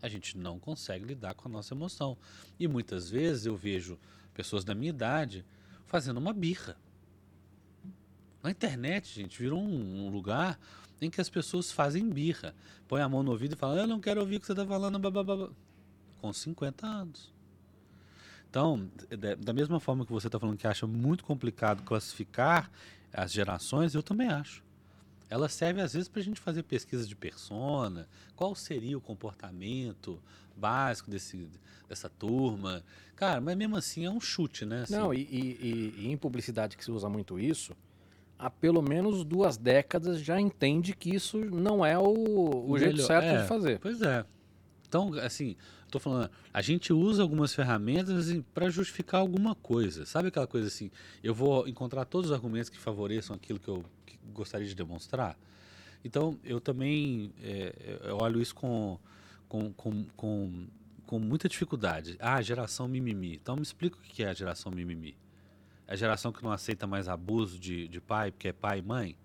[0.02, 2.18] A gente não consegue lidar com a nossa emoção.
[2.58, 3.96] E muitas vezes eu vejo
[4.38, 5.44] pessoas da minha idade
[5.84, 6.76] fazendo uma birra.
[8.40, 10.56] Na internet, gente, virou um, um lugar
[11.00, 12.54] em que as pessoas fazem birra.
[12.86, 14.64] Põe a mão no ouvido e fala, eu não quero ouvir o que você está
[14.64, 15.50] falando, blá, blá, blá, blá."
[16.20, 17.34] com 50 anos.
[18.48, 18.88] Então,
[19.40, 22.70] da mesma forma que você está falando que acha muito complicado classificar
[23.12, 24.62] as gerações, eu também acho.
[25.30, 30.18] Ela serve às vezes para a gente fazer pesquisa de persona, qual seria o comportamento
[30.56, 31.46] básico desse,
[31.88, 32.82] dessa turma.
[33.14, 34.82] Cara, mas mesmo assim é um chute, né?
[34.82, 37.74] Assim, Não, e, e- e- em publicidade que se usa muito isso,
[38.38, 42.02] há pelo menos duas décadas já entende que isso não é o,
[42.70, 43.78] o jeito melhor- certo é, de fazer.
[43.80, 44.24] Pois é.
[44.88, 45.54] Então, assim,
[45.88, 50.04] tô falando, a gente usa algumas ferramentas para justificar alguma coisa.
[50.06, 50.90] Sabe aquela coisa assim,
[51.22, 55.38] eu vou encontrar todos os argumentos que favoreçam aquilo que eu que gostaria de demonstrar?
[56.04, 58.98] Então, eu também é, eu olho isso com,
[59.48, 60.66] com, com, com,
[61.06, 62.16] com muita dificuldade.
[62.20, 63.34] Ah, geração mimimi.
[63.34, 65.16] Então, me explica o que é a geração mimimi.
[65.86, 68.82] É a geração que não aceita mais abuso de, de pai, porque é pai e
[68.82, 69.16] mãe?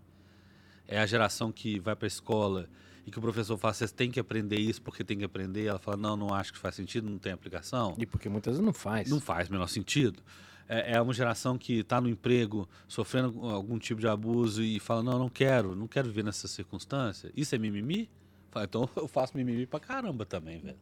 [0.88, 2.70] É a geração que vai para a escola
[3.06, 5.80] e que o professor fala, vocês têm que aprender isso porque tem que aprender, ela
[5.80, 7.96] fala, não, não acho que faz sentido, não tem aplicação.
[7.98, 9.10] E porque muitas vezes não faz.
[9.10, 10.22] Não faz o menor sentido.
[10.70, 15.04] É, é uma geração que está no emprego, sofrendo algum tipo de abuso e fala,
[15.04, 17.32] não, não quero, não quero viver nessa circunstância.
[17.36, 18.10] Isso é mimimi?
[18.50, 20.78] Fala, então eu faço mimimi pra caramba também, velho.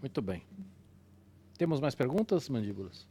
[0.00, 0.42] Muito bem.
[1.56, 3.06] Temos mais perguntas, mandíbulas?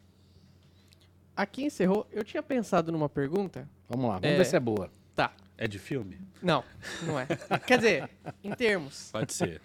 [1.36, 2.06] Aqui encerrou.
[2.12, 3.68] Eu tinha pensado numa pergunta.
[3.90, 4.38] Vamos lá, vamos É.
[4.38, 4.92] ver se é boa.
[5.16, 5.34] Tá.
[5.58, 6.20] É de filme?
[6.42, 6.64] Não,
[7.04, 7.28] não é.
[7.68, 8.10] Quer dizer,
[8.44, 9.10] em termos.
[9.12, 9.62] Pode ser.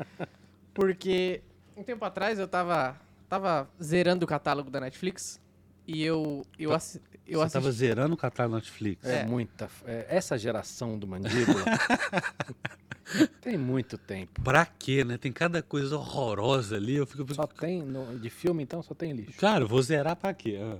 [0.74, 1.40] Porque
[1.76, 2.96] um tempo atrás eu tava,
[3.28, 5.40] tava zerando o catálogo da Netflix
[5.86, 7.52] e eu, eu, assi eu Você assisti.
[7.54, 9.04] tava zerando o catálogo Netflix.
[9.06, 9.24] É, É.
[9.26, 9.68] muita.
[9.86, 11.64] é, essa geração do mandíbula
[13.40, 14.40] tem muito tempo.
[14.42, 15.16] Pra quê, né?
[15.16, 16.96] Tem cada coisa horrorosa ali.
[16.96, 17.32] Eu fico.
[17.34, 17.82] Só tem.
[17.82, 19.38] no- de filme, então, só tem lixo.
[19.40, 20.58] Cara, eu vou zerar pra quê?
[20.60, 20.76] Ah.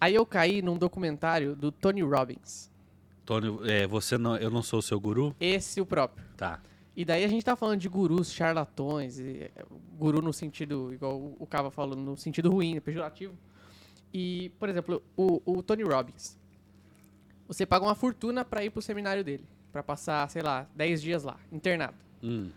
[0.00, 2.69] Aí eu caí num documentário do Tony Robbins.
[3.30, 5.36] Tony, é, você não, eu não sou o seu guru?
[5.38, 6.26] Esse o próprio.
[6.36, 6.60] Tá.
[6.96, 9.64] E daí a gente tá falando de gurus, charlatões, e, é,
[9.96, 13.32] guru no sentido, igual o- Cava falou, no sentido ruim, pejorativo.
[14.12, 16.36] E, por exemplo, o, o Tony Robbins.
[17.46, 19.44] Você paga uma fortuna pra ir pro seminário dele.
[19.70, 21.94] Pra passar, sei lá, 10 dias lá, internado.
[22.20, 22.50] Hum.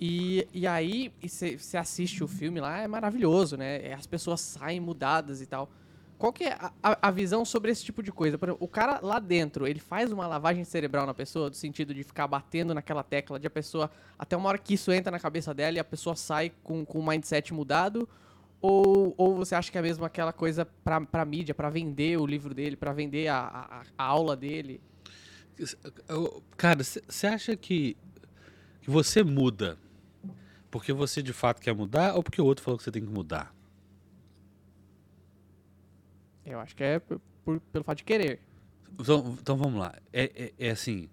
[0.00, 3.86] E, e aí, você assiste o filme lá, é maravilhoso, né?
[3.86, 5.70] É, As pessoas saem mudadas e tal.
[6.18, 6.72] Qual que é a,
[7.08, 8.38] a- visão sobre esse tipo de coisa?
[8.38, 11.92] Por exemplo, o cara lá dentro, ele faz uma lavagem cerebral na pessoa, do sentido
[11.92, 15.20] de ficar batendo naquela tecla, de a pessoa, até uma hora que isso entra na
[15.20, 18.08] cabeça dela e a pessoa sai com, com o mindset mudado?
[18.62, 22.54] Ou, ou você acha que é mesmo aquela coisa pra, mídia, pra vender o livro
[22.54, 24.80] dele, pra vender a, a, a aula dele?
[26.56, 27.96] Cara, você acha que,
[28.80, 29.78] que você muda
[30.70, 33.10] porque você de fato quer mudar ou porque o outro falou que você tem que
[33.10, 33.54] mudar?
[36.46, 38.40] Eu acho que é por- por- pelo fato de querer.
[38.98, 39.94] Então, então vamos lá.
[40.12, 40.24] É,
[40.58, 41.08] é- é assim: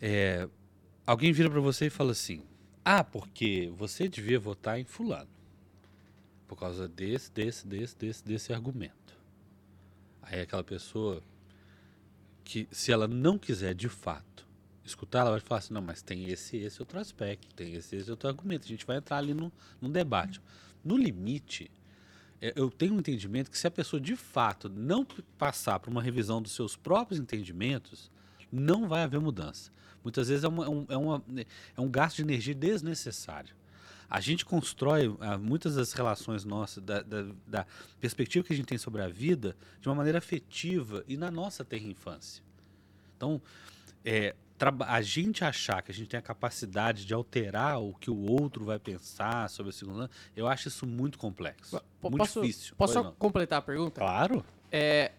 [0.00, 0.48] é,
[1.06, 2.42] alguém vira pra você e fala assim:
[2.84, 5.30] Ah, porque você devia votar em Fulano.
[6.46, 8.94] Por causa desse, desse, desse, desse, desse argumento.
[10.22, 11.22] Aí aquela pessoa
[12.44, 14.46] que, se ela não quiser de fato
[14.84, 18.10] escutar, ela vai falar assim: Não, mas tem esse esse outro aspecto, tem esse esse
[18.10, 18.64] outro argumento.
[18.64, 20.40] A gente vai entrar ali num, num debate.
[20.84, 21.70] No limite,
[22.40, 25.04] eu tenho um entendimento que se a pessoa de fato não
[25.36, 28.10] passar por uma revisão dos seus próprios entendimentos,
[28.52, 29.70] não vai haver mudança.
[30.04, 31.24] Muitas vezes é, uma- é um, é uma-
[31.76, 33.54] é um gasto de energia desnecessário.
[34.08, 37.66] A gente constrói ah, muitas das relações nossas, da, da- da
[38.00, 41.62] perspectiva que a gente tem sobre a vida, de uma maneira afetiva e na nossa
[41.64, 42.42] terra infância.
[43.16, 43.42] Então,
[44.04, 44.34] é,
[44.86, 48.64] a gente achar que a gente tem a capacidade de alterar o que o outro
[48.64, 51.80] vai pensar sobre a segunda, eu acho isso muito complexo.
[52.00, 52.74] Po- muito posso, difícil.
[52.76, 53.12] Posso só não.
[53.12, 54.00] completar a pergunta?
[54.00, 54.44] Claro.
[54.70, 55.12] É,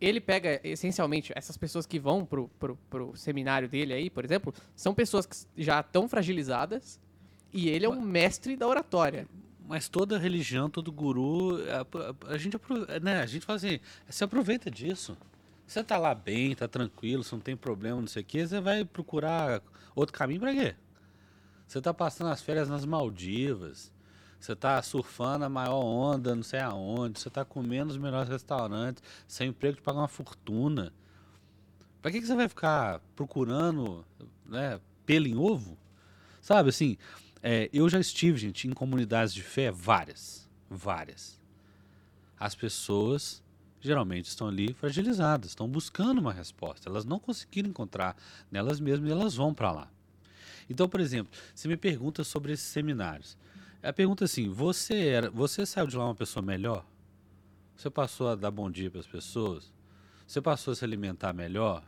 [0.00, 4.52] ele pega, essencialmente, essas pessoas que vão pro, pro, pro seminário dele aí, por exemplo,
[4.76, 7.00] são pessoas que já estão fragilizadas
[7.52, 9.26] e ele é um mestre da oratória.
[9.66, 11.80] Mas toda religião, todo guru, a,
[12.30, 12.58] a- a gente,
[13.00, 15.16] né, a gente fala assim, você aproveita disso.
[15.66, 18.60] Você tá lá bem, tá tranquilo, você não tem problema, não sei o quê, você
[18.60, 19.62] vai procurar
[19.94, 20.74] outro caminho pra quê?
[21.66, 23.92] Você tá passando as férias nas Maldivas,
[24.38, 29.02] você tá surfando a maior onda, não sei aonde, você tá comendo os melhores restaurantes,
[29.26, 30.92] sem emprego de pagar uma fortuna.
[32.02, 34.04] Pra que, que você vai ficar procurando
[34.44, 35.78] né, pelo em ovo?
[36.42, 36.98] Sabe, assim,
[37.42, 41.40] é, eu já estive, gente, em comunidades de fé, várias, várias.
[42.38, 43.42] As pessoas
[43.84, 46.88] geralmente estão ali fragilizadas, estão buscando uma resposta.
[46.88, 48.16] Elas não conseguiram encontrar
[48.50, 49.90] nelas mesmas e elas vão para lá.
[50.68, 53.36] Então, por exemplo, você me pergunta sobre esses seminários.
[53.82, 56.86] A pergunta é assim: você era, você saiu de lá uma pessoa melhor?
[57.76, 59.70] Você passou a dar bom dia para as pessoas?
[60.26, 61.84] Você passou a se alimentar melhor?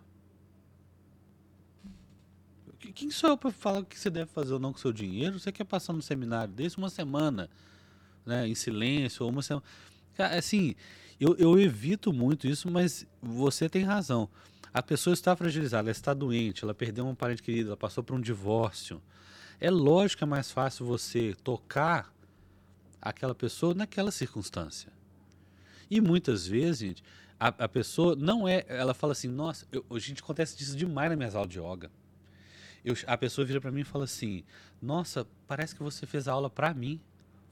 [2.79, 4.81] Que- Quem sou eu para falar o que você deve fazer ou não com o
[4.81, 5.39] seu dinheiro?
[5.39, 7.49] Você quer passar num seminário desse uma semana,
[8.27, 9.65] né, em silêncio, ou uma semana.
[10.19, 10.75] Assim,
[11.21, 14.29] eu, eu evito muito isso, mas você tem razão.
[14.73, 18.15] A pessoa está fragilizada, ela está doente, ela perdeu um parente querido, ela passou por
[18.15, 19.01] um divórcio.
[19.59, 22.13] É lógico que é mais fácil você tocar
[23.01, 24.93] aquela pessoa naquela circunstância.
[25.91, 27.05] E muitas vezes, gente,
[27.39, 28.65] a, a pessoa não é.
[28.69, 31.91] Ela fala assim: nossa, eu, a gente acontece disso demais nas minhas aulas de yoga.
[32.85, 34.45] Eu- a pessoa vira para mim e fala assim:
[34.81, 37.01] Nossa, parece que você fez a aula para mim.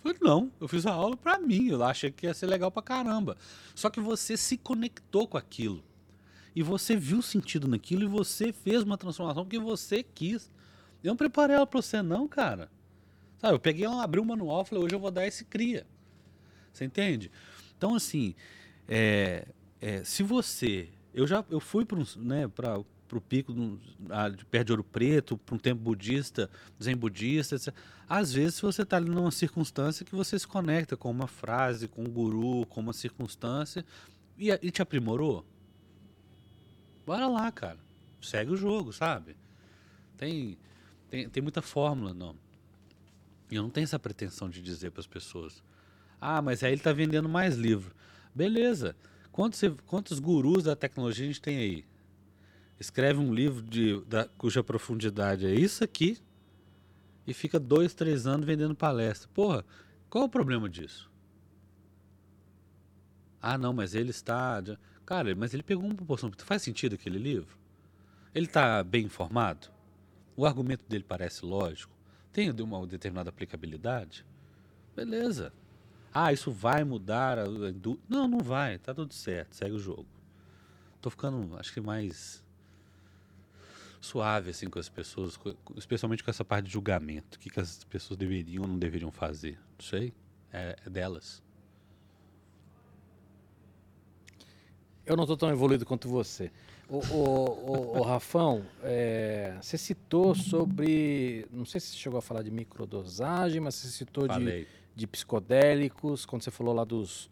[0.04, 1.68] Falei, não, eu fiz a aula para mim.
[1.68, 3.38] Eu achei que ia ser legal pra caramba.
[3.74, 5.82] Só que você se conectou com aquilo.
[6.54, 10.52] E você viu sentido naquilo e você fez uma transformação porque você quis.
[11.02, 12.70] Eu não preparei ela pra você, não, cara.
[13.38, 15.86] Sabe, eu peguei ela, abri o manual e falei, hoje eu vou dar esse cria.
[16.70, 17.30] Você entende?
[17.74, 18.34] Então, assim,
[18.86, 19.48] é,
[19.80, 20.90] é, se você.
[21.14, 22.46] Eu já eu fui para né,
[23.14, 23.80] para o pico do,
[24.10, 26.50] a, de perto de Ouro Preto, para um templo budista,
[26.82, 27.72] zen budista, etc.
[28.08, 32.02] Às vezes você está ali numa circunstância que você se conecta com uma frase, com
[32.02, 33.84] um guru, com uma circunstância
[34.36, 35.46] e, e te aprimorou.
[37.06, 37.78] Bora lá, cara.
[38.20, 39.36] Segue o jogo, sabe?
[40.16, 40.58] Tem,
[41.08, 42.34] tem, tem muita fórmula, não.
[43.50, 45.62] E eu não tenho essa pretensão de dizer para as pessoas:
[46.20, 47.94] ah, mas aí ele está vendendo mais livro.
[48.34, 48.96] Beleza.
[49.30, 51.84] Quantos, quantos gurus da tecnologia a gente tem aí?
[52.84, 56.18] Escreve um livro de, da, cuja profundidade é isso aqui
[57.26, 59.26] e fica dois, três anos vendendo palestra.
[59.32, 59.64] Porra,
[60.10, 61.10] qual o problema disso?
[63.40, 64.62] Ah, não, mas ele está.
[65.06, 66.30] Cara, mas ele pegou uma proporção.
[66.36, 67.56] Faz sentido aquele livro?
[68.34, 69.68] Ele está bem informado?
[70.36, 71.96] O argumento dele parece lógico?
[72.34, 74.26] Tem uma determinada aplicabilidade?
[74.94, 75.54] Beleza.
[76.12, 77.44] Ah, isso vai mudar a.
[78.06, 78.78] Não, não vai.
[78.78, 79.56] Tá tudo certo.
[79.56, 80.06] Segue o jogo.
[81.00, 82.43] Tô ficando, acho que mais
[84.04, 85.38] suave assim com as pessoas,
[85.76, 87.36] especialmente com essa parte de julgamento.
[87.36, 89.58] O que, que as pessoas deveriam ou não deveriam fazer.
[89.78, 90.12] Não sei.
[90.52, 91.42] É, é delas.
[95.06, 96.50] Eu não estou tão evoluído quanto você.
[96.88, 101.46] O, o, o, o Rafão, é, você citou sobre.
[101.50, 106.24] Não sei se você chegou a falar de microdosagem, mas você citou de, de psicodélicos,
[106.24, 107.30] quando você falou lá dos,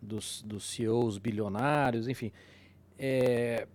[0.00, 2.30] dos, dos CEOs bilionários, enfim.
[2.98, 3.66] É,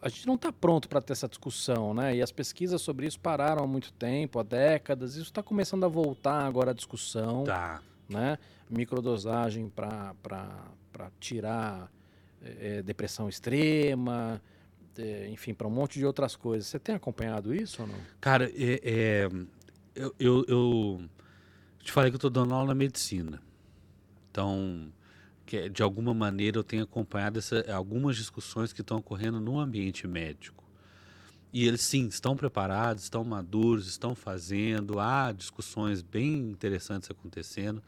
[0.00, 2.16] a gente não está pronto para ter essa discussão, né?
[2.16, 5.14] E as pesquisas sobre isso pararam há muito tempo, há décadas.
[5.14, 7.44] Isso está começando a voltar agora à discussão.
[7.44, 7.82] Tá.
[8.08, 8.38] Né?
[8.70, 10.14] Microdosagem para
[11.18, 11.90] tirar
[12.42, 14.40] é, depressão extrema,
[14.96, 16.68] é, enfim, para um monte de outras coisas.
[16.68, 17.98] Você tem acompanhado isso ou não?
[18.20, 19.28] Cara, é, é
[19.94, 21.00] eu, eu, eu,
[21.82, 23.42] te falei que eu estou dando aula na medicina.
[24.30, 24.92] Então,
[25.48, 30.06] que de alguma maneira eu tenho acompanhado essa, algumas discussões que estão ocorrendo no ambiente
[30.06, 30.62] médico.
[31.50, 37.82] E eles sim estão preparados, estão maduros, estão fazendo, há discussões bem interessantes acontecendo.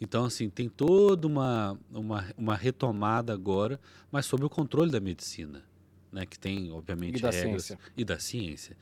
[0.00, 3.78] Então, assim, tem toda uma, uma, uma retomada agora,
[4.10, 5.62] mas sob o controle da medicina,
[6.10, 6.24] né?
[6.24, 7.64] Que tem, obviamente, e da regras.
[7.64, 7.78] Ciência.
[7.98, 8.76] E da ciência.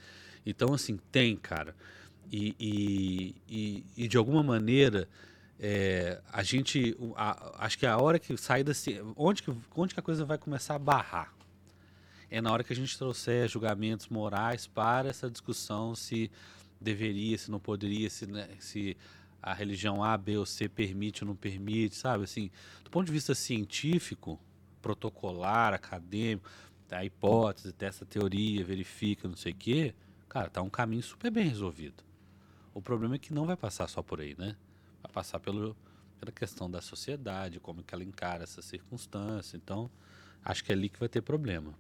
[0.45, 1.75] Então, assim, tem, cara.
[2.31, 5.09] E, e, e, e de alguma maneira,
[5.59, 8.73] é, a gente, a, acho que a hora que sai da
[9.17, 11.35] onde que, onde que a coisa vai começar a barrar?
[12.31, 16.31] É na hora que a gente trouxer julgamentos morais para essa discussão se
[16.81, 18.97] deveria, se não poderia, se, né, se
[19.43, 22.25] a religião A, B ou C permite ou não permite, sabe?
[22.25, 22.51] Assim,
[22.83, 24.41] do ponto de vista científico,
[24.83, 26.49] protocolar, acadêmico,
[26.91, 29.95] a hipótese, testa teoria, verifica, não sei o quê,
[30.29, 32.05] cara, tá um caminho super bem resolvido.
[32.75, 34.57] O problema é que não vai passar só por aí, né?
[35.07, 35.77] Vai passar pelo,
[36.19, 39.57] pela questão da sociedade, como que ela encara essa circunstância.
[39.57, 39.91] Então,
[40.45, 41.73] acho que é ali que vai ter problema.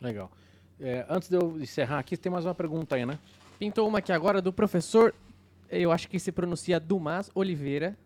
[0.00, 0.30] Legal.
[0.78, 3.18] É, antes de eu encerrar aqui, tem mais uma pergunta aí, né?
[3.58, 5.14] Pintou uma aqui agora do professor
[5.70, 7.96] eu acho que se pronuncia Dumas Oliveira.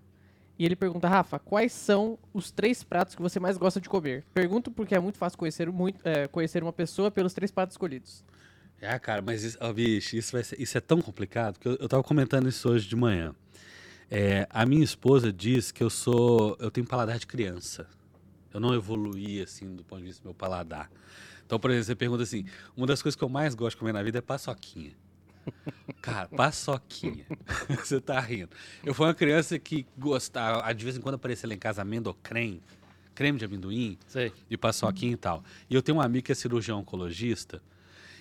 [0.59, 4.25] E ele pergunta, Rafa, quais são os três pratos que você mais gosta de comer?
[4.35, 8.23] Pergunto porque é muito fácil conhecer, muito, é, conhecer uma pessoa pelos três pratos escolhidos.
[8.79, 11.89] É, cara, mas isso, oh, bicho, isso, ser, isso é tão complicado que eu, eu
[11.89, 13.35] tava comentando isso hoje de manhã.
[14.11, 16.57] É, a minha esposa diz que eu sou.
[16.59, 17.87] Eu tenho paladar de criança.
[18.53, 20.91] Eu não evoluí assim do ponto de vista do meu paladar.
[21.47, 22.45] Então, por exemplo, você pergunta assim:
[22.77, 24.93] uma das coisas que eu mais gosto de comer na vida é paçoquinha.
[26.03, 27.25] Cara, paçoquinha.
[27.83, 28.51] Você tá rindo.
[28.85, 32.61] Eu fui uma criança que gostava, de vez em quando aparecia lá em casa amendocrem,
[33.15, 34.33] creme de amendoim Sei.
[34.51, 35.43] e paçoquinha e tal.
[35.69, 37.61] E eu tenho um amigo que é cirurgião oncologista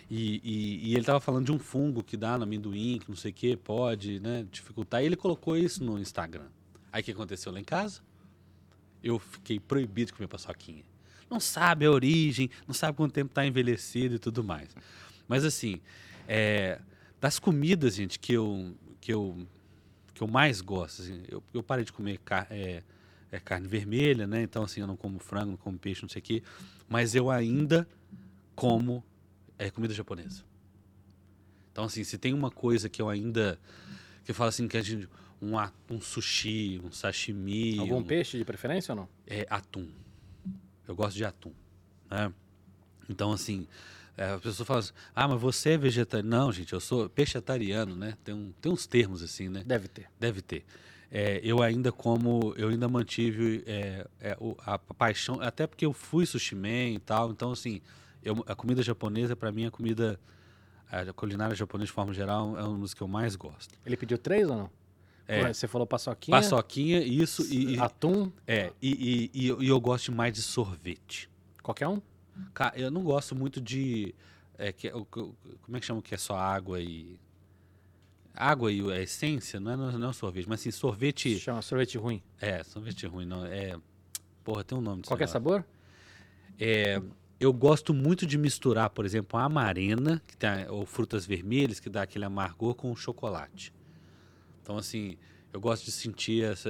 [0.09, 3.15] e, e, e, ele tava falando de um fungo que dá no amendoim, que não
[3.15, 5.03] sei o que, pode né, dificultar.
[5.03, 6.47] E ele colocou isso no Instagram.
[6.91, 8.01] Aí o que aconteceu lá em casa?
[9.03, 10.83] Eu fiquei proibido de comer paçoquinha.
[11.29, 14.75] Não sabe a origem, não sabe quanto tempo está envelhecido e tudo mais.
[15.27, 15.79] Mas assim,
[16.27, 16.79] é,
[17.21, 19.37] das comidas, gente, que eu, que eu,
[20.15, 22.81] que eu mais gosto, assim, eu, eu parei de comer car é,
[23.31, 24.41] é, carne vermelha, né?
[24.41, 26.43] Então, assim, eu não como frango, não como peixe, não sei o quê.
[26.87, 27.87] Mas eu ainda
[28.55, 29.03] como
[29.59, 30.43] é, comida japonesa.
[31.71, 33.59] Então, assim, se tem uma coisa que eu ainda...
[34.23, 35.07] Que eu falo assim, que a gente...
[35.41, 35.53] Um,
[35.93, 37.77] um sushi, um sashimi...
[37.77, 39.09] Algum um, peixe de preferência ou não?
[39.27, 39.87] É atum.
[40.87, 41.53] Eu gosto de atum,
[42.09, 42.33] né?
[43.07, 43.67] Então, assim,
[44.17, 46.29] é, a pessoa fala assim, ah, mas você é vegetariano.
[46.29, 48.17] Não, gente, eu sou peixetariano, né?
[48.23, 49.63] Tem, um, tem uns termos assim, né?
[49.65, 50.07] Deve ter.
[50.19, 50.65] Deve ter.
[51.09, 55.93] É, eu ainda como, eu ainda mantive é, é, a, a, paixão, até porque eu
[55.93, 57.81] fui sushi man e tal, então assim,
[58.23, 60.19] eu, a comida japonesa para mim a comida,
[60.89, 63.73] a culinária japonesa de forma geral é uma das que eu mais gosto.
[63.85, 64.69] Ele pediu três ou não?
[65.27, 66.35] É, Você falou paçoquinha?
[66.37, 67.79] Paçoquinha, isso e...
[67.79, 68.31] Atum?
[68.47, 71.29] É, e, e, e, eu, gosto mais de sorvete.
[71.61, 72.01] Qualquer um?
[72.53, 74.15] Ca- Eu não gosto muito de.
[74.57, 77.19] é, que, o- como é que chama que é só água e.
[78.33, 81.37] Água e a essência, não é, não é sorvete, mas assim, sorvete.
[81.39, 82.23] Chama sorvete ruim.
[82.41, 83.45] É, sorvete ruim, não.
[83.45, 83.77] É.
[84.43, 85.33] Porra, tem um nome disso Qual que é aí, ó.
[85.33, 85.65] sabor?
[86.57, 87.01] É,
[87.39, 91.89] eu gosto muito de misturar, por exemplo, a amarena, que tem, ou frutas vermelhas, que
[91.89, 93.73] dá aquele amargor com o chocolate.
[94.61, 95.17] Então, assim,
[95.53, 96.69] eu gosto de sentir essa.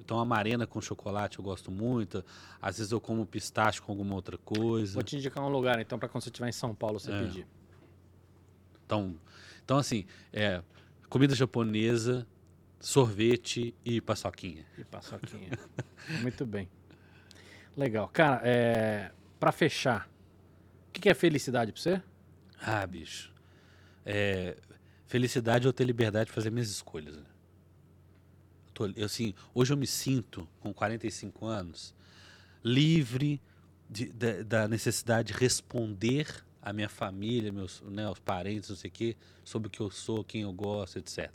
[0.00, 2.24] então, a amarena com chocolate eu gosto muito.
[2.62, 4.94] Às vezes eu como pistache com alguma outra coisa.
[4.94, 7.22] Vou te indicar um lugar, então, pra quando você estiver em São Paulo, você É.
[7.22, 7.46] pedir.
[8.86, 9.14] Então,
[9.64, 10.62] então assim, é,
[11.10, 12.26] comida japonesa,
[12.80, 14.64] sorvete e paçoquinha.
[14.78, 15.50] E paçoquinha.
[16.22, 16.68] Muito bem.
[17.76, 18.08] Legal.
[18.08, 19.10] Cara, é...
[19.38, 20.08] pra fechar,
[20.88, 22.02] o que que é felicidade pra você?
[22.60, 23.32] Ah, bicho.
[24.04, 24.56] É,
[25.06, 27.16] felicidade é eu ter liberdade de fazer minhas escolhas.
[27.16, 27.24] Né?
[28.66, 31.94] Eu tô- eu, assim, hoje eu me sinto, com 45 anos,
[32.64, 33.40] livre
[33.88, 36.26] de- da, da necessidade de responder
[36.60, 39.90] à minha família, meus, né, aos parentes, não sei o quê, sobre o que eu
[39.90, 41.30] sou, quem eu gosto, etc.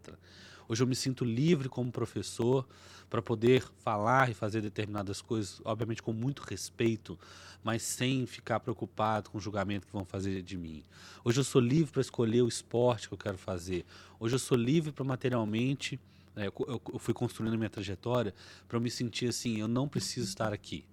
[0.68, 2.68] Hoje eu me sinto livre como professor
[3.10, 7.20] para poder falar e fazer determinadas coisas, obviamente com muito respeito,
[7.64, 10.84] mas sem ficar preocupado com o julgamento que vão fazer de mim.
[11.24, 13.86] Hoje eu sou livre para escolher o esporte que eu quero fazer.
[14.20, 16.00] Hoje eu sou livre para materialmente.
[16.36, 18.34] né, eu, fui construindo a minha trajetória
[18.68, 20.86] para me sentir assim: eu não preciso estar aqui.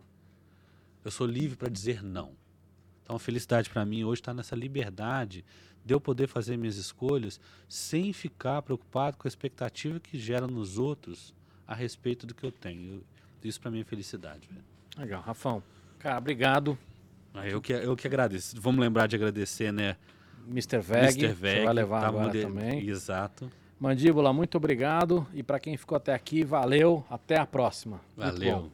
[1.04, 2.32] Eu sou livre para dizer não.
[3.02, 5.44] Então a felicidade para mim hoje está nessa liberdade
[5.84, 10.78] de eu poder fazer minhas escolhas sem ficar preocupado com a expectativa que gera nos
[10.78, 11.34] outros
[11.66, 13.02] a respeito do que eu tenho.
[13.42, 14.48] Isso para mim é felicidade.
[14.50, 14.64] velho.
[14.98, 15.22] Legal.
[15.22, 15.62] Rafão,
[15.98, 16.76] cara, obrigado.
[17.32, 18.60] Ah, Eu que, eu que agradeço.
[18.60, 19.96] Vamos lembrar de agradecer, né?
[20.48, 20.80] Mr.
[20.80, 21.28] Veg, Mr.
[21.32, 22.88] Veg, vai levar tá agora mode- também.
[22.88, 23.50] Exato.
[23.78, 25.26] Mandíbula, muito obrigado.
[25.32, 27.04] E pra quem ficou até aqui, valeu.
[27.08, 28.00] Até a próxima.
[28.16, 28.70] Valeu.